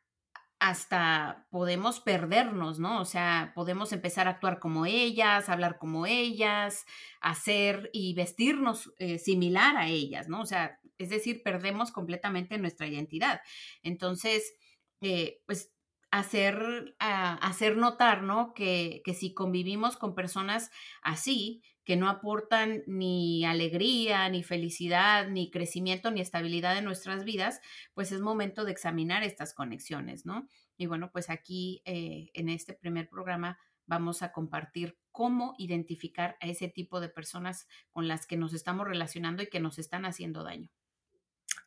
hasta 0.61 1.47
podemos 1.51 2.01
perdernos, 2.01 2.79
¿no? 2.79 3.01
O 3.01 3.05
sea, 3.05 3.53
podemos 3.55 3.93
empezar 3.93 4.27
a 4.27 4.33
actuar 4.33 4.59
como 4.59 4.87
ellas, 4.87 5.49
hablar 5.49 5.79
como 5.79 6.07
ellas, 6.07 6.85
hacer 7.21 7.91
y 7.93 8.15
vestirnos 8.15 8.93
eh, 8.99 9.19
similar 9.19 9.77
a 9.77 9.89
ellas, 9.89 10.29
¿no? 10.29 10.41
O 10.41 10.47
sea, 10.47 10.81
es 10.99 11.11
decir, 11.11 11.43
perdemos 11.45 11.93
completamente 11.93 12.59
nuestra 12.59 12.89
identidad. 12.89 13.41
Entonces, 13.83 14.53
eh, 15.01 15.41
pues 15.47 15.73
hacer, 16.11 16.97
ah, 16.99 17.35
hacer 17.43 17.77
notar, 17.77 18.23
¿no? 18.23 18.53
Que, 18.55 19.03
que 19.05 19.15
si 19.15 19.35
convivimos 19.35 19.97
con 19.97 20.15
personas 20.15 20.71
así, 21.03 21.63
que 21.89 21.97
no 21.97 22.11
aportan 22.11 22.83
ni 22.87 23.47
alegría, 23.47 24.29
ni 24.29 24.43
felicidad, 24.43 25.27
ni 25.27 25.51
crecimiento, 25.51 26.11
ni 26.11 26.21
estabilidad 26.21 26.77
en 26.77 26.85
nuestras 26.85 27.25
vidas, 27.25 27.63
pues 27.95 28.13
es 28.13 28.21
momento 28.21 28.67
de 28.67 28.73
examinar 28.73 29.25
estas 29.25 29.55
conexiones, 29.55 30.27
¿no? 30.27 30.47
Y 30.77 30.85
bueno, 30.85 31.11
pues 31.11 31.31
aquí 31.31 31.81
eh, 31.87 32.29
en 32.35 32.51
este 32.51 32.75
primer 32.75 33.09
programa 33.09 33.59
vamos 33.87 34.21
a 34.21 34.33
compartir 34.33 34.99
cómo 35.13 35.55
identificar 35.57 36.37
a 36.43 36.49
ese 36.49 36.69
tipo 36.69 37.01
de 37.01 37.09
personas 37.09 37.67
con 37.91 38.07
las 38.07 38.27
que 38.27 38.37
nos 38.37 38.53
estamos 38.53 38.87
relacionando 38.87 39.43
y 39.43 39.47
que 39.47 39.59
nos 39.59 39.79
están 39.79 40.05
haciendo 40.05 40.45
daño. 40.45 40.69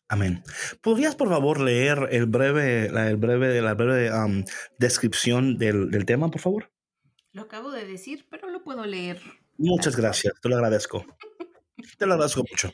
Amén. 0.07 0.43
¿Podrías, 0.83 1.15
por 1.15 1.29
favor, 1.29 1.59
leer 1.59 2.09
el 2.11 2.27
breve, 2.27 2.91
la, 2.91 3.09
el 3.09 3.17
breve, 3.17 3.59
la 3.59 3.73
breve 3.73 4.11
descripción 4.77 5.57
del, 5.57 5.89
del 5.89 6.05
tema, 6.05 6.29
por 6.29 6.41
favor? 6.41 6.71
Lo 7.31 7.41
acabo 7.41 7.71
de 7.71 7.87
decir, 7.87 8.27
pero 8.29 8.51
lo 8.51 8.63
puedo 8.63 8.85
leer. 8.85 9.19
Muchas 9.57 9.95
gracias, 9.95 10.33
te 10.41 10.49
lo 10.49 10.55
agradezco. 10.55 11.05
Te 11.97 12.05
lo 12.05 12.13
agradezco 12.13 12.43
mucho. 12.49 12.71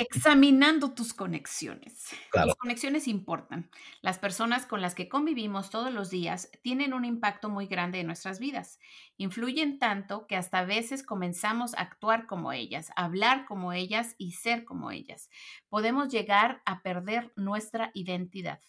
Examinando 0.00 0.92
tus 0.92 1.14
conexiones. 1.14 2.08
Tus 2.32 2.54
conexiones 2.56 3.08
importan. 3.08 3.70
Las 4.02 4.18
personas 4.18 4.66
con 4.66 4.82
las 4.82 4.94
que 4.94 5.08
convivimos 5.08 5.70
todos 5.70 5.92
los 5.92 6.10
días 6.10 6.50
tienen 6.62 6.92
un 6.92 7.04
impacto 7.04 7.48
muy 7.48 7.66
grande 7.66 8.00
en 8.00 8.06
nuestras 8.06 8.38
vidas. 8.38 8.78
Influyen 9.16 9.78
tanto 9.78 10.26
que 10.26 10.36
hasta 10.36 10.60
a 10.60 10.64
veces 10.64 11.02
comenzamos 11.02 11.74
a 11.74 11.82
actuar 11.82 12.26
como 12.26 12.52
ellas, 12.52 12.90
a 12.96 13.04
hablar 13.04 13.46
como 13.46 13.72
ellas 13.72 14.14
y 14.18 14.32
ser 14.32 14.64
como 14.64 14.90
ellas. 14.90 15.30
Podemos 15.68 16.08
llegar 16.08 16.60
a 16.66 16.82
perder 16.82 17.32
nuestra 17.36 17.90
identidad. 17.94 18.60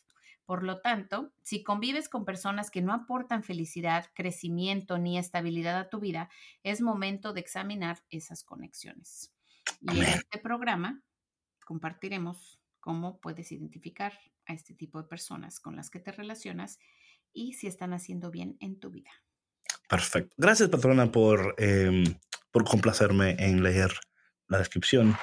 Por 0.46 0.64
lo 0.64 0.82
tanto, 0.82 1.34
si 1.42 1.64
convives 1.64 2.08
con 2.08 2.24
personas 2.24 2.70
que 2.70 2.82
no 2.82 2.94
aportan 2.94 3.44
felicidad, 3.44 4.06
crecimiento 4.14 5.00
ni 5.00 5.18
estabilidad 5.18 5.78
a 5.78 5.90
tu 5.90 6.00
vida, 6.00 6.30
es 6.64 6.82
momento 6.82 7.34
de 7.34 7.42
examinar 7.42 8.04
esas 8.10 8.44
conexiones. 8.44 9.34
Y 9.82 10.00
en 10.00 10.04
este 10.04 10.38
programa 10.38 11.04
compartiremos 11.66 12.60
cómo 12.80 13.20
puedes 13.20 13.52
identificar 13.52 14.14
a 14.46 14.54
este 14.54 14.76
tipo 14.76 15.02
de 15.02 15.08
personas 15.08 15.60
con 15.60 15.76
las 15.76 15.90
que 15.90 16.00
te 16.00 16.12
relacionas 16.12 16.78
y 17.34 17.54
si 17.54 17.66
están 17.66 17.94
haciendo 17.94 18.30
bien 18.30 18.58
en 18.60 18.80
tu 18.80 18.92
vida. 18.92 19.10
Perfecto. 19.90 20.34
Gracias, 20.38 20.70
patrona, 20.70 21.12
por, 21.12 21.56
em, 21.58 22.04
por 22.52 22.64
complacerme 22.66 23.36
en 23.40 23.64
leer 23.64 23.92
la 24.48 24.60
descripción. 24.60 25.16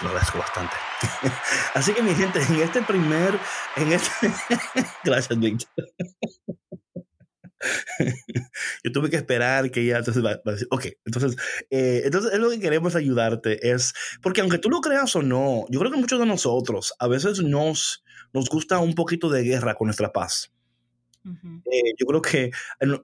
Lo 0.00 0.08
agradezco 0.08 0.38
bastante. 0.38 0.74
Así 1.74 1.92
que, 1.92 2.02
mi 2.02 2.14
gente, 2.14 2.40
en 2.42 2.60
este 2.60 2.82
primer. 2.82 3.38
En 3.76 3.92
este, 3.92 4.32
gracias, 5.04 5.38
Víctor. 5.38 5.86
yo 8.84 8.92
tuve 8.92 9.10
que 9.10 9.16
esperar 9.16 9.70
que 9.70 9.80
ella 9.80 9.98
entonces 9.98 10.24
va, 10.24 10.32
a 10.44 10.50
decir, 10.50 10.68
ok, 10.70 10.86
entonces, 11.04 11.36
eh, 11.70 12.02
entonces 12.04 12.32
es 12.32 12.38
lo 12.38 12.50
que 12.50 12.60
queremos 12.60 12.94
ayudarte, 12.94 13.70
es, 13.70 13.94
porque 14.22 14.40
aunque 14.40 14.58
tú 14.58 14.70
lo 14.70 14.80
creas 14.80 15.14
o 15.16 15.22
no, 15.22 15.64
yo 15.70 15.80
creo 15.80 15.92
que 15.92 15.98
muchos 15.98 16.20
de 16.20 16.26
nosotros 16.26 16.94
a 16.98 17.08
veces 17.08 17.40
nos, 17.40 18.04
nos 18.32 18.48
gusta 18.48 18.78
un 18.78 18.94
poquito 18.94 19.30
de 19.30 19.42
guerra 19.42 19.74
con 19.74 19.86
nuestra 19.86 20.12
paz. 20.12 20.50
Eh, 21.26 21.94
yo 21.98 22.04
creo 22.06 22.20
que 22.20 22.50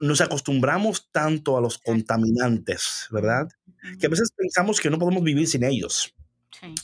nos 0.00 0.20
acostumbramos 0.20 1.08
tanto 1.10 1.56
a 1.56 1.60
los 1.62 1.78
contaminantes, 1.78 3.06
¿verdad? 3.10 3.48
Que 3.98 4.08
a 4.08 4.10
veces 4.10 4.30
pensamos 4.36 4.78
que 4.78 4.90
no 4.90 4.98
podemos 4.98 5.24
vivir 5.24 5.48
sin 5.48 5.64
ellos. 5.64 6.14
Sí. 6.58 6.74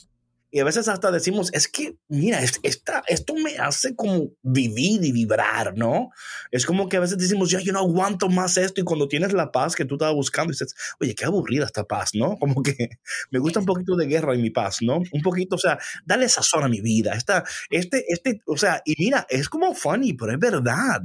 Y 0.49 0.59
a 0.59 0.63
veces 0.63 0.87
hasta 0.87 1.11
decimos, 1.11 1.49
es 1.53 1.67
que, 1.67 1.97
mira, 2.07 2.39
esta, 2.63 3.03
esto 3.07 3.35
me 3.35 3.57
hace 3.57 3.95
como 3.95 4.31
vivir 4.41 5.03
y 5.03 5.11
vibrar, 5.11 5.77
¿no? 5.77 6.09
Es 6.51 6.65
como 6.65 6.87
que 6.87 6.95
a 6.95 6.99
veces 7.01 7.17
decimos, 7.17 7.49
yo, 7.49 7.59
yo 7.59 7.73
no 7.73 7.79
aguanto 7.79 8.29
más 8.29 8.55
esto. 8.55 8.79
Y 8.79 8.85
cuando 8.85 9.09
tienes 9.09 9.33
la 9.33 9.51
paz 9.51 9.75
que 9.75 9.83
tú 9.83 9.95
estabas 9.95 10.15
buscando, 10.15 10.51
dices, 10.51 10.73
oye, 11.01 11.13
qué 11.15 11.25
aburrida 11.25 11.65
esta 11.65 11.83
paz, 11.83 12.11
¿no? 12.13 12.37
Como 12.39 12.63
que 12.63 12.89
me 13.29 13.39
gusta 13.39 13.59
un 13.59 13.65
poquito 13.65 13.97
de 13.97 14.07
guerra 14.07 14.33
en 14.33 14.41
mi 14.41 14.49
paz, 14.49 14.77
¿no? 14.81 15.01
Un 15.11 15.21
poquito, 15.21 15.57
o 15.57 15.59
sea, 15.59 15.77
dale 16.05 16.29
sazón 16.29 16.63
a 16.63 16.69
mi 16.69 16.79
vida. 16.79 17.13
Esta, 17.13 17.43
este, 17.69 18.05
este, 18.07 18.41
o 18.47 18.55
sea, 18.55 18.81
y 18.85 18.95
mira, 18.97 19.27
es 19.29 19.49
como 19.49 19.75
funny, 19.75 20.13
pero 20.13 20.31
es 20.31 20.39
verdad. 20.39 21.01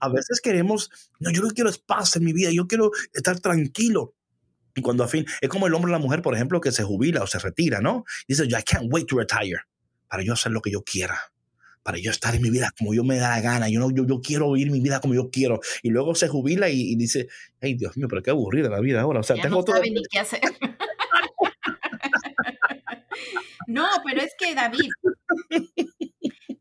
A 0.00 0.08
veces 0.08 0.40
queremos, 0.40 0.90
no, 1.18 1.30
yo 1.30 1.42
no 1.42 1.48
quiero 1.48 1.70
paz 1.86 2.16
en 2.16 2.24
mi 2.24 2.32
vida, 2.32 2.50
yo 2.52 2.66
quiero 2.66 2.92
estar 3.12 3.40
tranquilo. 3.40 4.14
Y 4.76 4.82
cuando 4.82 5.02
a 5.02 5.08
fin, 5.08 5.24
es 5.40 5.48
como 5.48 5.66
el 5.66 5.74
hombre 5.74 5.90
o 5.90 5.92
la 5.92 5.98
mujer, 5.98 6.20
por 6.20 6.34
ejemplo, 6.34 6.60
que 6.60 6.70
se 6.70 6.84
jubila 6.84 7.22
o 7.22 7.26
se 7.26 7.38
retira, 7.38 7.80
¿no? 7.80 8.04
dice, 8.28 8.46
yo, 8.46 8.58
I 8.58 8.62
can't 8.62 8.92
wait 8.92 9.06
to 9.06 9.16
retire, 9.16 9.60
para 10.06 10.22
yo 10.22 10.34
hacer 10.34 10.52
lo 10.52 10.60
que 10.60 10.70
yo 10.70 10.82
quiera, 10.82 11.18
para 11.82 11.98
yo 11.98 12.10
estar 12.10 12.34
en 12.34 12.42
mi 12.42 12.50
vida 12.50 12.70
como 12.78 12.92
yo 12.92 13.02
me 13.02 13.16
da 13.16 13.30
la 13.30 13.40
gana, 13.40 13.70
yo, 13.70 13.80
no, 13.80 13.90
yo, 13.90 14.06
yo 14.06 14.20
quiero 14.20 14.52
vivir 14.52 14.70
mi 14.70 14.80
vida 14.80 15.00
como 15.00 15.14
yo 15.14 15.30
quiero. 15.30 15.60
Y 15.82 15.88
luego 15.88 16.14
se 16.14 16.28
jubila 16.28 16.68
y, 16.68 16.94
dice, 16.96 17.28
ay, 17.62 17.74
Dios 17.74 17.96
mío, 17.96 18.06
pero 18.08 18.22
qué 18.22 18.30
aburrida 18.30 18.68
la 18.68 18.80
vida 18.80 19.00
ahora. 19.00 19.20
O 19.20 19.22
sea, 19.22 19.36
tengo 19.36 19.56
no 19.56 19.64
todo... 19.64 19.76
sabe 19.76 19.90
ni 19.90 20.02
qué 20.10 20.18
hacer. 20.18 20.40
no, 23.66 23.88
pero 24.04 24.20
es 24.20 24.34
que, 24.38 24.54
David, 24.54 24.90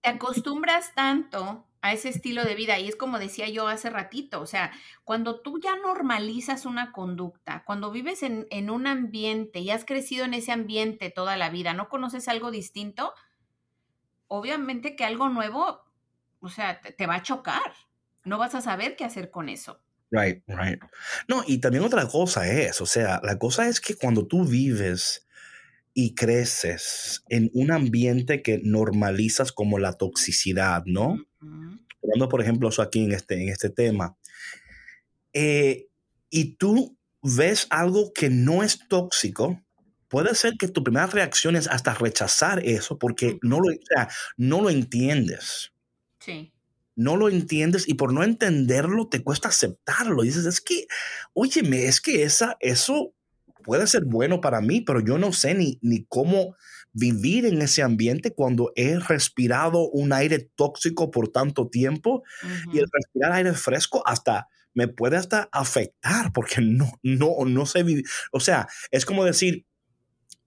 te 0.01 0.09
acostumbras 0.09 0.95
tanto 0.95 1.67
a 1.85 1.93
ese 1.93 2.09
estilo 2.09 2.43
de 2.43 2.55
vida. 2.55 2.79
Y 2.79 2.87
es 2.87 2.95
como 2.95 3.19
decía 3.19 3.47
yo 3.47 3.67
hace 3.67 3.91
ratito, 3.91 4.41
o 4.41 4.47
sea, 4.47 4.71
cuando 5.03 5.41
tú 5.41 5.59
ya 5.59 5.75
normalizas 5.75 6.65
una 6.65 6.91
conducta, 6.91 7.63
cuando 7.63 7.91
vives 7.91 8.23
en, 8.23 8.47
en, 8.49 8.71
un 8.71 8.87
ambiente 8.87 9.59
y 9.59 9.69
has 9.69 9.85
crecido 9.85 10.25
en 10.25 10.33
ese 10.33 10.51
ambiente 10.51 11.11
toda 11.11 11.37
la 11.37 11.51
vida, 11.51 11.75
no 11.75 11.87
conoces 11.87 12.27
algo 12.27 12.49
distinto, 12.49 13.13
obviamente 14.27 14.95
que 14.95 15.05
algo 15.05 15.29
nuevo, 15.29 15.83
o 16.39 16.49
sea, 16.49 16.81
te, 16.81 16.91
te 16.91 17.05
va 17.05 17.15
a 17.15 17.23
chocar. 17.23 17.75
No 18.23 18.39
vas 18.39 18.55
a 18.55 18.61
saber 18.61 18.95
qué 18.95 19.05
hacer 19.05 19.29
con 19.29 19.47
eso. 19.47 19.79
Right, 20.09 20.41
right. 20.47 20.81
No, 21.27 21.43
y 21.45 21.59
también 21.59 21.83
otra 21.83 22.07
cosa 22.07 22.47
es, 22.51 22.81
o 22.81 22.87
sea, 22.87 23.21
la 23.23 23.37
cosa 23.37 23.67
es 23.67 23.79
que 23.79 23.95
cuando 23.95 24.25
tú 24.25 24.43
vives 24.43 25.27
y 25.93 26.15
creces 26.15 27.23
en 27.29 27.51
un 27.53 27.71
ambiente 27.71 28.41
que 28.41 28.59
normalizas 28.63 29.51
como 29.51 29.77
la 29.77 29.93
toxicidad, 29.93 30.83
¿no? 30.85 31.25
Hablando, 32.03 32.29
por 32.29 32.41
ejemplo, 32.41 32.69
eso 32.69 32.81
aquí 32.81 33.03
en 33.03 33.13
este, 33.13 33.41
en 33.41 33.49
este 33.49 33.69
tema. 33.69 34.15
Eh, 35.33 35.87
y 36.29 36.55
tú 36.55 36.97
ves 37.21 37.67
algo 37.69 38.13
que 38.13 38.29
no 38.29 38.63
es 38.63 38.87
tóxico, 38.87 39.61
puede 40.07 40.35
ser 40.35 40.53
que 40.57 40.67
tu 40.67 40.83
primera 40.83 41.07
reacción 41.07 41.55
es 41.55 41.67
hasta 41.67 41.93
rechazar 41.93 42.63
eso 42.65 42.97
porque 42.97 43.37
no 43.41 43.59
lo, 43.59 43.69
no 44.37 44.61
lo 44.61 44.69
entiendes. 44.69 45.71
Sí. 46.19 46.51
No 46.95 47.17
lo 47.17 47.27
entiendes 47.27 47.87
y 47.89 47.95
por 47.95 48.13
no 48.13 48.23
entenderlo 48.23 49.09
te 49.09 49.21
cuesta 49.21 49.49
aceptarlo. 49.49 50.23
Y 50.23 50.27
dices, 50.27 50.45
es 50.45 50.61
que, 50.61 50.87
óyeme, 51.33 51.85
es 51.87 51.99
que 51.99 52.23
esa, 52.23 52.55
eso 52.61 53.13
puede 53.63 53.87
ser 53.87 54.05
bueno 54.05 54.39
para 54.39 54.61
mí, 54.61 54.81
pero 54.81 55.01
yo 55.01 55.17
no 55.17 55.33
sé 55.33 55.55
ni, 55.55 55.79
ni 55.81 56.05
cómo 56.05 56.55
vivir 56.95 57.45
en 57.45 57.61
ese 57.61 57.83
ambiente 57.83 58.33
cuando 58.33 58.71
he 58.75 58.97
respirado 58.97 59.89
un 59.89 60.13
aire 60.13 60.49
tóxico 60.55 61.11
por 61.11 61.27
tanto 61.27 61.67
tiempo 61.67 62.23
y 62.71 62.79
el 62.79 62.85
respirar 62.91 63.33
aire 63.33 63.53
fresco 63.53 64.01
hasta 64.07 64.47
me 64.73 64.87
puede 64.87 65.17
hasta 65.17 65.49
afectar 65.51 66.31
porque 66.33 66.61
no, 66.61 66.91
no, 67.03 67.45
no 67.45 67.65
sé 67.65 67.83
vivir. 67.83 68.05
O 68.31 68.39
sea, 68.39 68.67
es 68.91 69.05
como 69.05 69.25
decir, 69.25 69.65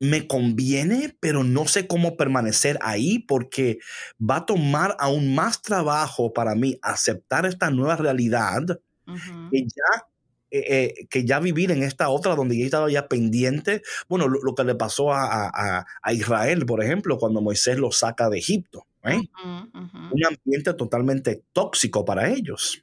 me 0.00 0.26
conviene, 0.26 1.16
pero 1.20 1.44
no 1.44 1.66
sé 1.66 1.86
cómo 1.86 2.16
permanecer 2.16 2.78
ahí 2.82 3.18
porque 3.18 3.78
va 4.18 4.36
a 4.36 4.46
tomar 4.46 4.96
aún 4.98 5.34
más 5.34 5.60
trabajo 5.60 6.32
para 6.32 6.54
mí 6.54 6.78
aceptar 6.82 7.44
esta 7.44 7.70
nueva 7.70 7.96
realidad 7.96 8.80
y 9.50 9.64
ya 9.64 10.07
eh, 10.50 10.64
eh, 10.68 11.06
que 11.10 11.24
ya 11.24 11.40
vivir 11.40 11.70
en 11.70 11.82
esta 11.82 12.08
otra 12.08 12.34
donde 12.34 12.58
ya 12.58 12.64
estaba 12.64 12.90
ya 12.90 13.08
pendiente, 13.08 13.82
bueno, 14.08 14.28
lo, 14.28 14.54
que 14.54 14.64
le 14.64 14.74
pasó 14.74 15.12
a, 15.12 15.84
Israel, 16.12 16.64
por 16.66 16.82
ejemplo, 16.82 17.18
cuando 17.18 17.40
Moisés 17.40 17.78
lo 17.78 17.92
saca 17.92 18.28
de 18.30 18.38
Egipto, 18.38 18.86
¿eh? 19.04 19.20
un 19.44 20.24
ambiente 20.24 20.74
totalmente 20.74 21.42
tóxico 21.52 22.04
para 22.04 22.30
ellos. 22.30 22.82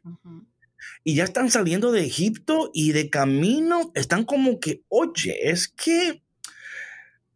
Y 1.04 1.16
ya 1.16 1.24
están 1.24 1.50
saliendo 1.52 1.92
de 1.92 2.06
Egipto 2.06 2.72
y 2.74 2.92
de 2.92 3.10
camino 3.10 3.92
están 3.94 4.26
como 4.26 4.60
que, 4.60 4.84
oye, 4.90 5.50
es 5.50 5.68
que 5.68 6.25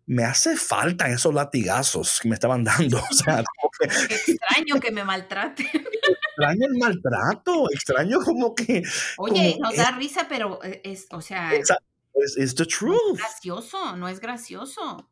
me 0.10 0.24
hace 0.24 0.58
falta 0.58 1.08
esos 1.08 1.32
latigazos 1.32 2.20
que 2.20 2.30
me 2.30 2.34
estaban 2.34 2.64
dando. 2.64 2.98
O 2.98 3.14
sea, 3.14 3.44
extraño 3.80 4.80
que 4.82 4.92
me 4.92 5.04
maltraten 5.04 5.68
extraño 5.68 6.66
el 6.66 6.78
maltrato, 6.80 7.70
extraño 7.72 8.20
como 8.20 8.56
que... 8.56 8.82
Oye, 9.18 9.58
nos 9.60 9.76
da 9.76 9.92
risa, 9.92 10.26
pero 10.28 10.64
eh, 10.64 10.82
es, 10.84 11.06
o 11.12 11.22
sea... 11.22 11.52
Es, 11.54 12.56
the 12.56 12.66
truth. 12.66 12.98
No 12.98 13.14
es 13.14 13.20
gracioso, 13.20 13.98
no 13.98 14.08
es 14.10 14.20
gracioso. 14.20 15.10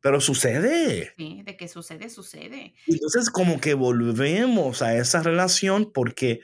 Pero 0.00 0.20
sucede. 0.20 1.12
Sí, 1.16 1.42
de 1.44 1.56
que 1.56 1.68
sucede, 1.68 2.10
sucede. 2.10 2.74
Entonces 2.88 3.30
como 3.30 3.60
que 3.60 3.74
volvemos 3.74 4.82
a 4.82 4.96
esa 4.96 5.22
relación 5.22 5.92
porque 5.92 6.40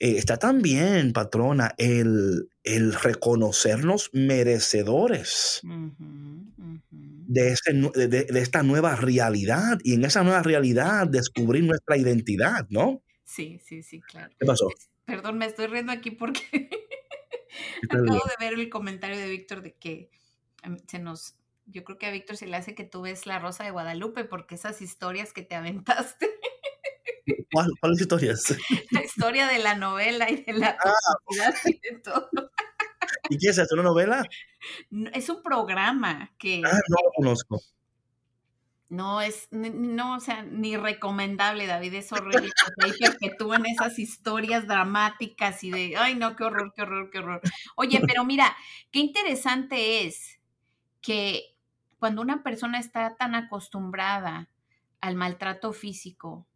eh, 0.00 0.16
está 0.18 0.38
también, 0.38 1.12
patrona, 1.12 1.74
el, 1.78 2.50
el 2.64 2.92
reconocernos 2.94 4.10
merecedores 4.12 5.62
De, 7.30 7.54
de, 7.94 8.08
de, 8.24 8.40
esta 8.40 8.62
nueva 8.62 8.96
realidad 8.96 9.78
y 9.84 9.92
en 9.92 10.04
esa 10.06 10.22
nueva 10.22 10.42
realidad 10.42 11.06
descubrir 11.06 11.62
nuestra 11.62 11.98
identidad, 11.98 12.66
¿no? 12.70 13.02
Sí, 13.24 13.60
sí, 13.62 13.82
sí, 13.82 14.00
claro. 14.00 14.34
¿Qué 14.40 14.46
pasó? 14.46 14.70
Perdón, 15.04 15.36
me 15.36 15.44
estoy 15.44 15.66
riendo 15.66 15.92
aquí 15.92 16.10
porque 16.10 16.40
acabo 17.90 18.24
de 18.24 18.34
ver 18.40 18.54
el 18.54 18.70
comentario 18.70 19.18
de 19.18 19.28
Víctor 19.28 19.60
de 19.60 19.74
que 19.74 20.10
em, 20.62 20.78
se 20.86 20.98
nos, 20.98 21.36
yo 21.66 21.84
creo 21.84 21.98
que 21.98 22.06
a 22.06 22.10
Víctor 22.10 22.38
se 22.38 22.46
le 22.46 22.56
hace 22.56 22.74
que 22.74 22.84
tú 22.84 23.02
ves 23.02 23.26
la 23.26 23.38
Rosa 23.38 23.64
de 23.64 23.70
Guadalupe 23.70 24.24
porque 24.24 24.54
esas 24.54 24.80
historias 24.80 25.34
que 25.34 25.42
te 25.42 25.54
aventaste. 25.54 26.30
¿Cuál, 27.52 27.70
¿Cuáles 27.80 28.00
historias? 28.00 28.56
La 28.90 29.04
historia 29.04 29.46
de 29.46 29.58
la 29.58 29.74
novela 29.74 30.30
y 30.30 30.44
de 30.44 30.52
la 30.54 30.78
ah. 30.82 31.54
y 31.64 31.78
de 31.78 31.98
todo. 32.02 32.30
¿Y 33.28 33.38
qué 33.38 33.50
es 33.50 33.58
eso? 33.58 33.74
¿Una 33.74 33.84
novela? 33.84 34.22
Es 35.12 35.28
un 35.28 35.42
programa 35.42 36.32
que... 36.38 36.62
Ah, 36.64 36.78
no 36.88 36.96
lo 37.04 37.10
conozco. 37.14 37.60
No 38.88 39.20
es, 39.20 39.48
no, 39.50 40.16
o 40.16 40.20
sea, 40.20 40.42
ni 40.42 40.74
recomendable, 40.78 41.66
David, 41.66 41.92
es 41.92 42.10
horrible 42.10 42.48
ahí 42.82 42.92
perpetúan 42.98 43.66
esas 43.66 43.98
historias 43.98 44.66
dramáticas 44.66 45.62
y 45.62 45.70
de, 45.70 45.94
ay, 45.98 46.14
no, 46.14 46.34
qué 46.36 46.44
horror, 46.44 46.72
qué 46.74 46.82
horror, 46.82 47.10
qué 47.10 47.18
horror. 47.18 47.42
Oye, 47.76 48.00
pero 48.06 48.24
mira, 48.24 48.56
qué 48.90 49.00
interesante 49.00 50.06
es 50.06 50.40
que 51.02 51.54
cuando 51.98 52.22
una 52.22 52.42
persona 52.42 52.78
está 52.78 53.14
tan 53.16 53.34
acostumbrada 53.34 54.48
al 55.02 55.16
maltrato 55.16 55.74
físico, 55.74 56.46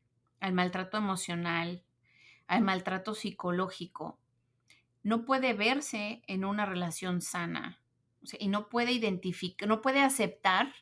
al 0.40 0.54
maltrato 0.54 0.96
emocional, 0.96 1.82
al 2.46 2.62
maltrato 2.62 3.14
psicológico, 3.14 4.18
no 5.02 5.24
puede 5.24 5.54
verse 5.54 6.22
en 6.26 6.44
una 6.44 6.66
relación 6.66 7.20
sana 7.20 7.80
y 8.38 8.48
no 8.48 8.68
puede 8.68 8.92
identificar, 8.92 9.68
no 9.68 9.80
puede 9.80 10.00
aceptar 10.00 10.72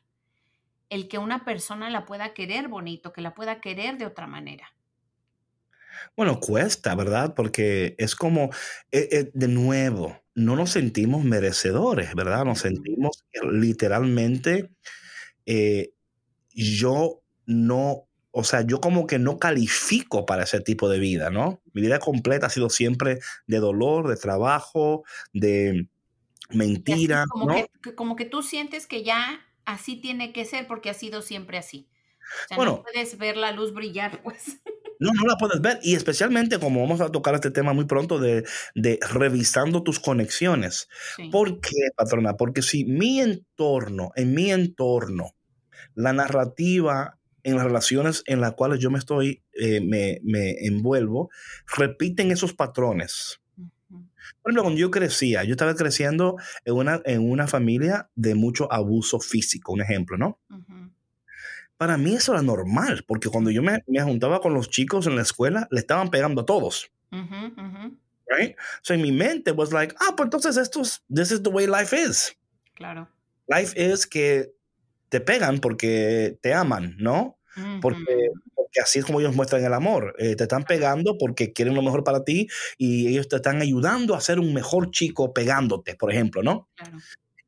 el 0.91 1.09
que 1.09 1.18
una 1.18 1.45
persona 1.45 1.89
la 1.89 2.05
pueda 2.05 2.35
querer 2.35 2.68
bonito, 2.68 3.12
que 3.12 3.21
la 3.21 3.35
pueda 3.35 3.61
querer 3.61 3.97
de 3.97 4.07
otra 4.07 4.27
manera. 4.27 4.75
Bueno, 6.16 6.41
cuesta, 6.41 6.95
¿verdad? 6.95 7.35
Porque 7.35 7.95
es 7.99 8.14
como, 8.14 8.51
eh, 8.91 9.09
eh, 9.12 9.31
de 9.33 9.49
nuevo, 9.49 10.23
no 10.35 10.57
nos 10.57 10.71
sentimos 10.71 11.25
merecedores, 11.25 12.14
¿verdad? 12.14 12.45
Nos 12.45 12.61
sentimos 12.61 13.25
literalmente, 13.51 14.71
eh, 15.47 15.93
yo 16.51 17.23
no, 17.47 18.09
o 18.33 18.45
sea, 18.45 18.62
yo 18.62 18.81
como 18.81 19.07
que 19.07 19.18
no 19.18 19.39
califico 19.39 20.24
para 20.26 20.45
ese 20.45 20.61
tipo 20.61 20.89
de 20.89 20.99
vida, 20.99 21.31
¿no? 21.31 21.62
Mi 21.72 21.83
vida 21.83 21.99
completa 21.99 22.47
ha 22.47 22.51
sido 22.51 22.70
siempre 22.70 23.18
de 23.47 23.59
dolor, 23.59 24.09
de 24.09 24.16
trabajo, 24.16 25.05
de 25.33 25.89
mentira. 26.51 27.24
Como, 27.28 27.49
que, 27.49 27.95
como 27.95 28.16
que 28.16 28.24
tú 28.24 28.43
sientes 28.43 28.87
que 28.87 29.03
ya 29.03 29.41
así 29.64 29.97
tiene 30.01 30.33
que 30.33 30.45
ser 30.45 30.66
porque 30.66 30.91
ha 30.91 30.95
sido 30.95 31.22
siempre 31.22 31.59
así. 31.59 31.89
O 32.45 32.55
sea, 32.55 32.64
no 32.64 32.83
puedes 32.83 33.18
ver 33.18 33.37
la 33.37 33.53
luz 33.53 33.72
brillar, 33.74 34.22
pues. 34.22 34.61
No, 35.01 35.11
no 35.12 35.24
la 35.24 35.37
puedes 35.37 35.61
ver. 35.61 35.81
Y 35.83 35.95
especialmente 35.95 36.59
como 36.59 36.83
vamos 36.83 37.01
a 37.01 37.11
tocar 37.11 37.35
este 37.35 37.51
tema 37.51 37.72
muy 37.72 37.87
pronto 37.87 38.18
de, 38.18 38.45
revisando 39.11 39.83
tus 39.83 39.99
conexiones. 39.99 40.89
¿Por 41.33 41.61
qué, 41.61 41.89
patrona? 41.97 42.37
Porque 42.37 42.62
si 42.62 42.85
mi 42.85 43.20
entorno, 43.20 44.11
en 44.14 44.35
mi 44.35 44.53
entorno, 44.53 45.35
la 45.95 46.12
narrativa 46.12 47.18
en 47.43 47.57
las 47.57 47.64
relaciones 47.64 48.22
en 48.26 48.41
las 48.41 48.55
cuales 48.55 48.80
yo 48.80 48.91
me 48.91 48.99
estoy, 48.99 49.43
eh, 49.53 49.80
me, 49.80 50.20
me 50.22 50.66
envuelvo, 50.66 51.30
repiten 51.76 52.30
esos 52.30 52.55
patrones 52.55 53.41
por 54.43 54.51
ejemplo, 54.51 54.62
cuando 54.62 54.80
yo 54.80 54.91
crecía, 54.91 55.45
yo 55.45 55.53
estaba 55.53 55.74
creciendo 55.74 56.36
en 56.64 56.74
una, 56.74 57.01
en 57.05 57.28
una 57.28 57.47
familia 57.47 58.11
de 58.14 58.34
mucho 58.34 58.72
abuso 58.72 59.20
físico, 59.20 59.72
un 59.72 59.82
ejemplo, 59.82 60.16
¿no? 60.16 60.38
Para 61.76 61.97
mí 61.97 62.14
eso 62.14 62.32
era 62.32 62.43
normal, 62.43 63.05
porque 63.07 63.28
cuando 63.28 63.51
yo 63.51 63.62
me, 63.62 63.82
me, 63.86 64.03
juntaba 64.03 64.41
con 64.41 64.55
los 64.55 64.68
chicos 64.68 65.07
en 65.07 65.16
la 65.16 65.22
escuela, 65.22 65.66
le 65.70 65.80
estaban 65.80 66.11
pegando 66.11 66.43
a 66.43 66.47
todos. 66.47 66.91
right? 67.11 68.57
So 68.82 68.95
en 68.95 69.03
mi 69.03 69.12
mente 69.12 69.53
was 69.53 69.72
like, 69.72 69.95
ah, 69.99 70.14
pues 70.16 70.26
entonces 70.26 70.57
esto 70.57 70.82
es, 70.82 71.03
this 71.12 71.30
is 71.30 71.43
the 71.43 71.51
way 71.51 71.66
life 71.66 71.95
is. 71.97 72.36
Claro. 72.74 73.09
Life 73.49 73.74
is 73.76 74.07
que 74.07 74.53
te 75.11 75.21
pegan 75.21 75.59
porque 75.59 76.39
te 76.41 76.55
aman, 76.55 76.97
¿no? 76.99 77.39
Porque 77.83 78.31
que 78.73 78.81
así 78.81 79.01
es 79.01 79.05
como 79.05 79.21
ellos 79.21 79.35
muestran 79.35 79.65
el 79.65 79.75
amor. 79.75 80.15
Eh, 80.19 80.37
te 80.37 80.45
están 80.45 80.65
pegando 80.65 81.19
porque 81.19 81.53
quieren 81.53 81.75
lo 81.75 81.83
mejor 81.83 82.05
para 82.05 82.25
ti 82.25 82.49
y 82.79 83.09
ellos 83.09 83.29
te 83.29 83.37
están 83.37 83.61
ayudando 83.61 84.15
a 84.15 84.21
ser 84.21 84.39
un 84.39 84.55
mejor 84.55 84.91
chico 84.91 85.35
pegándote, 85.35 85.97
por 85.97 86.13
ejemplo, 86.13 86.43
¿no? 86.43 86.69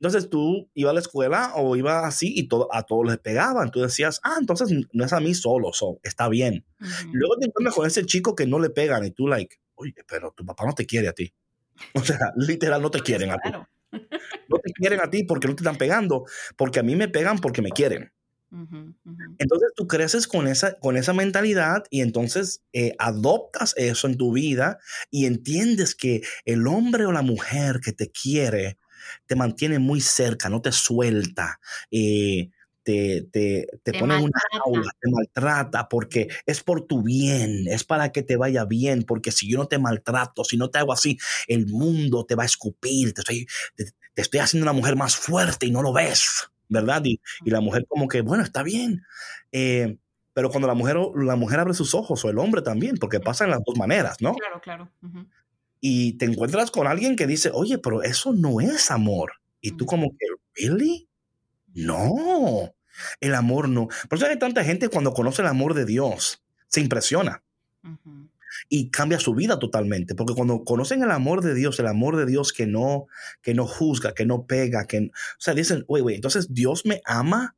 Entonces 0.01 0.29
tú 0.29 0.69
ibas 0.75 0.91
a 0.91 0.95
la 0.95 1.01
escuela 1.01 1.53
o 1.55 1.77
ibas 1.77 2.05
así 2.05 2.33
y 2.37 2.49
todo, 2.49 2.69
a 2.75 2.83
todos 2.83 3.07
les 3.07 3.19
pegaban. 3.19 3.71
Tú 3.71 3.81
decías, 3.81 4.21
ah, 4.25 4.37
entonces 4.41 4.69
no 4.93 5.05
es 5.05 5.13
a 5.13 5.21
mí 5.21 5.33
solo, 5.35 5.71
está 6.03 6.29
bien. 6.29 6.65
Luego 7.13 7.37
te 7.39 7.47
encuentras 7.47 7.75
con 7.75 7.87
ese 7.87 8.05
chico 8.05 8.35
que 8.35 8.47
no 8.47 8.59
le 8.59 8.71
pegan 8.71 9.05
y 9.05 9.13
tú, 9.13 9.29
like, 9.29 9.57
oye, 9.77 9.95
pero 10.09 10.33
tu 10.33 10.45
papá 10.45 10.67
no 10.67 10.73
te 10.73 10.87
quiere 10.87 11.09
a 11.09 11.13
ti. 11.13 11.33
O 11.95 12.05
sea, 12.05 12.19
literal, 12.37 12.83
no 12.83 12.91
te 12.91 13.01
quieren 13.01 13.31
a 13.31 13.39
ti. 13.39 13.51
No 14.49 14.59
te 14.59 14.73
quieren 14.73 15.01
a 15.01 15.11
ti 15.11 15.25
porque 15.25 15.49
no 15.49 15.55
te 15.55 15.63
están 15.63 15.77
pegando, 15.77 16.25
porque 16.57 16.81
a 16.81 16.83
mí 16.83 16.97
me 16.97 17.09
pegan 17.09 17.39
porque 17.39 17.63
me 17.63 17.71
quieren. 17.71 18.13
Entonces 19.39 19.73
tú 19.75 19.87
creces 19.87 20.27
con 20.27 20.47
esa, 20.47 20.79
con 20.79 20.99
esa 20.99 21.15
mentalidad 21.15 21.85
y 21.89 22.03
entonces 22.03 22.63
eh, 22.75 22.95
adoptas 22.99 23.75
eso 23.79 24.07
en 24.07 24.19
tu 24.19 24.33
vida 24.33 24.79
y 25.11 25.25
entiendes 25.25 25.95
que 25.95 26.21
el 26.45 26.67
hombre 26.67 27.07
o 27.07 27.13
la 27.13 27.23
mujer 27.23 27.81
que 27.83 27.93
te 27.93 28.11
quiere 28.11 28.77
te 29.27 29.37
mantiene 29.37 29.79
muy 29.79 30.01
cerca, 30.01 30.49
no 30.49 30.61
te 30.61 30.71
suelta. 30.73 31.61
Eh, 31.91 32.51
te, 32.83 33.23
te, 33.31 33.67
te, 33.83 33.93
pone 33.99 34.17
en 34.17 34.25
una 34.25 34.41
aula, 34.65 34.91
te 35.01 35.11
maltrata 35.11 35.89
porque 35.89 36.29
es 36.47 36.63
por 36.63 36.87
tu 36.87 37.03
bien, 37.03 37.67
es 37.69 37.85
para 37.85 38.13
que 38.13 38.23
te 38.23 38.37
vaya 38.37 38.65
bien, 38.65 39.03
porque 39.03 39.33
si 39.33 39.49
yo 39.51 39.59
no 39.59 39.69
te 39.69 39.79
maltrato, 39.79 40.45
si 40.45 40.57
no 40.57 40.71
te 40.71 40.79
hago 40.79 40.93
así, 40.93 41.19
el 41.47 41.67
mundo 41.67 42.25
te 42.25 42.35
va 42.35 42.43
a 42.43 42.47
escupir, 42.47 43.15
te 43.15 43.21
estoy, 43.21 43.47
te 43.77 44.23
estoy 44.23 44.41
haciendo 44.41 44.65
una 44.65 44.73
mujer 44.73 44.97
más 44.97 45.17
fuerte 45.17 45.67
y 45.67 45.71
no 45.71 45.83
lo 45.83 45.93
ves. 45.93 46.49
¿verdad? 46.73 47.03
Y, 47.05 47.21
la 47.45 47.61
mujer 47.61 47.85
como 47.87 48.09
que, 48.09 48.23
bueno, 48.23 48.43
está 48.43 48.63
bien. 48.63 49.05
Eh, 49.53 49.99
pero 50.33 50.51
cuando 50.51 50.67
la 50.67 50.75
mujer, 50.75 50.97
la 51.17 51.37
mujer 51.37 51.61
abre 51.61 51.75
sus 51.75 51.95
ojos, 51.95 52.25
o 52.25 52.31
el 52.31 52.39
hombre 52.39 52.63
también, 52.63 52.97
porque 52.97 53.21
pasa 53.21 53.45
en 53.45 53.51
las 53.51 53.61
dos 53.65 53.77
maneras, 53.77 54.17
¿no? 54.21 54.35
Claro, 54.35 54.61
claro. 54.61 54.91
Y 55.81 56.15
te 56.15 56.25
encuentras 56.25 56.71
con 56.71 56.87
alguien 56.87 57.17
que 57.17 57.27
dice, 57.27 57.51
oye, 57.53 57.79
pero 57.79 58.03
eso 58.03 58.33
no 58.33 58.61
es 58.61 58.91
amor. 58.91 59.33
Y 59.61 59.73
tú 59.73 59.85
como 59.85 60.11
que, 60.11 60.27
¿really? 60.55 61.09
No, 61.75 62.75
el 63.21 63.35
amor 63.35 63.69
no. 63.69 63.89
Por 64.09 64.19
eso 64.19 64.27
hay 64.27 64.39
tanta 64.39 64.65
gente 64.65 64.89
cuando 64.89 65.13
conoce 65.13 65.43
el 65.43 65.49
amor 65.49 65.75
de 65.75 65.85
Dios, 65.85 66.43
se 66.69 66.81
impresiona. 66.81 67.43
Y 68.69 68.91
cambia 68.91 69.19
su 69.19 69.35
vida 69.35 69.59
totalmente, 69.59 70.15
porque 70.15 70.35
cuando 70.35 70.63
conocen 70.65 71.03
el 71.03 71.11
amor 71.11 71.43
de 71.43 71.55
Dios, 71.55 71.79
el 71.81 71.87
amor 71.87 72.17
de 72.17 72.27
Dios 72.27 72.53
que 72.53 72.67
no, 72.67 73.07
que 73.41 73.55
no 73.55 73.67
juzga, 73.67 74.15
que 74.15 74.27
no 74.27 74.47
pega, 74.47 74.87
que, 74.87 74.99
o 74.99 75.11
sea, 75.41 75.55
dicen, 75.55 75.85
wait, 75.89 76.05
wait, 76.05 76.17
entonces 76.17 76.53
Dios 76.53 76.85
me 76.85 77.01
ama 77.05 77.57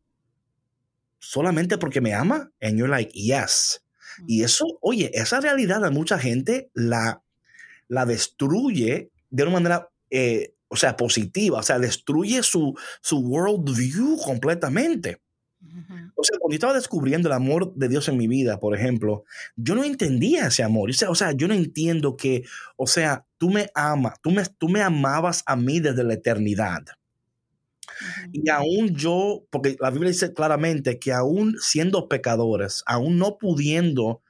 solamente 1.18 1.78
porque 1.78 2.00
me 2.00 2.14
ama, 2.14 2.50
and 2.60 2.78
you're 2.78 2.88
like, 2.88 3.12
yes. 3.12 3.82
Y 4.26 4.44
eso, 4.44 4.64
oye, 4.80 5.10
esa 5.14 5.40
realidad 5.40 5.84
a 5.84 5.90
mucha 5.90 6.18
gente 6.18 6.70
la, 6.74 7.22
la 7.88 8.06
destruye 8.06 9.10
de 9.30 9.42
una 9.42 9.52
manera, 9.52 9.88
eh, 10.10 10.53
o 10.74 10.76
sea, 10.76 10.96
positiva, 10.96 11.60
o 11.60 11.62
sea, 11.62 11.78
destruye 11.78 12.42
su, 12.42 12.74
su 13.00 13.20
worldview 13.20 14.18
completamente. 14.18 15.20
O 16.14 16.22
sea, 16.22 16.38
cuando 16.38 16.52
yo 16.52 16.56
estaba 16.56 16.74
descubriendo 16.74 17.28
el 17.28 17.32
amor 17.32 17.72
de 17.74 17.88
Dios 17.88 18.08
en 18.08 18.16
mi 18.16 18.28
vida, 18.28 18.60
por 18.60 18.76
ejemplo, 18.76 19.24
yo 19.56 19.74
no 19.74 19.82
entendía 19.82 20.48
ese 20.48 20.62
amor. 20.62 20.90
O 20.90 20.92
sea, 20.92 21.10
o 21.10 21.14
sea 21.14 21.32
yo 21.32 21.48
no 21.48 21.54
entiendo 21.54 22.16
que, 22.16 22.44
o 22.76 22.86
sea, 22.86 23.24
tú 23.38 23.50
me 23.50 23.70
amas, 23.74 24.20
tú 24.20 24.30
me, 24.30 24.44
tú 24.58 24.68
me 24.68 24.82
amabas 24.82 25.42
a 25.46 25.56
mí 25.56 25.80
desde 25.80 26.04
la 26.04 26.14
eternidad. 26.14 26.82
Y 28.32 28.48
aún 28.50 28.94
yo, 28.96 29.46
porque 29.50 29.76
la 29.80 29.90
Biblia 29.90 30.10
dice 30.10 30.34
claramente 30.34 30.98
que 30.98 31.12
aún 31.12 31.56
siendo 31.60 32.08
pecadores, 32.08 32.82
aún 32.86 33.18
no 33.18 33.38
pudiendo 33.38 34.22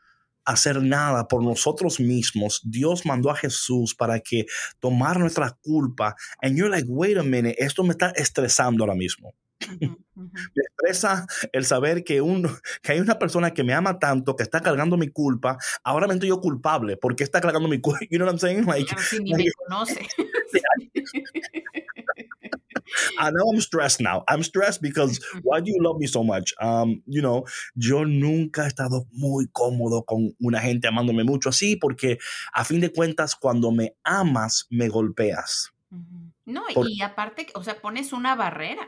hacer 0.44 0.82
nada 0.82 1.26
por 1.28 1.42
nosotros 1.42 2.00
mismos, 2.00 2.60
Dios 2.64 3.06
mandó 3.06 3.30
a 3.30 3.36
Jesús 3.36 3.94
para 3.94 4.20
que 4.20 4.46
tomara 4.80 5.18
nuestra 5.18 5.56
culpa. 5.62 6.14
And 6.42 6.56
you're 6.56 6.70
like, 6.70 6.86
wait 6.88 7.18
a 7.18 7.22
minute, 7.22 7.56
esto 7.58 7.82
me 7.82 7.90
está 7.90 8.10
estresando 8.10 8.84
ahora 8.84 8.94
mismo. 8.94 9.34
me 10.14 10.62
estresa 10.62 11.26
el 11.52 11.64
saber 11.64 12.04
que, 12.04 12.20
un, 12.20 12.48
que 12.82 12.92
hay 12.92 13.00
una 13.00 13.18
persona 13.18 13.52
que 13.52 13.64
me 13.64 13.72
ama 13.72 13.98
tanto, 13.98 14.36
que 14.36 14.42
está 14.42 14.60
cargando 14.60 14.96
mi 14.96 15.08
culpa. 15.08 15.58
Ahora 15.82 16.06
me 16.06 16.14
estoy 16.14 16.28
yo 16.28 16.40
culpable 16.40 16.96
porque 16.96 17.24
está 17.24 17.40
cargando 17.40 17.68
mi 17.68 17.80
culpa. 17.80 18.00
You 18.10 18.18
know 18.18 18.26
what 18.26 18.34
I'm 18.34 18.38
saying? 18.38 18.66
Like, 18.66 18.94
ni 19.22 19.34
me 19.34 19.46
conoce. 19.66 20.06
I 23.18 23.30
know 23.30 23.50
I'm 23.50 23.60
stressed 23.60 24.00
now. 24.00 24.24
I'm 24.28 24.42
stressed 24.42 24.82
because 24.82 25.20
why 25.42 25.60
do 25.60 25.70
you 25.70 25.78
love 25.80 25.98
me 25.98 26.06
so 26.06 26.22
much? 26.22 26.54
Um, 26.60 27.02
you 27.06 27.20
know, 27.20 27.44
yo 27.74 28.04
nunca 28.04 28.64
he 28.64 28.68
estado 28.68 29.06
muy 29.12 29.46
cómodo 29.52 30.04
con 30.04 30.34
una 30.40 30.60
gente 30.60 30.88
amándome 30.88 31.24
mucho 31.24 31.48
así 31.48 31.76
porque 31.76 32.18
a 32.52 32.64
fin 32.64 32.80
de 32.80 32.90
cuentas 32.90 33.34
cuando 33.34 33.70
me 33.70 33.94
amas 34.04 34.66
me 34.70 34.88
golpeas. 34.88 35.72
No, 36.46 36.64
y 36.88 37.00
aparte, 37.02 37.46
o 37.54 37.62
sea, 37.62 37.80
pones 37.80 38.12
una 38.12 38.34
barrera. 38.34 38.86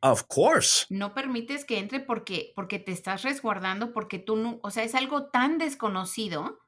Of 0.00 0.24
course. 0.28 0.86
No 0.90 1.14
permites 1.14 1.64
que 1.64 1.78
entre 1.78 1.98
porque, 1.98 2.52
porque 2.54 2.78
te 2.78 2.92
estás 2.92 3.22
resguardando, 3.22 3.92
porque 3.92 4.18
tú 4.18 4.36
no, 4.36 4.60
o 4.62 4.70
sea, 4.70 4.84
es 4.84 4.94
algo 4.94 5.30
tan 5.30 5.56
desconocido 5.58 6.60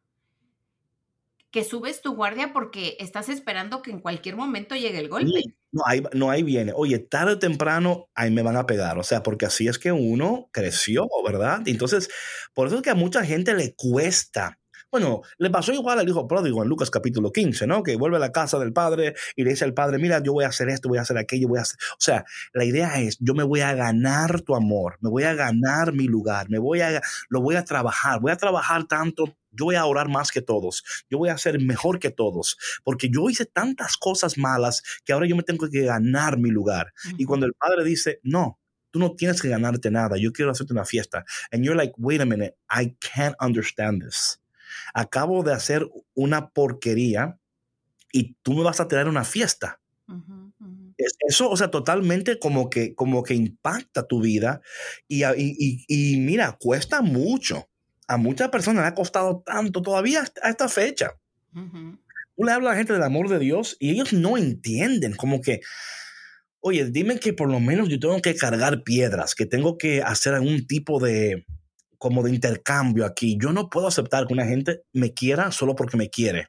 que 1.51 1.63
subes 1.63 2.01
tu 2.03 2.15
guardia 2.15 2.53
porque 2.53 2.97
estás 2.99 3.29
esperando 3.29 3.83
que 3.83 3.91
en 3.91 4.01
cualquier 4.01 4.37
momento 4.37 4.75
llegue 4.75 4.99
el 4.99 5.09
golpe. 5.09 5.43
No, 5.77 5.83
ahí, 5.87 6.03
no, 6.15 6.31
ahí 6.31 6.43
viene. 6.43 6.73
Oye, 6.75 6.99
tarde 6.99 7.33
o 7.35 7.39
temprano, 7.39 8.09
ahí 8.15 8.31
me 8.31 8.43
van 8.43 8.57
a 8.57 8.67
pegar. 8.67 8.99
O 8.99 9.03
sea, 9.03 9.23
porque 9.23 9.45
así 9.47 9.69
es 9.69 9.79
que 9.79 9.93
uno 9.93 10.49
creció, 10.53 11.07
¿verdad? 11.25 11.61
Entonces, 11.67 12.09
por 12.55 12.67
eso 12.69 12.77
es 12.77 12.83
que 12.83 12.91
a 12.91 12.95
mucha 12.95 13.25
gente 13.25 13.55
le 13.55 13.75
cuesta 13.75 14.59
bueno, 14.91 15.23
le 15.39 15.51
pasó 15.51 15.73
igual 15.73 15.99
al 15.99 16.09
hijo 16.09 16.27
pródigo 16.29 16.63
en 16.63 16.69
Lucas 16.69 16.91
capítulo 16.91 17.33
15, 17.33 17.67
¿no? 17.67 17.83
Que 17.83 17.97
vuelve 17.97 18.17
a 18.17 18.21
la 18.21 18.33
casa 18.33 18.59
del 18.59 18.73
padre 18.73 19.15
y 19.35 19.45
le 19.45 19.51
dice 19.51 19.65
al 19.65 19.75
padre, 19.75 19.99
mira, 19.99 20.23
yo 20.23 20.33
voy 20.33 20.45
a 20.45 20.49
hacer 20.49 20.69
esto, 20.69 20.89
voy 20.89 20.99
a 20.99 21.03
hacer 21.03 21.19
aquello, 21.19 21.49
voy 21.49 21.59
a 21.59 21.63
hacer... 21.63 21.77
O 21.93 22.01
sea, 22.01 22.25
la 22.53 22.65
idea 22.65 23.01
es, 23.01 23.19
yo 23.21 23.35
me 23.35 23.43
voy 23.43 23.61
a 23.61 23.75
ganar 23.75 24.41
tu 24.43 24.55
amor, 24.55 24.97
me 25.01 25.11
voy 25.11 25.25
a 25.25 25.35
ganar 25.35 25.93
mi 25.93 26.07
lugar, 26.07 26.49
me 26.49 26.59
voy 26.59 26.81
a, 26.81 27.03
lo 27.29 27.41
voy 27.41 27.57
a 27.57 27.65
trabajar, 27.65 28.21
voy 28.21 28.33
a 28.33 28.37
trabajar 28.37 28.85
tanto 28.85 29.37
yo 29.59 29.65
voy 29.65 29.77
a 29.77 29.87
orar 29.87 30.09
más 30.09 30.31
que 30.31 30.43
todos, 30.43 30.85
yo 31.09 31.17
voy 31.17 31.31
a 31.31 31.39
ser 31.39 31.59
mejor 31.61 31.99
que 31.99 32.11
todos, 32.11 32.59
porque 32.85 33.09
yo 33.09 33.31
hice 33.31 33.47
tantas 33.47 33.97
cosas 33.97 34.37
malas 34.37 34.83
que 35.03 35.15
ahora 35.15 35.27
yo 35.27 35.35
me 35.35 35.43
tengo 35.43 35.69
que 35.71 35.83
ganar 35.83 36.39
mi 36.39 36.51
lugar. 36.51 36.93
Y 37.17 37.25
cuando 37.25 37.47
el 37.47 37.55
padre 37.55 37.83
dice, 37.83 38.21
no, 38.23 38.61
tú 38.91 38.99
no 38.99 39.15
tienes 39.15 39.41
que 39.41 39.49
ganarte 39.49 39.91
nada, 39.91 40.19
yo 40.19 40.31
quiero 40.33 40.51
hacerte 40.51 40.75
una 40.75 40.85
fiesta. 40.85 41.25
And 41.51 41.65
you're 41.65 41.77
like, 41.77 41.95
wait 41.97 42.21
a 42.21 42.27
minute, 42.27 42.55
I 42.71 42.97
can't 43.01 43.35
understand 43.41 44.03
this 44.03 44.39
acabo 44.95 45.43
de 45.43 45.53
hacer 45.53 45.89
una 46.15 46.51
porquería 46.51 47.39
y 48.13 48.35
tú 48.43 48.55
me 48.55 48.63
vas 48.63 48.81
a 48.81 48.89
tener 48.89 49.09
una 49.09 49.25
fiesta. 49.25 49.81
Eso, 51.29 51.51
o 51.51 51.57
sea, 51.57 51.71
totalmente 51.71 52.39
como 52.39 52.71
que, 52.71 52.95
como 52.95 53.23
que 53.23 53.35
impacta 53.35 54.07
tu 54.07 54.21
vida 54.21 54.63
y, 55.09 55.25
y, 55.27 56.17
mira, 56.19 56.57
cuesta 56.59 57.03
mucho. 57.03 57.69
A 58.09 58.17
muchas 58.17 58.49
personas 58.51 58.85
le 58.85 58.89
ha 58.89 58.95
costado 58.95 59.43
tanto 59.45 59.83
todavía 59.83 60.25
a 60.43 60.49
esta 60.49 60.69
fecha. 60.69 61.11
Tú 61.53 62.45
le 62.45 62.53
hablas 62.53 62.71
a 62.71 62.73
la 62.73 62.79
gente 62.79 62.93
del 62.93 63.03
amor 63.03 63.29
de 63.29 63.39
Dios 63.39 63.77
y 63.79 63.91
ellos 63.91 64.13
no 64.13 64.37
entienden, 64.37 65.15
como 65.15 65.41
que, 65.41 65.61
oye, 66.61 66.85
dime 66.91 67.19
que 67.19 67.33
por 67.33 67.51
lo 67.51 67.61
menos 67.61 67.89
yo 67.89 67.99
tengo 67.99 68.21
que 68.23 68.37
cargar 68.37 68.83
piedras, 68.83 69.35
que 69.35 69.47
tengo 69.47 69.77
que 69.77 70.03
hacer 70.03 70.35
algún 70.35 70.67
tipo 70.67 71.01
de, 71.01 71.45
como 71.99 72.23
de 72.23 72.31
intercambio 72.31 73.05
aquí. 73.05 73.37
Yo 73.41 73.53
no 73.53 73.69
puedo 73.69 73.87
aceptar 73.87 74.27
que 74.27 74.35
una 74.35 74.47
gente 74.47 74.83
me 74.93 75.13
quiera 75.13 75.51
solo 75.53 75.75
porque 75.75 75.97
me 75.97 76.11
quiere. 76.11 76.49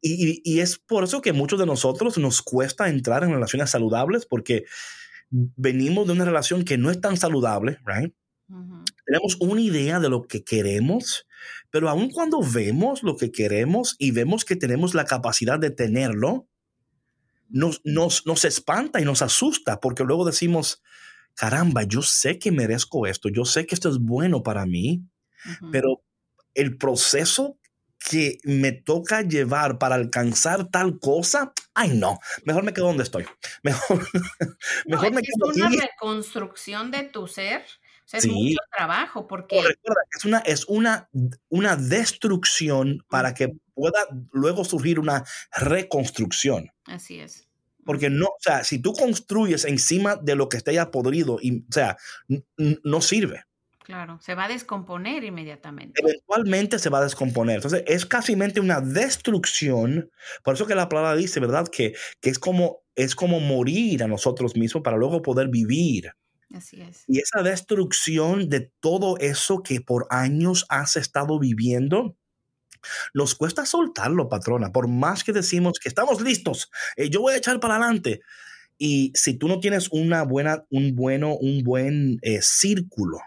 y, 0.00 0.60
es 0.60 0.78
por 0.78 1.04
eso 1.04 1.22
que 1.22 1.32
muchos 1.32 1.58
de 1.58 1.66
nosotros 1.66 2.18
nos 2.18 2.42
cuesta 2.42 2.88
entrar 2.88 3.24
en 3.24 3.30
relaciones 3.30 3.70
saludables 3.70 4.26
porque 4.26 4.64
venimos 5.30 6.06
de 6.06 6.12
una 6.12 6.24
relación 6.24 6.64
que 6.64 6.78
no 6.78 6.90
es 6.90 7.00
tan 7.00 7.16
saludable, 7.16 7.78
right? 7.86 8.14
Tenemos 9.04 9.36
una 9.40 9.60
idea 9.60 9.98
de 9.98 10.08
lo 10.08 10.26
que 10.26 10.44
queremos, 10.44 11.26
pero 11.70 11.88
aun 11.88 12.10
cuando 12.10 12.40
vemos 12.42 13.02
lo 13.02 13.16
que 13.16 13.32
queremos 13.32 13.96
y 13.98 14.12
vemos 14.12 14.44
que 14.44 14.56
tenemos 14.56 14.94
la 14.94 15.04
capacidad 15.04 15.58
de 15.58 15.70
tenerlo, 15.70 16.48
nos, 17.48 17.80
nos, 17.84 18.26
nos 18.26 18.44
espanta 18.44 19.00
y 19.00 19.04
nos 19.04 19.22
asusta 19.22 19.80
porque 19.80 20.04
luego 20.04 20.24
decimos, 20.24 20.82
caramba, 21.36 21.84
yo 21.84 22.02
sé 22.02 22.38
que 22.38 22.50
merezco 22.50 23.06
esto, 23.06 23.28
yo 23.28 23.44
sé 23.44 23.66
que 23.66 23.74
esto 23.74 23.88
es 23.88 23.98
bueno 23.98 24.42
para 24.42 24.66
mí, 24.66 25.04
pero 25.70 26.02
el 26.54 26.76
proceso 26.76 27.58
que 27.98 28.38
me 28.44 28.72
toca 28.72 29.22
llevar 29.22 29.78
para 29.78 29.94
alcanzar 29.94 30.68
tal 30.70 30.98
cosa, 30.98 31.52
ay 31.74 31.96
no, 31.96 32.18
mejor 32.44 32.62
me 32.62 32.72
quedo 32.72 32.86
donde 32.86 33.02
estoy. 33.02 33.26
Mejor, 33.62 34.06
mejor 34.86 35.12
me 35.12 35.22
quedo 35.22 35.50
Es 35.50 35.56
una 35.56 35.68
reconstrucción 35.70 36.90
de 36.90 37.04
tu 37.04 37.26
ser. 37.26 37.62
O 37.62 38.08
sea, 38.08 38.18
es 38.18 38.28
mucho 38.28 38.58
trabajo 38.76 39.26
porque... 39.26 39.58
es 39.58 40.24
una, 40.24 40.38
es 40.38 40.64
una, 40.66 41.08
una 41.48 41.74
destrucción 41.74 43.04
para 43.08 43.34
que 43.34 43.56
pueda 43.74 43.98
luego 44.30 44.64
surgir 44.64 45.00
una 45.00 45.24
reconstrucción. 45.52 46.70
Así 46.84 47.18
es. 47.18 47.48
Porque 47.86 48.10
no, 48.10 48.26
o 48.26 48.38
sea, 48.40 48.64
si 48.64 48.80
tú 48.80 48.92
construyes 48.92 49.64
encima 49.64 50.16
de 50.16 50.34
lo 50.34 50.50
que 50.50 50.58
está 50.58 50.72
ya 50.72 50.90
podrido, 50.90 51.38
y, 51.40 51.60
o 51.60 51.72
sea, 51.72 51.96
no 52.58 53.00
sirve. 53.00 53.44
Claro, 53.86 54.18
se 54.20 54.34
va 54.34 54.46
a 54.46 54.48
descomponer 54.48 55.22
inmediatamente. 55.22 56.02
Eventualmente 56.02 56.80
se 56.80 56.90
va 56.90 56.98
a 56.98 57.04
descomponer. 57.04 57.56
Entonces, 57.56 57.84
es 57.86 58.04
casi 58.04 58.34
una 58.34 58.80
destrucción. 58.80 60.10
Por 60.42 60.54
eso 60.54 60.66
que 60.66 60.74
la 60.74 60.88
palabra 60.88 61.14
dice, 61.14 61.38
¿verdad? 61.38 61.68
Que, 61.68 61.94
que 62.20 62.30
es, 62.30 62.40
como, 62.40 62.80
es 62.96 63.14
como 63.14 63.38
morir 63.38 64.02
a 64.02 64.08
nosotros 64.08 64.56
mismos 64.56 64.82
para 64.82 64.96
luego 64.96 65.22
poder 65.22 65.46
vivir. 65.48 66.10
Así 66.52 66.80
es. 66.80 67.04
Y 67.06 67.20
esa 67.20 67.44
destrucción 67.44 68.48
de 68.48 68.72
todo 68.80 69.18
eso 69.18 69.62
que 69.62 69.80
por 69.80 70.08
años 70.10 70.66
has 70.68 70.96
estado 70.96 71.38
viviendo, 71.38 72.16
nos 73.14 73.34
cuesta 73.34 73.66
soltarlo, 73.66 74.28
patrona, 74.28 74.72
por 74.72 74.88
más 74.88 75.24
que 75.24 75.32
decimos 75.32 75.78
que 75.80 75.88
estamos 75.88 76.20
listos, 76.20 76.70
eh, 76.96 77.10
yo 77.10 77.20
voy 77.20 77.34
a 77.34 77.38
echar 77.38 77.60
para 77.60 77.76
adelante. 77.76 78.20
Y 78.78 79.12
si 79.14 79.34
tú 79.34 79.48
no 79.48 79.58
tienes 79.58 79.88
una 79.90 80.22
buena, 80.22 80.64
un 80.70 80.94
bueno, 80.94 81.34
un 81.34 81.62
buen 81.62 82.18
eh, 82.22 82.40
círculo, 82.42 83.18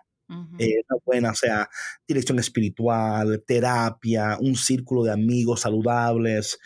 eh, 0.60 0.84
una 0.88 1.02
buena, 1.04 1.32
o 1.32 1.36
sea, 1.36 1.68
dirección 2.08 2.38
espiritual, 2.38 3.44
terapia, 3.48 4.38
un 4.40 4.56
círculo 4.56 5.04
de 5.04 5.12
amigos 5.12 5.62
saludables, 5.62 6.60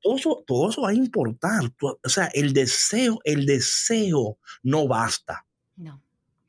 todo, 0.00 0.16
eso, 0.16 0.44
todo 0.44 0.70
eso 0.70 0.82
va 0.82 0.90
a 0.90 0.94
importar. 0.94 1.62
o 1.80 2.08
sea, 2.08 2.26
el 2.34 2.52
deseo, 2.52 3.20
el 3.22 3.46
deseo 3.46 4.38
no 4.64 4.88
basta. 4.88 5.46
No. 5.76 6.02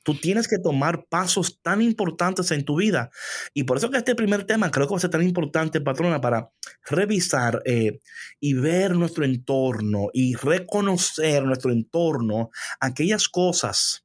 Tú 0.04 0.16
tienes 0.16 0.48
que 0.48 0.58
tomar 0.58 1.06
pasos 1.10 1.60
tan 1.62 1.82
importantes 1.82 2.52
en 2.52 2.66
tu 2.66 2.78
vida. 2.78 3.10
Y 3.54 3.64
por 3.64 3.78
eso 3.78 3.90
que 3.90 3.98
este 3.98 4.16
primer 4.16 4.44
tema 4.44 4.70
creo 4.70 4.88
que 4.88 4.92
va 4.92 4.98
a 4.98 5.02
ser 5.02 5.10
tan 5.10 5.24
importante, 5.24 5.82
patrona, 5.82 6.22
para 6.22 6.52
revisar 6.86 7.62
eh, 7.66 8.00
y 8.40 8.54
ver 8.54 8.96
nuestro 8.96 9.26
entorno 9.26 10.10
y 10.14 10.36
reconocer 10.36 11.44
nuestro 11.46 11.72
entorno, 11.72 12.52
aquellas 12.80 13.30
cosas 13.30 14.04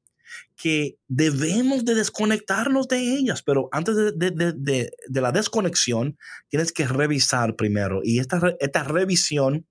que 0.55 0.97
debemos 1.07 1.85
de 1.85 1.95
desconectarnos 1.95 2.89
de 2.89 2.99
ellas, 3.15 3.41
pero 3.41 3.69
antes 3.71 3.95
de, 3.95 4.91
la 5.07 5.31
desconexión 5.31 6.17
tienes 6.49 6.73
que 6.73 6.85
revisar 6.85 7.55
primero. 7.55 8.01
Y 8.03 8.19
esta, 8.19 8.41
esta 8.59 8.83
revisión 8.83 9.65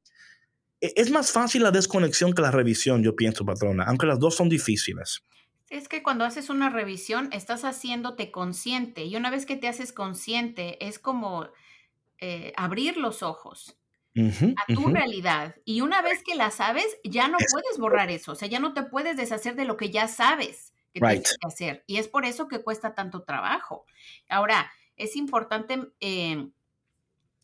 e, 0.81 0.93
es 0.97 1.11
más 1.11 1.31
fácil 1.31 1.63
la 1.63 1.71
desconexión 1.71 2.33
que 2.33 2.43
la 2.43 2.51
revisión, 2.51 3.03
yo 3.03 3.15
pienso, 3.15 3.45
patrona, 3.45 3.85
aunque 3.85 4.07
las 4.07 4.19
dos 4.19 4.35
son 4.37 4.49
difíciles. 4.49 5.23
Es 5.71 5.89
que 5.89 6.03
cuando 6.03 6.25
haces 6.25 6.51
una 6.51 6.71
revisión 6.71 7.29
estás 7.33 7.65
haciéndote 7.65 8.31
consciente 8.31 9.05
y 9.05 9.17
una 9.17 9.31
vez 9.31 9.47
que 9.47 9.57
te 9.57 9.69
haces 9.69 9.93
consciente 9.93 10.85
es 10.87 10.99
como 10.99 11.49
eh, 12.19 12.53
abrir 12.57 12.97
los 12.97 13.23
ojos 13.23 13.77
a 14.17 14.75
tu 14.75 14.89
realidad 14.89 15.55
y 15.65 15.81
una 15.81 16.03
vez 16.03 16.25
que 16.25 16.35
la 16.35 16.51
sabes 16.51 16.99
ya 17.05 17.29
no 17.29 17.39
puedes 17.53 17.79
borrar 17.79 18.11
eso, 18.11 18.33
o 18.33 18.35
sea, 18.35 18.49
ya 18.49 18.59
no 18.59 18.75
te 18.75 18.83
puedes 18.83 19.17
deshacer 19.17 19.55
de 19.55 19.65
lo 19.65 19.77
que 19.77 19.91
ya 19.91 20.09
sabes 20.09 20.75
que 20.93 21.01
tienes 21.01 21.39
que 21.39 21.47
hacer 21.47 21.85
y 21.87 21.99
es 21.99 22.09
por 22.09 22.25
eso 22.25 22.49
que 22.49 22.63
cuesta 22.63 22.95
tanto 22.95 23.23
trabajo. 23.23 23.87
Ahora, 24.29 24.73
es 24.97 25.15
importante 25.15 25.93
eh, 26.01 26.49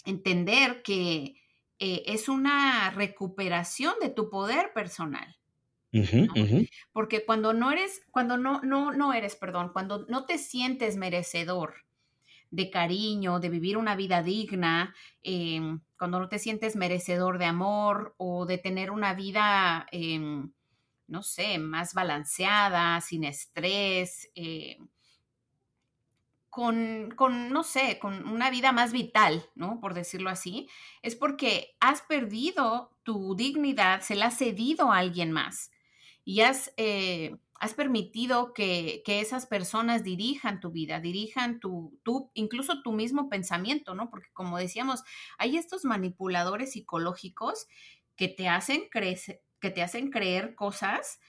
entender 0.04 0.82
que 0.82 1.36
eh, 1.78 2.02
es 2.06 2.28
una 2.28 2.90
recuperación 2.90 3.94
de 4.00 4.10
tu 4.10 4.30
poder 4.30 4.72
personal. 4.72 5.36
Porque 6.92 7.24
cuando 7.24 7.52
no 7.52 7.70
eres, 7.70 8.02
cuando 8.10 8.36
no, 8.36 8.60
no, 8.62 8.92
no 8.92 9.12
eres, 9.12 9.36
perdón, 9.36 9.70
cuando 9.72 10.06
no 10.08 10.26
te 10.26 10.38
sientes 10.38 10.96
merecedor 10.96 11.84
de 12.50 12.70
cariño, 12.70 13.40
de 13.40 13.48
vivir 13.48 13.76
una 13.76 13.96
vida 13.96 14.22
digna, 14.22 14.94
em, 15.22 15.80
cuando 15.98 16.20
no 16.20 16.28
te 16.28 16.38
sientes 16.38 16.76
merecedor 16.76 17.38
de 17.38 17.46
amor 17.46 18.14
o 18.16 18.46
de 18.46 18.58
tener 18.58 18.90
una 18.90 19.14
vida, 19.14 19.86
em, 19.92 20.52
no 21.06 21.22
sé, 21.22 21.58
más 21.58 21.94
balanceada, 21.94 23.00
sin 23.00 23.24
estrés, 23.24 24.30
eh, 24.34 24.78
con, 26.50 27.12
con, 27.16 27.50
no 27.50 27.64
sé, 27.64 27.98
con 27.98 28.28
una 28.28 28.50
vida 28.50 28.70
más 28.70 28.92
vital, 28.92 29.44
¿no? 29.56 29.80
Por 29.80 29.92
decirlo 29.94 30.30
así, 30.30 30.68
es 31.02 31.16
porque 31.16 31.76
has 31.80 32.02
perdido 32.02 32.96
tu 33.02 33.34
dignidad, 33.34 34.00
se 34.02 34.14
la 34.14 34.26
has 34.26 34.38
cedido 34.38 34.92
a 34.92 34.98
alguien 34.98 35.32
más 35.32 35.72
y 36.24 36.40
has, 36.40 36.72
eh, 36.76 37.36
has 37.60 37.74
permitido 37.74 38.52
que, 38.52 39.02
que, 39.04 39.20
esas 39.20 39.46
personas 39.46 40.02
dirijan 40.02 40.60
tu 40.60 40.70
vida, 40.70 41.00
dirijan 41.00 41.60
tu, 41.60 41.98
tu, 42.02 42.30
incluso 42.34 42.82
tu 42.82 42.92
mismo 42.92 43.28
pensamiento, 43.28 43.94
¿no? 43.94 44.10
Porque 44.10 44.28
como 44.32 44.58
decíamos, 44.58 45.02
hay 45.38 45.56
estos 45.56 45.84
manipuladores 45.84 46.72
psicológicos 46.72 47.66
que 48.16 48.28
te 48.28 48.48
hacen 48.48 48.88
creer, 48.90 49.18
que 49.60 49.70
te 49.70 49.82
hacen 49.82 50.10
creer 50.10 50.54
cosas 50.54 51.20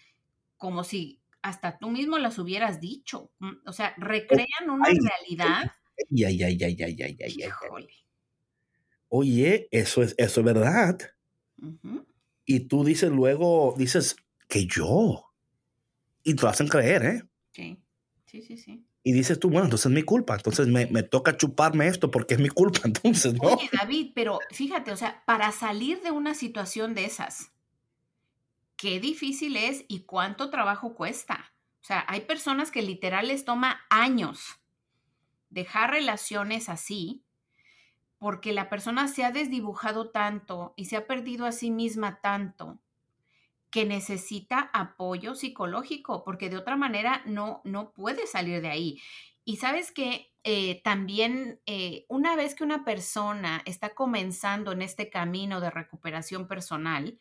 como 0.57 0.83
si 0.83 1.21
hasta 1.41 1.77
tú 1.77 1.89
mismo 1.89 2.17
las 2.17 2.39
hubieras 2.39 2.79
dicho. 2.79 3.31
O 3.65 3.73
sea, 3.73 3.93
recrean 3.97 4.69
una 4.69 4.85
realidad. 4.85 5.71
Ay, 6.11 6.23
ay, 6.23 6.43
ay, 6.43 6.63
ay, 6.63 6.83
ay, 6.83 7.01
ay, 7.01 7.17
ay, 7.23 7.87
Oye, 9.09 9.67
eso 9.71 10.01
es, 10.01 10.15
eso 10.17 10.39
es 10.39 10.45
verdad. 10.45 10.97
Y 12.45 12.61
tú 12.61 12.83
dices 12.83 13.11
luego, 13.11 13.75
dices 13.77 14.15
que 14.47 14.65
yo. 14.65 15.31
Y 16.23 16.35
te 16.35 16.43
lo 16.43 16.49
hacen 16.49 16.67
creer, 16.67 17.05
¿eh? 17.05 17.23
Sí, 17.51 17.77
sí, 18.25 18.41
sí, 18.41 18.57
sí. 18.57 18.85
Y 19.03 19.13
dices 19.13 19.39
tú, 19.39 19.49
bueno, 19.49 19.65
entonces 19.65 19.85
es 19.85 19.91
mi 19.91 20.01
culpa, 20.01 20.35
entonces 20.35 20.67
me, 20.67 20.87
me, 20.87 21.03
toca 21.03 21.37
chuparme 21.37 21.87
esto 21.87 22.09
porque 22.09 22.33
es 22.33 22.39
mi 22.39 22.49
culpa, 22.49 22.79
entonces, 22.85 23.35
¿no? 23.35 23.49
Oye, 23.49 23.69
David, 23.71 24.11
pero 24.15 24.39
fíjate, 24.49 24.91
o 24.91 24.97
sea, 24.97 25.23
para 25.25 25.51
salir 25.51 26.01
de 26.01 26.09
una 26.09 26.33
situación 26.33 26.95
de 26.95 27.05
esas, 27.05 27.51
qué 28.77 28.99
difícil 28.99 29.57
es 29.57 29.85
y 29.87 30.01
cuánto 30.01 30.49
trabajo 30.49 30.95
cuesta. 30.95 31.53
O 31.81 31.85
sea, 31.85 32.03
hay 32.07 32.21
personas 32.21 32.71
que 32.71 32.81
literal 32.81 33.27
les 33.27 33.45
toma 33.45 33.81
años 33.91 34.59
dejar 35.51 35.91
relaciones 35.91 36.67
así 36.67 37.23
porque 38.17 38.53
la 38.53 38.69
persona 38.69 39.07
se 39.07 39.23
ha 39.23 39.31
desdibujado 39.31 40.09
tanto 40.09 40.73
y 40.75 40.85
se 40.85 40.97
ha 40.97 41.05
perdido 41.05 41.45
a 41.45 41.51
sí 41.51 41.69
misma 41.69 42.21
tanto 42.21 42.79
que 43.75 43.83
necesita 43.83 44.69
apoyo 44.71 45.35
psicológico, 45.35 46.23
porque 46.23 46.49
de 46.49 46.55
otra 46.55 46.77
manera 46.77 47.21
no, 47.25 47.59
no 47.65 47.91
puede 47.91 48.25
salir 48.25 48.61
de 48.61 48.69
ahí. 48.69 49.01
Y 49.43 49.57
sabes 49.57 49.91
que 49.91 50.31
eh, 50.45 50.81
también 50.81 51.59
eh, 51.65 52.05
una 52.07 52.37
vez 52.37 52.55
que 52.55 52.63
una 52.63 52.85
persona 52.85 53.61
está 53.65 53.93
comenzando 53.93 54.71
en 54.71 54.81
este 54.81 55.09
camino 55.09 55.59
de 55.59 55.71
recuperación 55.71 56.47
personal, 56.47 57.19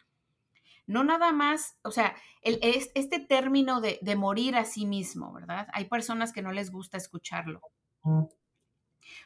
no 0.87 1.03
nada 1.03 1.33
más, 1.33 1.77
o 1.83 1.91
sea, 1.91 2.15
el, 2.41 2.61
este 2.63 3.19
término 3.19 3.81
de, 3.81 3.99
morir 4.15 4.55
a 4.55 4.65
sí 4.65 4.87
mismo, 4.87 5.33
¿verdad? 5.33 5.67
Hay 5.73 5.87
personas 5.87 6.33
que 6.33 6.43
no 6.43 6.53
les 6.53 6.71
gusta 6.71 6.97
escucharlo. 6.97 7.63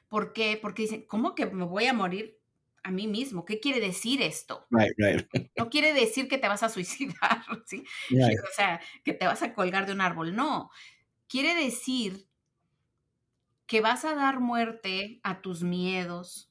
¿Por 0.09 0.33
qué? 0.33 0.59
Porque 0.63 0.85
dicen, 0.85 1.05
¿cómo 1.07 1.35
que 1.35 1.45
me 1.45 1.67
voy 1.67 1.89
a 1.89 1.93
morir 1.93 2.38
a 2.89 2.91
mí 2.91 3.07
mismo? 3.07 3.45
¿Qué 3.45 3.61
quiere 3.61 3.81
decir 3.81 4.23
esto? 4.23 4.67
No 4.71 5.69
quiere 5.69 5.93
decir 5.93 6.27
que 6.27 6.39
te 6.39 6.49
vas 6.49 6.63
a 6.63 6.71
suicidar, 6.71 7.45
¿sí? 7.67 7.85
O 8.11 8.55
sea, 8.55 8.81
que 9.05 9.13
te 9.13 9.27
vas 9.27 9.43
a 9.43 9.53
colgar 9.53 9.87
de 9.87 9.93
un 9.93 10.01
árbol. 10.01 10.35
No, 10.35 10.71
quiere 11.29 11.55
decir 11.55 12.27
que 13.67 13.83
vas 13.83 14.07
a 14.07 14.15
dar 14.15 14.41
muerte 14.41 15.21
a 15.23 15.43
tus 15.43 15.63
miedos, 15.63 16.51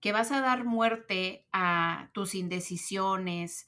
que 0.00 0.12
vas 0.12 0.30
a 0.30 0.42
dar 0.42 0.64
muerte 0.64 1.46
a 1.52 2.10
tus 2.12 2.34
indecisiones, 2.34 3.66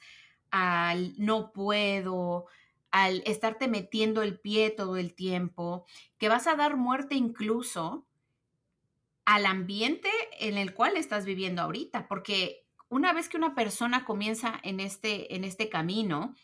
al 0.51 1.15
no 1.17 1.53
puedo, 1.53 2.49
al 2.91 3.23
estarte 3.25 3.67
metiendo 3.67 4.23
el 4.23 4.39
pie 4.39 4.69
todo 4.69 4.99
el 4.99 5.15
tiempo, 5.15 5.87
que 6.19 6.29
vas 6.29 6.47
a 6.47 6.55
dar 6.55 6.77
muerte 6.77 7.15
incluso 7.15 8.07
al 9.29 9.47
ambiente 9.47 10.11
en 10.41 10.57
el 10.57 10.73
cual 10.73 10.97
estás 10.97 11.25
viviendo 11.25 11.63
ahorita, 11.63 12.09
porque 12.09 12.65
una 12.89 13.13
vez 13.13 13.29
que 13.29 13.37
una 13.37 13.55
persona 13.55 14.05
comienza 14.05 14.59
en 14.63 14.81
este, 14.81 15.35
en 15.35 15.45
este 15.45 15.69
camino, 15.69 16.35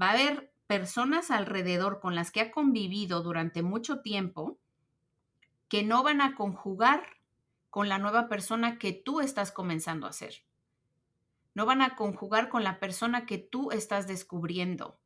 va 0.00 0.08
a 0.08 0.12
haber 0.12 0.52
personas 0.66 1.30
alrededor 1.30 2.00
con 2.00 2.14
las 2.14 2.30
que 2.30 2.40
ha 2.40 2.50
convivido 2.50 3.22
durante 3.22 3.62
mucho 3.62 4.00
tiempo 4.00 4.58
que 5.68 5.82
no 5.82 6.02
van 6.02 6.20
a 6.20 6.34
conjugar 6.34 7.04
con 7.70 7.88
la 7.88 7.98
nueva 7.98 8.28
persona 8.28 8.78
que 8.78 8.92
tú 8.92 9.20
estás 9.20 9.50
comenzando 9.50 10.06
a 10.06 10.12
ser 10.12 10.44
no 11.54 11.66
van 11.66 11.82
a 11.82 11.94
conjugar 11.94 12.48
con 12.48 12.64
la 12.64 12.80
persona 12.80 13.26
que 13.26 13.38
tú 13.38 13.70
estás 13.70 14.06
descubriendo. 14.06 14.98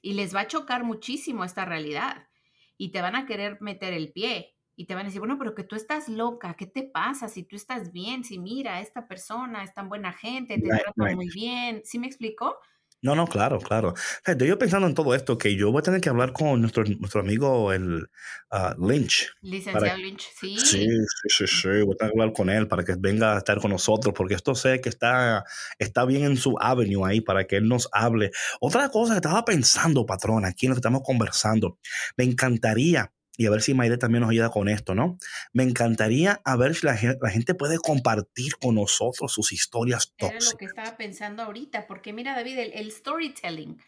Y 0.00 0.14
les 0.14 0.34
va 0.34 0.40
a 0.40 0.46
chocar 0.48 0.84
muchísimo 0.84 1.44
esta 1.44 1.64
realidad. 1.64 2.28
Y 2.76 2.90
te 2.90 3.02
van 3.02 3.14
a 3.14 3.26
querer 3.26 3.60
meter 3.60 3.92
el 3.92 4.10
pie. 4.10 4.56
Y 4.82 4.84
te 4.84 4.96
van 4.96 5.04
a 5.04 5.10
decir, 5.10 5.20
bueno, 5.20 5.38
pero 5.38 5.54
que 5.54 5.62
tú 5.62 5.76
estás 5.76 6.08
loca, 6.08 6.56
¿qué 6.58 6.66
te 6.66 6.82
pasa? 6.82 7.28
Si 7.28 7.44
tú 7.44 7.54
estás 7.54 7.92
bien, 7.92 8.24
si 8.24 8.40
mira, 8.40 8.80
esta 8.80 9.06
persona 9.06 9.62
es 9.62 9.72
tan 9.72 9.88
buena 9.88 10.12
gente, 10.12 10.58
te 10.58 10.68
trata 10.68 11.14
muy 11.14 11.28
bien. 11.28 11.82
¿Sí 11.84 12.00
me 12.00 12.08
explicó? 12.08 12.58
No, 13.00 13.14
no, 13.14 13.28
claro, 13.28 13.60
claro. 13.60 13.94
Estoy 14.26 14.48
yo 14.48 14.58
pensando 14.58 14.88
en 14.88 14.94
todo 14.94 15.14
esto, 15.14 15.38
que 15.38 15.54
yo 15.54 15.70
voy 15.70 15.78
a 15.78 15.82
tener 15.82 16.00
que 16.00 16.08
hablar 16.08 16.32
con 16.32 16.60
nuestro, 16.60 16.82
nuestro 16.82 17.20
amigo 17.20 17.72
el 17.72 18.08
ah, 18.50 18.74
Lynch. 18.76 19.32
Licenciado 19.42 19.96
Lynch, 19.98 20.28
sí. 20.34 20.58
Sí, 20.58 20.88
sí, 21.28 21.46
sí, 21.46 21.68
Voy 21.68 21.94
a 21.94 21.96
tener 21.98 22.12
que 22.12 22.20
hablar 22.20 22.32
con 22.32 22.50
él 22.50 22.66
para 22.66 22.82
que 22.82 22.96
venga 22.98 23.36
a 23.36 23.38
estar 23.38 23.60
con 23.60 23.70
nosotros, 23.70 24.12
porque 24.16 24.34
esto 24.34 24.56
sé 24.56 24.80
que 24.80 24.88
está, 24.88 25.44
está 25.78 26.04
bien 26.06 26.24
en 26.24 26.36
su 26.36 26.56
avenue 26.58 27.06
ahí 27.06 27.20
para 27.20 27.44
que 27.44 27.58
él 27.58 27.68
nos 27.68 27.88
hable. 27.92 28.32
Otra 28.60 28.88
cosa 28.88 29.12
que 29.12 29.18
estaba 29.18 29.44
pensando, 29.44 30.04
patrón, 30.04 30.44
aquí 30.44 30.66
en 30.66 30.70
lo 30.70 30.74
que 30.74 30.80
estamos 30.80 31.02
conversando, 31.04 31.78
me 32.16 32.24
encantaría 32.24 33.12
y 33.36 33.46
a 33.46 33.50
ver 33.50 33.62
si 33.62 33.74
Mayre 33.74 33.96
también 33.96 34.22
nos 34.22 34.30
ayuda 34.30 34.50
con 34.50 34.68
esto, 34.68 34.94
¿no? 34.94 35.18
Me 35.52 35.62
encantaría 35.62 36.40
a 36.44 36.56
ver 36.56 36.74
si 36.74 36.86
la, 36.86 36.96
gente 36.96 37.54
puede 37.54 37.78
compartir 37.78 38.56
con 38.56 38.74
nosotros 38.74 39.32
sus 39.32 39.52
historias 39.52 40.12
tóxicas. 40.16 40.42
Era 40.42 40.52
lo 40.52 40.58
que 40.58 40.64
estaba 40.66 40.96
pensando 40.96 41.42
ahorita, 41.42 41.86
porque 41.86 42.12
mira, 42.12 42.34
David, 42.34 42.58
el, 42.58 42.92
storytelling, 42.92 43.80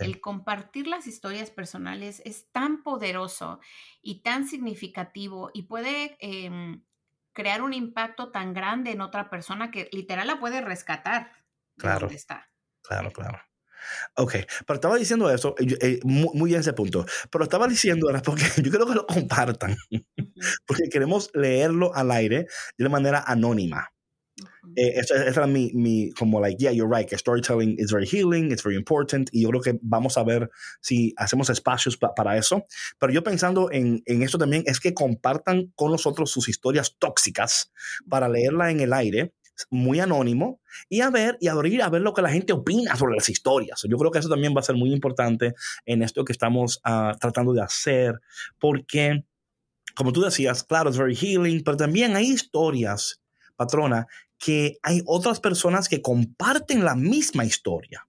el 0.00 0.20
compartir 0.20 0.86
las 0.86 1.06
historias 1.06 1.50
personales 1.50 2.20
es 2.24 2.50
tan 2.52 2.82
poderoso 2.82 3.60
y 4.02 4.20
tan 4.20 4.46
significativo 4.46 5.50
y 5.54 5.62
puede 5.62 6.16
em, 6.20 6.82
crear 7.32 7.62
un 7.62 7.72
impacto 7.72 8.30
tan 8.30 8.52
grande 8.52 8.90
en 8.90 9.00
otra 9.00 9.30
persona 9.30 9.70
que 9.70 9.88
literal 9.92 10.26
la 10.26 10.38
puede 10.38 10.60
rescatar. 10.60 11.32
claro. 11.78 12.08
está. 12.08 12.50
Claro, 12.82 13.10
claro. 13.12 13.40
Ok, 14.16 14.34
pero 14.66 14.74
estaba 14.74 14.96
diciendo 14.96 15.30
eso, 15.30 15.54
eh, 15.58 16.00
muy, 16.04 16.30
muy, 16.34 16.50
bien 16.50 16.60
ese 16.60 16.72
punto, 16.72 17.04
pero 17.30 17.44
estaba 17.44 17.66
diciendo 17.66 18.08
era 18.10 18.22
porque 18.22 18.44
yo 18.62 18.70
quiero 18.70 18.86
que 18.86 18.94
lo 18.94 19.06
compartan, 19.06 19.76
porque 20.66 20.88
queremos 20.90 21.30
leerlo 21.34 21.94
al 21.94 22.10
aire 22.10 22.46
de 22.78 22.88
manera 22.88 23.24
anónima. 23.26 23.90
Eh, 24.76 24.94
esa, 24.96 25.24
era 25.24 25.46
mi, 25.46 25.70
mi, 25.74 26.10
como 26.12 26.40
like, 26.40 26.58
yeah, 26.58 26.72
you're 26.72 26.88
right, 26.88 27.08
que 27.08 27.16
storytelling 27.16 27.76
is 27.78 27.92
very 27.92 28.06
healing, 28.06 28.50
it's 28.50 28.62
very 28.62 28.76
important, 28.76 29.28
y 29.32 29.42
yo 29.42 29.50
creo 29.50 29.60
que 29.60 29.78
vamos 29.82 30.16
a 30.16 30.24
ver 30.24 30.50
si 30.80 31.12
hacemos 31.16 31.50
espacios 31.50 31.96
para 31.96 32.36
eso. 32.36 32.64
Pero 32.98 33.12
yo 33.12 33.22
pensando 33.22 33.70
en, 33.70 34.02
en 34.06 34.22
eso 34.22 34.38
también 34.38 34.64
es 34.66 34.80
que 34.80 34.94
compartan 34.94 35.72
con 35.76 35.90
nosotros 35.90 36.30
sus 36.30 36.48
historias 36.48 36.96
tóxicas 36.98 37.72
para 38.08 38.28
leerla 38.28 38.70
en 38.70 38.80
el 38.80 38.92
aire 38.92 39.32
muy 39.70 40.00
anónimo 40.00 40.60
y 40.88 41.00
a 41.00 41.10
ver 41.10 41.36
y 41.40 41.48
abrir 41.48 41.82
a 41.82 41.88
ver 41.88 42.02
lo 42.02 42.14
que 42.14 42.22
la 42.22 42.30
gente 42.30 42.52
opina 42.52 42.96
sobre 42.96 43.14
las 43.14 43.28
historias. 43.28 43.82
Yo 43.88 43.96
creo 43.96 44.10
que 44.10 44.18
eso 44.18 44.28
también 44.28 44.54
va 44.54 44.60
a 44.60 44.64
ser 44.64 44.76
muy 44.76 44.92
importante 44.92 45.54
en 45.86 46.02
esto 46.02 46.24
que 46.24 46.32
estamos 46.32 46.80
uh, 46.84 47.16
tratando 47.18 47.52
de 47.52 47.62
hacer, 47.62 48.20
porque, 48.58 49.24
como 49.94 50.12
tú 50.12 50.22
decías, 50.22 50.64
claro, 50.64 50.90
es 50.90 50.98
very 50.98 51.14
healing, 51.14 51.62
pero 51.62 51.76
también 51.76 52.16
hay 52.16 52.30
historias, 52.30 53.20
patrona, 53.56 54.06
que 54.38 54.78
hay 54.82 55.02
otras 55.06 55.40
personas 55.40 55.88
que 55.88 56.02
comparten 56.02 56.84
la 56.84 56.94
misma 56.94 57.44
historia. 57.44 58.06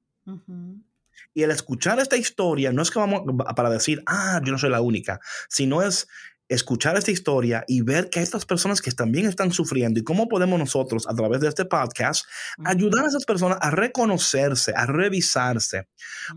Y 1.34 1.44
el 1.44 1.52
escuchar 1.52 2.00
esta 2.00 2.18
historia 2.18 2.72
no 2.72 2.82
es 2.82 2.90
que 2.90 3.00
vamos 3.00 3.24
para 3.56 3.70
decir, 3.70 4.02
ah, 4.06 4.42
yo 4.44 4.52
no 4.52 4.58
soy 4.58 4.70
la 4.70 4.82
única, 4.82 5.20
sino 5.50 5.82
es 5.82 6.08
escuchar 6.48 6.98
esta 6.98 7.12
historia 7.12 7.64
y 7.68 7.82
ver 7.82 8.10
que 8.10 8.20
hay 8.20 8.24
estas 8.24 8.46
personas 8.46 8.82
que 8.82 8.92
también 8.92 9.26
están 9.26 9.52
sufriendo 9.52 10.00
y 10.00 10.04
cómo 10.04 10.28
podemos 10.28 10.60
nosotros 10.60 11.08
a 11.08 11.16
través 11.16 11.42
de 11.42 11.48
este 11.48 11.66
podcast 11.66 12.26
ayudar 12.64 13.06
a 13.06 13.08
esas 13.08 13.26
personas 13.26 13.58
a 13.62 13.72
reconocerse, 13.72 14.74
a 14.76 14.86
revisarse. 14.86 15.88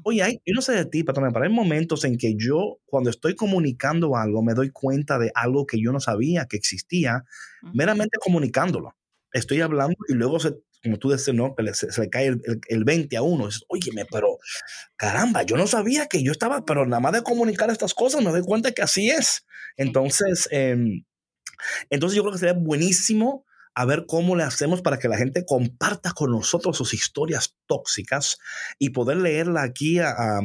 Oye, 0.02 0.22
hay, 0.22 0.40
yo 0.46 0.54
no 0.54 0.62
sé 0.62 0.72
de 0.72 0.86
ti, 0.86 1.04
pero 1.04 1.20
también 1.20 1.42
hay 1.42 1.50
momentos 1.50 2.04
en 2.04 2.16
que 2.16 2.34
yo 2.36 2.78
cuando 2.86 3.10
estoy 3.10 3.34
comunicando 3.34 4.16
algo 4.16 4.42
me 4.42 4.54
doy 4.54 4.70
cuenta 4.70 5.18
de 5.18 5.30
algo 5.34 5.66
que 5.66 5.80
yo 5.80 5.92
no 5.92 6.00
sabía 6.00 6.46
que 6.46 6.56
existía, 6.56 7.24
meramente 7.74 8.18
comunicándolo. 8.18 8.94
Estoy 9.32 9.60
hablando 9.60 9.96
y 10.08 10.14
luego 10.14 10.40
se, 10.40 10.54
como 10.82 10.98
tú 10.98 11.10
dices, 11.10 11.34
¿no? 11.34 11.54
Que 11.54 11.74
se, 11.74 12.00
le 12.00 12.10
cae 12.10 12.26
el, 12.26 12.40
el, 12.68 12.84
20 12.84 13.16
a 13.16 13.22
uno. 13.22 13.48
Oye, 13.68 13.90
pero 14.10 14.38
caramba, 14.96 15.42
yo 15.42 15.56
no 15.56 15.66
sabía 15.66 16.06
que 16.06 16.22
yo 16.22 16.32
estaba, 16.32 16.64
pero 16.64 16.86
nada 16.86 17.00
más 17.00 17.12
de 17.12 17.22
comunicar 17.22 17.70
estas 17.70 17.94
cosas 17.94 18.22
me 18.22 18.30
doy 18.30 18.42
cuenta 18.42 18.72
que 18.72 18.82
así 18.82 19.10
es. 19.10 19.44
Entonces, 19.76 20.48
em, 20.50 21.04
entonces 21.90 22.16
yo 22.16 22.22
creo 22.22 22.32
que 22.32 22.38
sería 22.38 22.54
buenísimo 22.54 23.44
a 23.74 23.84
ver 23.84 24.06
cómo 24.06 24.34
le 24.34 24.42
hacemos 24.42 24.82
para 24.82 24.98
que 24.98 25.06
la 25.06 25.16
gente 25.16 25.44
comparta 25.46 26.12
con 26.12 26.32
nosotros 26.32 26.76
sus 26.76 26.94
historias 26.94 27.56
tóxicas 27.66 28.38
y 28.76 28.90
poder 28.90 29.18
leerla 29.18 29.62
aquí, 29.62 30.00
a, 30.00 30.40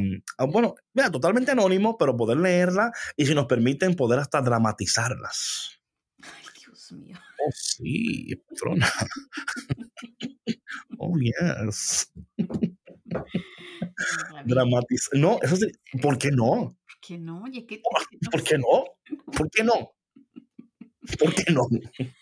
bueno, 0.47 0.75
mira, 0.93 1.09
totalmente 1.09 1.49
anónimo, 1.49 1.97
pero 1.97 2.15
poder 2.15 2.37
leerla 2.37 2.91
y 3.17 3.25
si 3.25 3.33
nos 3.33 3.47
permiten 3.47 3.95
poder 3.95 4.19
hasta 4.19 4.39
dramatizarlas. 4.41 5.79
Ay, 6.21 6.61
Dios 6.63 6.91
mío. 6.91 7.17
Oh, 7.45 7.51
sí, 7.53 8.33
patrona. 8.47 8.87
oh, 10.99 11.17
yes. 11.19 12.07
Dramatiz 14.45 15.09
no, 15.13 15.39
eso 15.41 15.55
sí, 15.55 15.67
¿por 16.01 16.17
qué 16.17 16.31
no? 16.31 16.75
¿Por 16.85 16.99
qué 17.01 17.17
no? 17.17 17.43
Oye, 17.43 17.65
¿qué 17.65 17.81
¿Por 18.31 18.43
qué 18.43 18.57
no? 18.57 18.85
¿Por 19.37 19.49
qué 19.49 19.63
no? 19.63 19.91
¿Por 21.19 21.35
qué 21.35 21.51
no? 21.51 21.67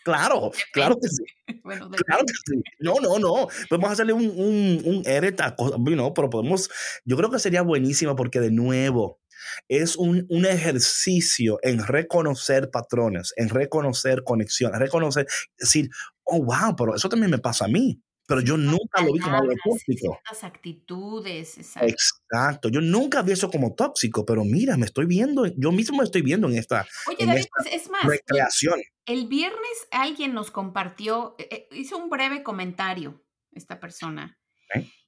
Claro, 0.04 0.52
claro 0.74 0.96
que 1.02 1.08
sí. 1.08 1.24
Bueno, 1.64 1.92
claro 1.92 2.24
que 2.26 2.34
sí. 2.34 2.62
No, 2.80 2.96
no, 2.96 3.20
no. 3.20 3.48
Podemos 3.70 3.92
hacerle 3.92 4.14
un, 4.14 4.26
un, 4.36 4.82
un 4.84 5.04
edit 5.06 5.40
a 5.42 5.56
no, 5.78 6.14
pero 6.14 6.30
podemos, 6.30 6.70
yo 7.06 7.16
creo 7.16 7.30
que 7.30 7.38
sería 7.38 7.62
buenísimo 7.62 8.16
porque 8.16 8.40
de 8.40 8.50
nuevo, 8.50 9.21
es 9.68 9.96
un, 9.96 10.26
un, 10.30 10.46
ejercicio 10.46 11.60
en 11.62 11.86
reconocer 11.86 12.70
patrones, 12.70 13.34
en 13.38 13.50
reconocer 13.50 14.24
conexiones, 14.24 14.80
reconocer, 14.80 15.28
decir, 15.58 15.90
oh, 16.24 16.44
wow, 16.44 16.76
pero 16.76 16.96
eso 16.96 17.10
también 17.10 17.32
me 17.32 17.40
pasa 17.40 17.66
a 17.66 17.68
mí. 17.68 18.02
Pero 18.28 18.40
yo 18.40 18.56
nunca 18.56 19.02
lo 19.02 19.12
vi 19.12 19.20
como 19.20 19.36
algo 19.36 19.54
tóxico. 19.62 20.18
actitudes, 20.44 21.58
exacto. 21.58 21.90
exacto. 21.90 22.70
Yo 22.70 22.80
nunca 22.80 23.22
vi 23.24 23.34
eso 23.34 23.50
como 23.50 23.74
tóxico, 23.74 24.26
pero 24.26 24.46
mira, 24.46 24.78
me 24.78 24.86
estoy 24.86 25.06
viendo, 25.06 25.46
yo 25.58 25.74
mismo 25.74 25.98
me 25.98 26.06
estoy 26.06 26.22
viendo 26.22 26.48
en 26.48 26.56
esta, 26.56 26.88
Oye, 27.08 27.26
David, 27.26 27.46
pues 27.54 27.74
es 27.74 27.90
más, 27.90 28.06
recreación. 28.06 28.80
El, 29.06 29.28
viernes 29.28 29.88
alguien 29.92 30.34
nos 30.34 30.50
compartió, 30.50 31.36
eh, 31.40 31.48
eh, 31.52 31.68
hizo 31.74 31.98
un 31.98 32.10
breve 32.10 32.42
comentario, 32.42 33.22
esta 33.52 33.82
persona, 33.82 34.40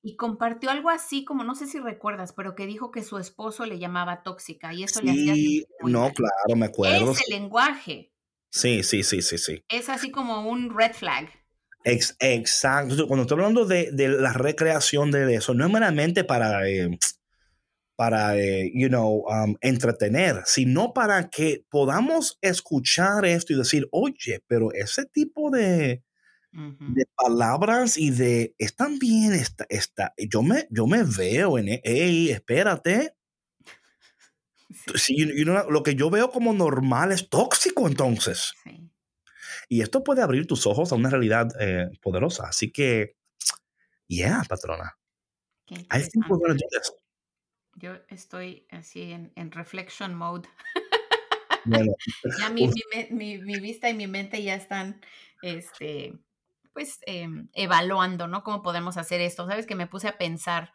y 0.05 0.17
compartió 0.17 0.69
algo 0.69 0.89
así 0.89 1.23
como, 1.23 1.45
no 1.45 1.55
sé 1.55 1.65
si 1.65 1.79
recuerdas, 1.79 2.33
pero 2.33 2.55
que 2.55 2.67
dijo 2.67 2.91
que 2.91 3.03
su 3.03 3.17
esposo 3.17 3.65
le 3.65 3.79
llamaba 3.79 4.21
tóxica 4.21 4.73
y 4.73 4.83
eso 4.83 5.01
le 5.01 5.11
hacía... 5.11 5.65
No, 5.81 6.11
claro, 6.11 6.55
me 6.57 6.65
acuerdo. 6.65 7.13
Ese 7.13 7.23
lenguaje. 7.31 8.11
Sí, 8.51 8.83
sí, 8.83 9.03
sí, 9.03 9.21
sí, 9.21 9.37
sí. 9.37 9.63
Es 9.69 9.87
así 9.87 10.11
como 10.11 10.47
un 10.49 10.77
red 10.77 10.91
flag. 10.91 11.29
exacto. 11.85 13.07
Cuando 13.07 13.21
estoy 13.21 13.37
hablando 13.39 13.65
de, 13.65 13.91
la 13.93 14.33
recreación 14.33 15.09
de 15.09 15.35
eso, 15.35 15.53
no 15.53 15.65
es 15.65 15.71
meramente 15.71 16.25
para, 16.25 16.67
eh, 16.67 16.99
para 17.95 18.37
eh, 18.37 18.71
you 18.75 18.89
know, 18.89 19.23
um, 19.25 19.55
entretener, 19.61 20.41
sino 20.43 20.93
para 20.93 21.29
que 21.29 21.63
podamos 21.69 22.37
escuchar 22.41 23.25
esto 23.25 23.53
y 23.53 23.55
decir, 23.55 23.87
oye, 23.91 24.43
pero 24.47 24.73
ese 24.73 25.05
tipo 25.05 25.49
de, 25.49 26.03
de 26.53 27.05
palabras 27.15 27.97
y 27.97 28.11
de 28.11 28.55
están 28.59 28.99
bien, 28.99 29.33
está, 29.33 29.65
está, 29.69 30.13
yo 30.17 30.43
me, 30.43 30.67
yo 30.69 30.85
me 30.85 31.03
veo 31.03 31.57
en, 31.57 31.81
hey, 31.83 32.29
espérate. 32.29 33.15
Sí. 34.95 35.15
lo 35.35 35.83
que 35.83 35.93
yo 35.95 36.09
veo 36.09 36.31
como 36.31 36.51
normal 36.51 37.11
es 37.11 37.29
tóxico 37.29 37.87
entonces. 37.87 38.53
Y 39.69 39.81
esto 39.81 40.03
puede 40.03 40.23
abrir 40.23 40.47
tus 40.47 40.65
ojos 40.65 40.91
a 40.91 40.95
una 40.95 41.11
realidad 41.11 41.47
eh, 41.59 41.89
poderosa. 42.01 42.47
Así 42.47 42.71
que, 42.71 43.15
yeah, 44.07 44.43
patrona. 44.49 44.97
I 45.69 46.01
think 46.01 46.25
we're 46.27 46.57
Yo 47.75 47.95
estoy 48.09 48.65
así 48.71 49.11
en, 49.11 49.31
en 49.35 49.51
reflection 49.51 50.15
mode. 50.15 50.49
Bueno, 51.65 51.93
ya 52.39 52.49
mi, 52.49 52.69
mi, 53.09 53.37
mi, 53.37 53.59
vista 53.59 53.89
y 53.89 53.93
mi 53.93 54.07
mente 54.07 54.43
ya 54.43 54.55
están 54.55 55.01
este, 55.41 56.13
pues 56.73 56.99
em, 57.05 57.49
evaluando, 57.53 58.27
¿no? 58.27 58.43
¿Cómo 58.43 58.61
podemos 58.61 58.97
hacer 58.97 59.21
esto? 59.21 59.47
Sabes 59.47 59.65
que 59.65 59.75
me 59.75 59.87
puse 59.87 60.07
a 60.07 60.17
pensar 60.17 60.73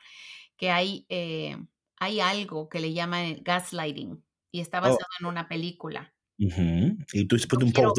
que 0.56 0.70
hay, 0.70 1.06
eh, 1.08 1.56
hay 1.96 2.20
algo 2.20 2.68
que 2.68 2.80
le 2.80 2.92
llaman 2.92 3.42
gaslighting 3.42 4.24
y 4.50 4.60
está 4.60 4.78
oh. 4.78 4.82
basado 4.82 5.06
en 5.20 5.26
una 5.26 5.48
película. 5.48 6.14
Y 6.36 7.26
tú 7.26 7.36
hiciste 7.36 7.56
un 7.56 7.72
poco 7.72 7.94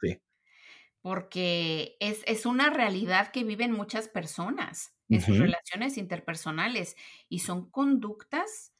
Sí. 0.00 0.20
Porque 1.00 1.96
es, 2.00 2.22
es, 2.26 2.46
una 2.46 2.70
realidad 2.70 3.30
que 3.30 3.44
viven 3.44 3.72
muchas 3.72 4.08
personas 4.08 4.94
en 5.08 5.20
sus 5.20 5.38
relaciones 5.38 5.98
interpersonales 5.98 6.96
y 7.28 7.40
son 7.40 7.70
conductas 7.70 8.72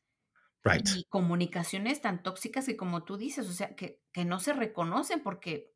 y 0.97 1.05
comunicaciones 1.05 2.01
tan 2.01 2.23
tóxicas 2.23 2.65
que 2.65 2.77
como 2.77 3.05
tú 3.05 3.19
dices, 3.19 3.49
o 3.49 3.53
sea, 3.53 3.77
que, 3.77 4.01
que 4.13 4.25
no 4.25 4.41
se 4.41 4.55
reconocen 4.55 5.23
porque 5.23 5.75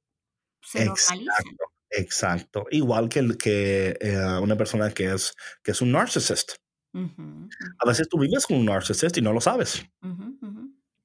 se 0.62 0.86
normalizan. 0.86 1.56
Exacto. 1.90 2.66
Igual 2.70 3.08
que, 3.08 3.36
que 3.38 3.96
eh, 4.00 4.38
una 4.42 4.56
persona 4.56 4.90
que 4.92 5.12
es, 5.12 5.34
que 5.62 5.72
es 5.72 5.80
un 5.82 5.92
narcisista. 5.92 6.54
A 6.94 7.86
veces 7.86 8.08
tú 8.08 8.18
vives 8.18 8.46
con 8.46 8.56
un 8.56 8.66
narcisista 8.66 9.18
y 9.18 9.22
no 9.22 9.32
lo 9.32 9.40
sabes. 9.40 9.84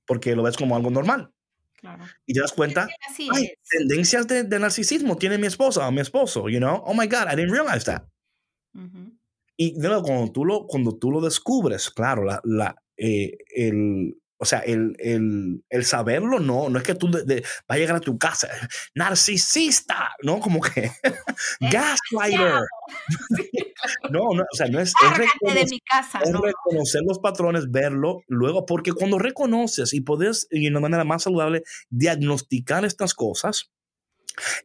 Porque 0.05 0.35
lo 0.35 0.43
ves 0.43 0.57
como 0.57 0.75
algo 0.75 0.89
normal. 0.89 1.31
Claro. 1.75 2.05
Y 2.25 2.33
te 2.33 2.39
das 2.39 2.53
cuenta, 2.53 2.87
hay 3.31 3.51
tendencias 3.69 4.25
de, 4.27 4.43
de, 4.43 4.59
narcisismo 4.59 5.17
tiene 5.17 5.37
mi 5.37 5.47
esposa 5.47 5.85
o 5.85 5.91
mi 5.91 5.99
esposo, 5.99 6.47
you 6.47 6.59
know? 6.59 6.81
Oh 6.85 6.93
my 6.93 7.07
God, 7.07 7.27
I 7.27 7.35
didn't 7.35 7.51
realize 7.51 7.83
that. 7.85 8.03
Y 9.57 9.79
de 9.79 9.87
nuevo, 9.87 10.03
cuando 10.03 10.31
tú 10.31 10.45
lo, 10.45 10.65
cuando 10.65 10.97
tú 10.97 11.11
lo 11.11 11.21
descubres, 11.21 11.89
claro, 11.89 12.23
la, 12.23 12.41
la, 12.43 12.75
eh, 12.97 13.37
el, 13.53 14.15
o 14.43 14.45
sea, 14.45 14.59
el, 14.59 14.93
el, 14.99 15.63
el, 15.69 15.85
saberlo, 15.85 16.41
no, 16.41 16.67
no 16.67 16.77
es 16.77 16.83
que 16.83 16.95
tú 16.95 17.09
de, 17.09 17.45
a 17.65 17.77
llegar 17.77 17.95
a 17.95 18.01
tu 18.01 18.17
casa, 18.17 18.49
narcisista, 18.95 20.11
¿no? 20.21 20.41
Como 20.41 20.59
que 20.59 20.91
gaslighter. 21.61 22.65
no, 24.11 24.19
no, 24.35 24.43
o 24.43 24.55
sea, 24.55 24.67
no 24.67 24.81
es, 24.81 24.93
es, 25.01 25.17
reconocer, 25.17 25.63
de 25.63 25.71
mi 25.71 25.79
casa, 25.79 26.19
es 26.19 26.33
reconocer 26.33 27.01
los 27.07 27.19
patrones, 27.19 27.71
verlo, 27.71 28.19
luego, 28.27 28.65
porque 28.65 28.91
cuando 28.91 29.17
reconoces 29.17 29.93
y 29.93 30.01
puedes, 30.01 30.49
de 30.49 30.67
una 30.67 30.81
manera 30.81 31.05
más 31.05 31.23
saludable, 31.23 31.63
diagnosticar 31.89 32.83
estas 32.83 33.13
cosas, 33.13 33.71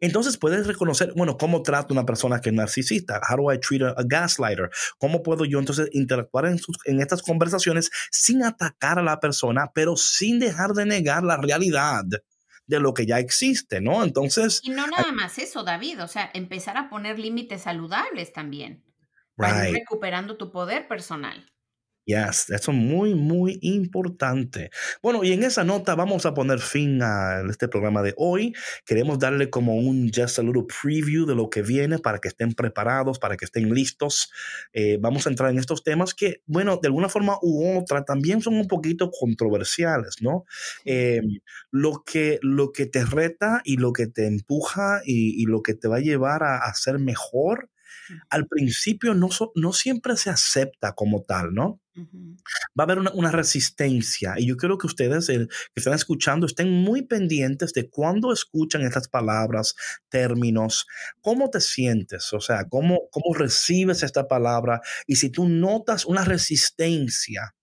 entonces 0.00 0.36
puedes 0.36 0.66
reconocer, 0.66 1.12
bueno, 1.16 1.36
cómo 1.36 1.62
trato 1.62 1.92
una 1.92 2.06
persona 2.06 2.40
que 2.40 2.50
es 2.50 2.54
narcisista. 2.54 3.20
How 3.28 3.36
do 3.36 3.52
I 3.52 3.58
treat 3.58 3.82
a, 3.82 4.02
gaslighter? 4.04 4.70
¿Cómo 4.98 5.22
puedo 5.22 5.44
yo 5.44 5.58
entonces 5.58 5.88
interactuar 5.92 6.46
en, 6.46 6.58
en, 6.84 7.00
estas 7.00 7.22
conversaciones 7.22 7.90
sin 8.10 8.42
atacar 8.42 8.98
a 8.98 9.02
la 9.02 9.20
persona, 9.20 9.70
pero 9.74 9.96
sin 9.96 10.38
dejar 10.38 10.72
de 10.72 10.86
negar 10.86 11.22
la 11.22 11.36
realidad 11.36 12.04
de 12.66 12.80
lo 12.80 12.94
que 12.94 13.06
ya 13.06 13.18
existe, 13.18 13.80
¿no? 13.80 14.04
Entonces... 14.04 14.60
Y 14.62 14.70
no 14.70 14.86
nada 14.86 15.10
más 15.12 15.38
eso, 15.38 15.64
David, 15.64 16.02
o 16.02 16.08
sea, 16.08 16.30
empezar 16.34 16.76
a 16.76 16.90
poner 16.90 17.18
límites 17.18 17.62
saludables 17.62 18.32
también. 18.32 18.84
Para 19.36 19.68
ir 19.68 19.74
recuperando 19.74 20.36
tu 20.36 20.50
poder 20.50 20.88
personal. 20.88 21.48
Yes, 22.08 22.48
eso 22.48 22.70
es 22.72 22.78
muy, 22.78 23.14
muy 23.14 23.58
importante. 23.60 24.70
Bueno, 25.02 25.24
y 25.24 25.32
en 25.32 25.42
esa 25.42 25.62
nota 25.62 25.94
vamos 25.94 26.24
a 26.24 26.32
poner 26.32 26.58
fin 26.58 27.02
a 27.02 27.42
este 27.50 27.68
programa 27.68 28.02
de 28.02 28.14
hoy. 28.16 28.54
Queremos 28.86 29.18
darle 29.18 29.50
como 29.50 29.76
un 29.76 30.10
just 30.10 30.38
a 30.38 30.42
little 30.42 30.64
preview 30.80 31.26
de 31.26 31.34
lo 31.34 31.50
que 31.50 31.60
viene 31.60 31.98
para 31.98 32.18
que 32.18 32.28
estén 32.28 32.54
preparados, 32.54 33.18
para 33.18 33.36
que 33.36 33.44
estén 33.44 33.74
listos. 33.74 34.32
Eh, 34.72 34.96
vamos 34.98 35.26
a 35.26 35.28
entrar 35.28 35.50
en 35.50 35.58
estos 35.58 35.84
temas 35.84 36.14
que, 36.14 36.40
bueno, 36.46 36.78
de 36.80 36.88
alguna 36.88 37.10
forma 37.10 37.36
u 37.42 37.76
otra 37.78 38.02
también 38.06 38.40
son 38.40 38.54
un 38.54 38.68
poquito 38.68 39.10
controversiales, 39.10 40.16
¿no? 40.22 40.46
Eh, 40.86 41.20
lo, 41.70 42.04
que, 42.06 42.38
lo 42.40 42.72
que 42.72 42.86
te 42.86 43.04
reta 43.04 43.60
y 43.64 43.76
lo 43.76 43.92
que 43.92 44.06
te 44.06 44.24
empuja 44.26 45.02
y, 45.04 45.42
y 45.42 45.44
lo 45.44 45.62
que 45.62 45.74
te 45.74 45.88
va 45.88 45.96
a 45.96 46.00
llevar 46.00 46.42
a, 46.42 46.56
a 46.56 46.72
ser 46.74 46.98
mejor 46.98 47.68
al 48.30 48.46
principio 48.46 49.14
no, 49.14 49.28
no 49.54 49.72
siempre 49.72 50.16
se 50.16 50.30
acepta 50.30 50.92
como 50.94 51.22
tal, 51.22 51.54
¿no? 51.54 51.80
Va 52.78 52.82
a 52.82 52.82
haber 52.82 52.98
una, 52.98 53.30
resistencia 53.30 54.34
y 54.36 54.46
yo 54.46 54.56
quiero 54.56 54.78
que 54.78 54.86
ustedes 54.86 55.26
que 55.26 55.48
están 55.74 55.94
escuchando 55.94 56.46
estén 56.46 56.70
muy 56.70 57.02
pendientes 57.02 57.72
de 57.72 57.88
cuando 57.88 58.32
escuchan 58.32 58.82
estas 58.82 59.08
palabras, 59.08 59.74
términos, 60.08 60.86
cómo 61.20 61.50
te 61.50 61.60
sientes, 61.60 62.32
o 62.32 62.40
sea, 62.40 62.64
cómo, 62.68 63.08
cómo 63.10 63.34
recibes 63.34 64.02
esta 64.02 64.28
palabra 64.28 64.80
y 65.06 65.16
si 65.16 65.30
tú 65.30 65.48
notas 65.48 66.04
una 66.06 66.24
resistencia, 66.24 67.54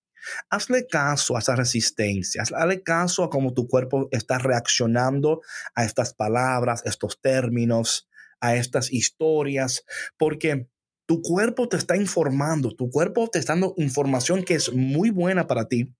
hazle 0.49 0.87
caso 0.87 1.35
a 1.35 1.39
esa 1.39 1.55
resistencia, 1.55 2.41
hazle 2.41 2.83
caso 2.83 3.23
a 3.23 3.29
cómo 3.29 3.53
tu 3.53 3.67
cuerpo 3.67 4.07
está 4.11 4.37
reaccionando 4.37 5.41
a 5.73 5.85
estas 5.85 6.13
palabras, 6.13 6.81
estos 6.85 7.19
términos, 7.21 8.09
a 8.39 8.55
estas 8.55 8.91
historias, 8.91 9.85
porque 10.17 10.67
tu 11.05 11.21
cuerpo 11.21 11.67
te 11.69 11.77
está 11.77 11.95
informando, 11.95 12.75
tu 12.75 12.89
cuerpo 12.89 13.29
te 13.29 13.39
está 13.39 13.53
dando 13.53 13.73
información 13.77 14.43
que 14.43 14.55
es 14.55 14.73
muy 14.73 15.09
buena 15.09 15.47
para 15.47 15.67
ti. 15.67 15.93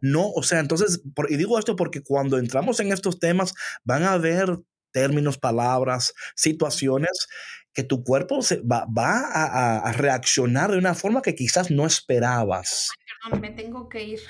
No, 0.00 0.30
o 0.30 0.42
sea, 0.42 0.58
entonces, 0.58 1.02
y 1.28 1.36
digo 1.36 1.58
esto 1.58 1.76
porque 1.76 2.02
cuando 2.02 2.38
entramos 2.38 2.80
en 2.80 2.92
estos 2.92 3.20
temas 3.20 3.54
van 3.84 4.02
a 4.02 4.12
haber 4.12 4.58
términos, 4.92 5.38
palabras, 5.38 6.12
situaciones 6.34 7.28
que 7.72 7.84
tu 7.84 8.02
cuerpo 8.02 8.42
se 8.42 8.60
va, 8.62 8.84
a, 8.98 9.92
reaccionar 9.92 10.72
de 10.72 10.78
una 10.78 10.94
forma 10.94 11.22
que 11.22 11.36
quizás 11.36 11.70
no 11.70 11.86
esperabas. 11.86 12.90
perdón, 13.22 13.40
me 13.40 13.50
tengo 13.50 13.88
que 13.88 14.02
ir. 14.02 14.20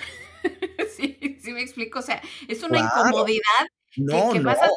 sí, 0.96 1.38
sí 1.42 1.52
me 1.52 1.62
explico. 1.62 2.00
O 2.00 2.02
sea, 2.02 2.20
es 2.48 2.62
una 2.62 2.80
incomodidad 2.80 3.66
no, 3.96 4.32
que, 4.32 4.40
vas 4.40 4.58
a 4.60 4.68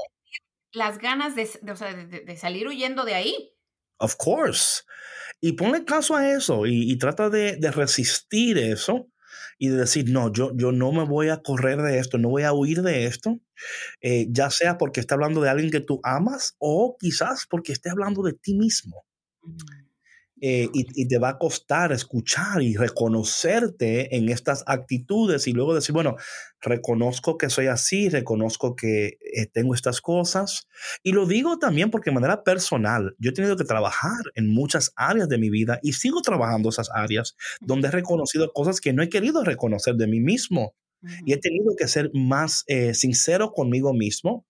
las 0.72 0.98
ganas 0.98 1.36
de, 1.36 1.50
de 2.26 2.38
salir 2.38 2.68
huyendo 2.68 3.04
de 3.04 3.16
ahí. 3.16 3.54
Of 4.00 4.16
course. 4.18 4.84
Y 5.42 5.54
ponle 5.54 5.86
caso 5.86 6.16
a 6.16 6.32
eso 6.32 6.66
y, 6.66 6.98
trata 6.98 7.30
de, 7.30 7.58
resistir 7.72 8.58
eso 8.58 9.10
y 9.60 9.70
de 9.70 9.78
decir, 9.78 10.10
no, 10.10 10.32
yo, 10.32 10.52
yo 10.56 10.72
no 10.72 10.92
me 10.92 11.04
voy 11.04 11.30
a 11.30 11.42
correr 11.42 11.82
de 11.82 12.00
esto, 12.00 12.18
no 12.18 12.30
voy 12.30 12.44
a 12.44 12.54
huir 12.54 12.82
de 12.82 13.06
esto, 13.06 13.40
eh, 14.02 14.28
ya 14.30 14.50
sea 14.50 14.78
porque 14.78 15.02
esté 15.02 15.14
hablando 15.14 15.42
de 15.42 15.50
alguien 15.50 15.70
que 15.70 15.82
tú 15.82 16.00
amas 16.04 16.56
o 16.60 16.96
quizás 17.00 17.46
porque 17.50 17.74
esté 17.74 17.90
hablando 17.90 18.24
de 18.24 18.34
ti 18.34 18.56
mismo. 18.56 19.06
Eh, 20.46 20.70
y, 20.74 21.08
te 21.08 21.20
va 21.20 21.30
a 21.30 21.38
costar 21.38 21.94
escuchar 21.94 22.62
y 22.62 22.76
reconocerte 22.76 24.14
en 24.18 24.28
estas 24.28 24.66
actitudes 24.68 25.48
y 25.48 25.54
luego 25.54 25.74
decir, 25.74 25.94
bueno, 25.94 26.18
reconozco 26.60 27.38
que 27.38 27.50
soy 27.50 27.68
así, 27.68 28.10
reconozco 28.10 28.76
que 28.76 29.20
eh, 29.22 29.46
tengo 29.54 29.74
estas 29.74 30.02
cosas. 30.02 30.68
Y 31.02 31.14
lo 31.14 31.28
digo 31.28 31.60
también 31.60 31.92
porque 31.92 32.10
de 32.10 32.16
manera 32.16 32.44
personal, 32.44 33.16
yo 33.20 33.30
he 33.30 33.34
tenido 33.34 33.56
que 33.56 33.64
trabajar 33.64 34.20
en 34.36 34.54
muchas 34.54 34.92
áreas 34.98 35.30
de 35.30 35.38
mi 35.38 35.50
vida 35.50 35.80
y 35.82 35.94
sigo 35.94 36.22
trabajando 36.22 36.68
esas 36.68 36.90
áreas 36.94 37.38
donde 37.62 37.88
he 37.88 37.92
reconocido 37.92 38.52
cosas 38.52 38.82
que 38.82 38.92
no 38.92 39.02
he 39.02 39.08
querido 39.08 39.46
reconocer 39.46 39.96
de 39.96 40.08
mí 40.08 40.20
mismo. 40.20 40.76
Y 41.26 41.32
he 41.32 41.38
tenido 41.38 41.74
que 41.78 41.88
ser 41.88 42.12
más 42.14 42.66
eh, 42.68 42.94
sincero 42.94 43.54
conmigo 43.54 43.94
mismo 43.94 44.46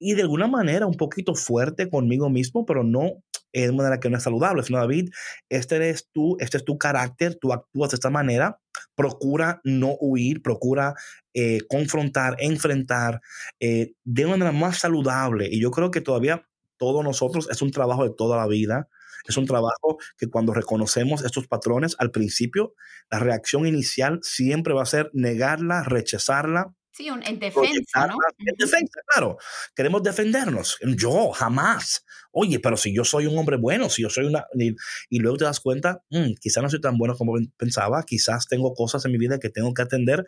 y 0.00 0.14
de 0.14 0.22
alguna 0.22 0.48
manera 0.48 0.86
un 0.86 0.96
poquito 0.96 1.36
fuerte 1.36 1.88
conmigo 1.88 2.30
mismo, 2.30 2.66
pero 2.66 2.82
no 2.82 3.22
de 3.52 3.72
manera 3.72 4.00
que 4.00 4.10
no 4.10 4.16
es 4.16 4.22
saludable, 4.22 4.62
sino 4.62 4.78
David, 4.78 5.10
este 5.48 5.76
eres 5.76 6.08
tú, 6.12 6.36
este 6.40 6.58
es 6.58 6.64
tu 6.64 6.78
carácter, 6.78 7.36
tú 7.40 7.52
actúas 7.52 7.90
de 7.90 7.96
esta 7.96 8.10
manera, 8.10 8.60
procura 8.94 9.60
no 9.64 9.96
huir, 10.00 10.42
procura 10.42 10.94
eh, 11.34 11.60
confrontar, 11.68 12.36
enfrentar 12.38 13.20
eh, 13.60 13.92
de 14.04 14.24
una 14.24 14.36
manera 14.36 14.52
más 14.52 14.78
saludable. 14.78 15.48
Y 15.50 15.60
yo 15.60 15.70
creo 15.70 15.90
que 15.90 16.00
todavía 16.00 16.46
todos 16.76 17.04
nosotros 17.04 17.48
es 17.50 17.60
un 17.62 17.70
trabajo 17.70 18.04
de 18.04 18.14
toda 18.16 18.36
la 18.36 18.46
vida. 18.46 18.88
Es 19.28 19.36
un 19.36 19.44
trabajo 19.44 19.98
que 20.16 20.28
cuando 20.28 20.54
reconocemos 20.54 21.22
estos 21.22 21.46
patrones 21.46 21.94
al 21.98 22.10
principio, 22.10 22.74
la 23.10 23.18
reacción 23.18 23.66
inicial 23.66 24.20
siempre 24.22 24.72
va 24.72 24.82
a 24.82 24.86
ser 24.86 25.10
negarla, 25.12 25.82
rechazarla, 25.82 26.74
Sí, 26.92 27.08
en 27.08 27.38
defensa, 27.38 28.06
¿no? 28.08 28.16
En 28.38 28.54
defensa, 28.58 29.00
claro. 29.06 29.38
Queremos 29.74 30.02
defendernos. 30.02 30.76
Yo, 30.96 31.30
jamás. 31.30 32.04
Oye, 32.32 32.58
pero 32.58 32.76
si 32.76 32.94
yo 32.94 33.04
soy 33.04 33.26
un 33.26 33.38
hombre 33.38 33.56
bueno, 33.56 33.88
si 33.88 34.02
yo 34.02 34.10
soy 34.10 34.26
una... 34.26 34.46
Y, 35.08 35.18
luego 35.18 35.36
te 35.36 35.44
das 35.44 35.60
cuenta, 35.60 36.02
mm, 36.10 36.34
quizás 36.40 36.62
no 36.62 36.68
soy 36.68 36.80
tan 36.80 36.98
bueno 36.98 37.16
como 37.16 37.34
pensaba, 37.56 38.02
quizás 38.04 38.48
tengo 38.48 38.74
cosas 38.74 39.04
en 39.04 39.12
mi 39.12 39.18
vida 39.18 39.38
que 39.38 39.50
tengo 39.50 39.72
que 39.72 39.82
atender. 39.82 40.24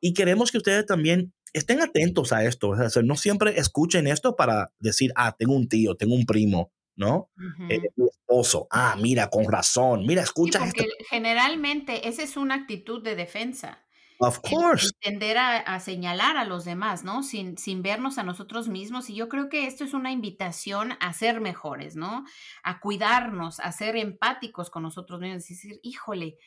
Y 0.00 0.14
queremos 0.14 0.50
que 0.50 0.58
ustedes 0.58 0.86
también 0.86 1.32
estén 1.52 1.80
atentos 1.80 2.32
a 2.32 2.44
esto. 2.44 2.70
O 2.70 2.90
sea, 2.90 3.02
no 3.02 3.16
siempre 3.16 3.58
escuchen 3.58 4.06
esto 4.06 4.36
para 4.36 4.72
decir, 4.78 5.12
ah, 5.16 5.36
tengo 5.38 5.54
un 5.54 5.68
tío, 5.68 5.96
tengo 5.96 6.14
un 6.14 6.24
primo. 6.24 6.72
¿no? 6.96 7.30
Eh, 7.68 7.78
mi 7.96 8.06
esposo, 8.06 8.66
ah, 8.70 8.96
mira, 8.98 9.28
con 9.28 9.44
razón, 9.52 10.06
mira, 10.06 10.22
escucha 10.22 10.60
porque 10.60 10.88
Generalmente 11.10 12.08
esa 12.08 12.22
es 12.22 12.38
una 12.38 12.54
actitud 12.54 13.02
de 13.02 13.14
defensa. 13.14 13.85
Of 14.18 14.40
course. 14.40 14.92
Tender 15.00 15.36
a, 15.38 15.78
señalar 15.80 16.36
a 16.36 16.44
los 16.44 16.64
demás, 16.64 17.04
¿no? 17.04 17.22
Sin, 17.22 17.58
sin 17.58 17.82
vernos 17.82 18.16
a 18.18 18.22
nosotros 18.22 18.68
mismos. 18.68 19.10
Y 19.10 19.14
yo 19.14 19.28
creo 19.28 19.48
que 19.48 19.66
esto 19.66 19.84
es 19.84 19.92
una 19.92 20.10
invitación 20.10 20.94
a 21.00 21.12
ser 21.12 21.40
mejores, 21.40 21.96
¿no? 21.96 22.24
A 22.62 22.80
cuidarnos, 22.80 23.60
a 23.60 23.72
ser 23.72 23.96
empáticos 23.96 24.70
con 24.70 24.82
nosotros 24.82 25.20
mismos. 25.20 25.42
Es 25.42 25.48
decir, 25.48 25.80
híjole, 25.82 26.38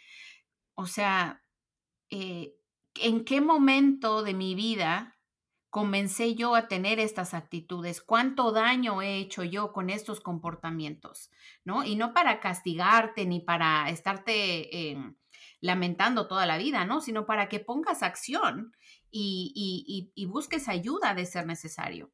o 0.73 0.87
sea, 0.87 1.43
eh, 2.09 2.55
¿en 2.95 3.23
qué 3.23 3.41
momento 3.41 4.23
de 4.23 4.33
mi 4.33 4.55
vida 4.55 5.17
comencé 5.69 6.33
yo 6.33 6.55
a 6.55 6.67
tener 6.67 6.99
estas 6.99 7.35
actitudes? 7.35 8.01
¿Cuánto 8.01 8.51
daño 8.51 9.03
he 9.03 9.17
hecho 9.17 9.43
yo 9.43 9.73
con 9.73 9.91
estos 9.91 10.21
comportamientos? 10.21 11.29
¿No? 11.63 11.83
Y 11.83 11.95
no 11.95 12.13
para 12.13 12.39
castigarte 12.39 13.27
ni 13.27 13.41
para 13.41 13.89
estarte 13.89 14.97
lamentando 15.61 16.27
toda 16.27 16.45
la 16.45 16.57
vida, 16.57 16.85
¿no? 16.85 17.01
Sino 17.01 17.25
para 17.25 17.49
que 17.49 17.59
pongas 17.59 18.03
acción 18.03 18.73
y, 19.11 20.11
y 20.13 20.25
busques 20.25 20.67
ayuda 20.67 21.13
de 21.13 21.25
ser 21.25 21.45
necesario. 21.45 22.11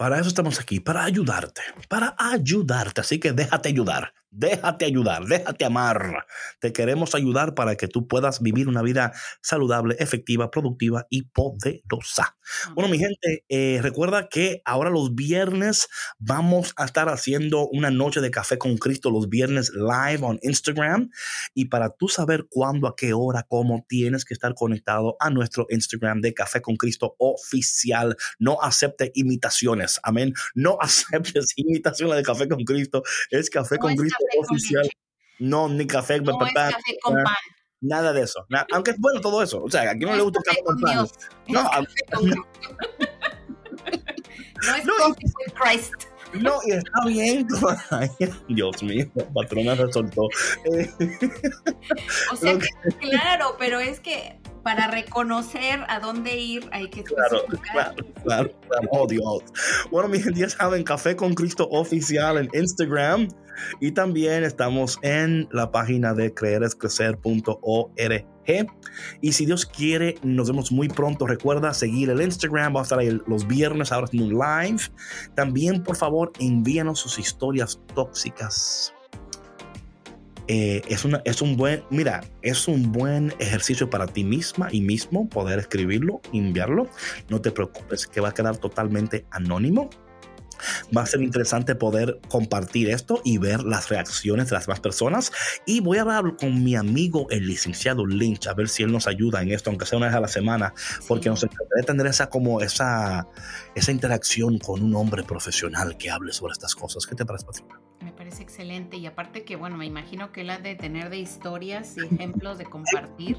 Para 0.00 0.18
eso 0.18 0.28
estamos 0.28 0.58
aquí, 0.58 0.80
para 0.80 1.04
ayudarte, 1.04 1.60
para 1.88 2.16
ayudarte. 2.18 3.02
Así 3.02 3.20
que 3.20 3.32
déjate 3.32 3.68
ayudar. 3.68 4.14
Déjate 4.32 4.84
ayudar, 4.84 5.24
déjate 5.24 5.64
amar. 5.64 6.26
Te 6.60 6.72
queremos 6.72 7.16
ayudar 7.16 7.54
para 7.54 7.76
que 7.76 7.88
tú 7.88 8.06
puedas 8.06 8.40
vivir 8.40 8.68
una 8.68 8.80
vida 8.80 9.12
saludable, 9.42 9.96
efectiva, 9.98 10.50
productiva 10.52 11.06
y 11.10 11.22
poderosa. 11.22 12.36
Bueno, 12.74 12.88
mi 12.90 12.98
gente, 12.98 13.44
eh, 13.48 13.80
recuerda 13.82 14.28
que 14.28 14.62
ahora 14.64 14.90
los 14.90 15.14
viernes 15.16 15.88
vamos 16.18 16.72
a 16.76 16.84
estar 16.84 17.08
haciendo 17.08 17.68
una 17.68 17.90
noche 17.90 18.20
de 18.20 18.30
café 18.30 18.56
con 18.56 18.76
Cristo 18.76 19.10
los 19.10 19.28
viernes 19.28 19.72
live 19.74 20.20
on 20.22 20.38
Instagram. 20.42 21.10
Y 21.54 21.66
para 21.66 21.90
tú 21.90 22.08
saber 22.08 22.46
cuándo, 22.48 22.86
a 22.86 22.94
qué 22.96 23.12
hora, 23.12 23.44
cómo, 23.48 23.84
tienes 23.88 24.24
que 24.24 24.34
estar 24.34 24.54
conectado 24.54 25.16
a 25.18 25.30
nuestro 25.30 25.66
Instagram 25.70 26.20
de 26.20 26.34
Café 26.34 26.60
con 26.60 26.76
Cristo 26.76 27.16
oficial. 27.18 28.16
No 28.38 28.62
acepte 28.62 29.10
imitaciones. 29.14 29.98
Amén. 30.02 30.34
No 30.54 30.78
aceptes 30.80 31.52
imitaciones 31.56 32.16
de 32.16 32.22
Café 32.22 32.48
con 32.48 32.64
Cristo. 32.64 33.02
Es 33.30 33.50
Café 33.50 33.78
con 33.78 33.96
Cristo 33.96 34.19
oficial. 34.38 34.88
No, 35.38 35.68
ni 35.68 35.86
café, 35.86 36.20
no 36.20 36.32
es 36.44 36.52
café 36.54 36.98
con 37.02 37.14
pan. 37.14 37.34
Nada 37.80 38.12
de 38.12 38.22
eso. 38.22 38.46
aunque 38.72 38.90
es 38.92 38.98
bueno 38.98 39.20
todo 39.20 39.42
eso. 39.42 39.62
O 39.62 39.70
sea, 39.70 39.90
aquí 39.90 40.04
no, 40.04 40.14
le 40.14 40.22
gusta 40.22 40.40
el 40.40 40.44
café 40.44 40.62
con 40.64 40.80
pan. 40.80 41.06
No, 41.48 41.62
no, 41.62 41.70
es 44.76 44.84
no, 44.84 44.92
con 44.98 45.14
Christ. 45.54 45.94
No, 46.34 46.60
y 46.64 46.72
está 46.72 47.06
bien. 47.06 47.48
Dios 48.48 48.82
mío, 48.82 49.06
patrona 49.34 49.74
resoltó. 49.74 50.22
o 52.32 52.36
sea, 52.36 52.58
claro, 53.00 53.56
pero 53.58 53.80
es 53.80 53.98
que 54.00 54.39
para 54.62 54.88
reconocer 54.88 55.80
a 55.88 56.00
dónde 56.00 56.36
ir 56.36 56.68
hay 56.72 56.88
que 56.88 57.02
claro, 57.04 57.44
claro, 57.72 57.94
claro, 58.22 58.50
claro, 58.68 58.88
Oh, 58.90 59.06
Dios. 59.06 59.42
Bueno, 59.90 60.08
mi 60.08 60.20
gente, 60.20 60.40
ya 60.40 60.48
saben, 60.48 60.84
Café 60.84 61.16
con 61.16 61.34
Cristo 61.34 61.68
Oficial 61.70 62.38
en 62.38 62.48
Instagram. 62.52 63.28
Y 63.80 63.92
también 63.92 64.44
estamos 64.44 64.98
en 65.02 65.48
la 65.52 65.70
página 65.70 66.14
de 66.14 66.32
creerescrecer.org. 66.32 68.26
Y 69.20 69.32
si 69.32 69.46
Dios 69.46 69.66
quiere, 69.66 70.16
nos 70.22 70.48
vemos 70.48 70.72
muy 70.72 70.88
pronto. 70.88 71.26
Recuerda 71.26 71.74
seguir 71.74 72.10
el 72.10 72.20
Instagram. 72.20 72.74
Va 72.74 72.80
a 72.80 72.82
estar 72.82 72.98
ahí 72.98 73.20
los 73.26 73.46
viernes 73.46 73.92
ahora 73.92 74.08
en 74.12 74.22
un 74.22 74.30
live. 74.30 74.82
También, 75.34 75.82
por 75.82 75.96
favor, 75.96 76.32
envíanos 76.38 76.98
sus 77.00 77.18
historias 77.18 77.80
tóxicas. 77.94 78.94
Eh, 80.52 80.82
es, 80.88 81.04
una, 81.04 81.22
es 81.24 81.42
un 81.42 81.56
buen, 81.56 81.84
mira, 81.90 82.24
es 82.42 82.66
un 82.66 82.90
buen 82.90 83.32
ejercicio 83.38 83.88
para 83.88 84.08
ti 84.08 84.24
misma 84.24 84.66
y 84.72 84.80
mismo 84.80 85.28
poder 85.28 85.60
escribirlo, 85.60 86.20
enviarlo. 86.32 86.88
No 87.28 87.40
te 87.40 87.52
preocupes, 87.52 88.08
que 88.08 88.20
va 88.20 88.30
a 88.30 88.34
quedar 88.34 88.56
totalmente 88.56 89.26
anónimo. 89.30 89.90
Va 90.94 91.02
a 91.02 91.06
ser 91.06 91.22
interesante 91.22 91.76
poder 91.76 92.18
compartir 92.28 92.90
esto 92.90 93.22
y 93.24 93.38
ver 93.38 93.62
las 93.62 93.90
reacciones 93.90 94.48
de 94.48 94.56
las 94.56 94.66
demás 94.66 94.80
personas. 94.80 95.30
Y 95.66 95.78
voy 95.78 95.98
a 95.98 96.02
hablar 96.02 96.34
con 96.36 96.64
mi 96.64 96.74
amigo, 96.74 97.28
el 97.30 97.46
licenciado 97.46 98.04
Lynch, 98.04 98.48
a 98.48 98.54
ver 98.54 98.68
si 98.68 98.82
él 98.82 98.90
nos 98.90 99.06
ayuda 99.06 99.42
en 99.42 99.52
esto, 99.52 99.70
aunque 99.70 99.86
sea 99.86 99.98
una 99.98 100.08
vez 100.08 100.16
a 100.16 100.20
la 100.20 100.26
semana, 100.26 100.74
porque 101.06 101.28
nos 101.28 101.44
encantaría 101.44 101.84
tener 101.86 102.08
esa, 102.08 102.28
como 102.28 102.60
esa, 102.60 103.28
esa 103.76 103.92
interacción 103.92 104.58
con 104.58 104.82
un 104.82 104.96
hombre 104.96 105.22
profesional 105.22 105.96
que 105.96 106.10
hable 106.10 106.32
sobre 106.32 106.54
estas 106.54 106.74
cosas. 106.74 107.06
¿Qué 107.06 107.14
te 107.14 107.24
parece, 107.24 107.46
Patricia? 107.46 107.89
Parece 108.30 108.44
excelente 108.44 108.96
y 108.96 109.06
aparte 109.06 109.42
que, 109.42 109.56
bueno, 109.56 109.76
me 109.76 109.86
imagino 109.86 110.30
que 110.30 110.42
él 110.42 110.50
ha 110.50 110.58
de 110.58 110.76
tener 110.76 111.10
de 111.10 111.18
historias 111.18 111.96
y 111.96 112.14
ejemplos 112.14 112.58
de 112.58 112.64
compartir. 112.64 113.36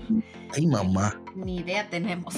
Ay, 0.54 0.68
mamá. 0.68 1.18
Ni 1.34 1.60
idea 1.60 1.90
tenemos. 1.90 2.36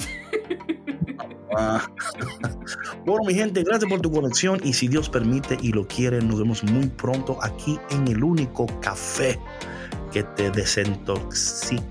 bueno, 3.04 3.24
mi 3.26 3.34
gente, 3.34 3.64
gracias 3.64 3.90
por 3.90 4.00
tu 4.00 4.12
conexión 4.12 4.60
y 4.62 4.72
si 4.72 4.86
Dios 4.86 5.08
permite 5.08 5.58
y 5.62 5.72
lo 5.72 5.84
quiere, 5.88 6.22
nos 6.22 6.38
vemos 6.38 6.62
muy 6.62 6.86
pronto 6.86 7.38
aquí 7.42 7.76
en 7.90 8.06
el 8.06 8.22
único 8.22 8.66
café 8.80 9.36
que 10.12 10.22
te 10.22 10.52
desintoxica. 10.52 11.82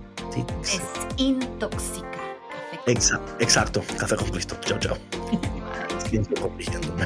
Desintoxica. 0.61 2.07
Exacto, 2.87 3.35
exacto, 3.41 3.83
café 3.99 4.15
con 4.15 4.29
Cristo. 4.29 4.55
Chao, 4.61 4.79
chao. 4.79 4.95
Siempre 6.07 6.39
corrigiéndome. 6.39 7.05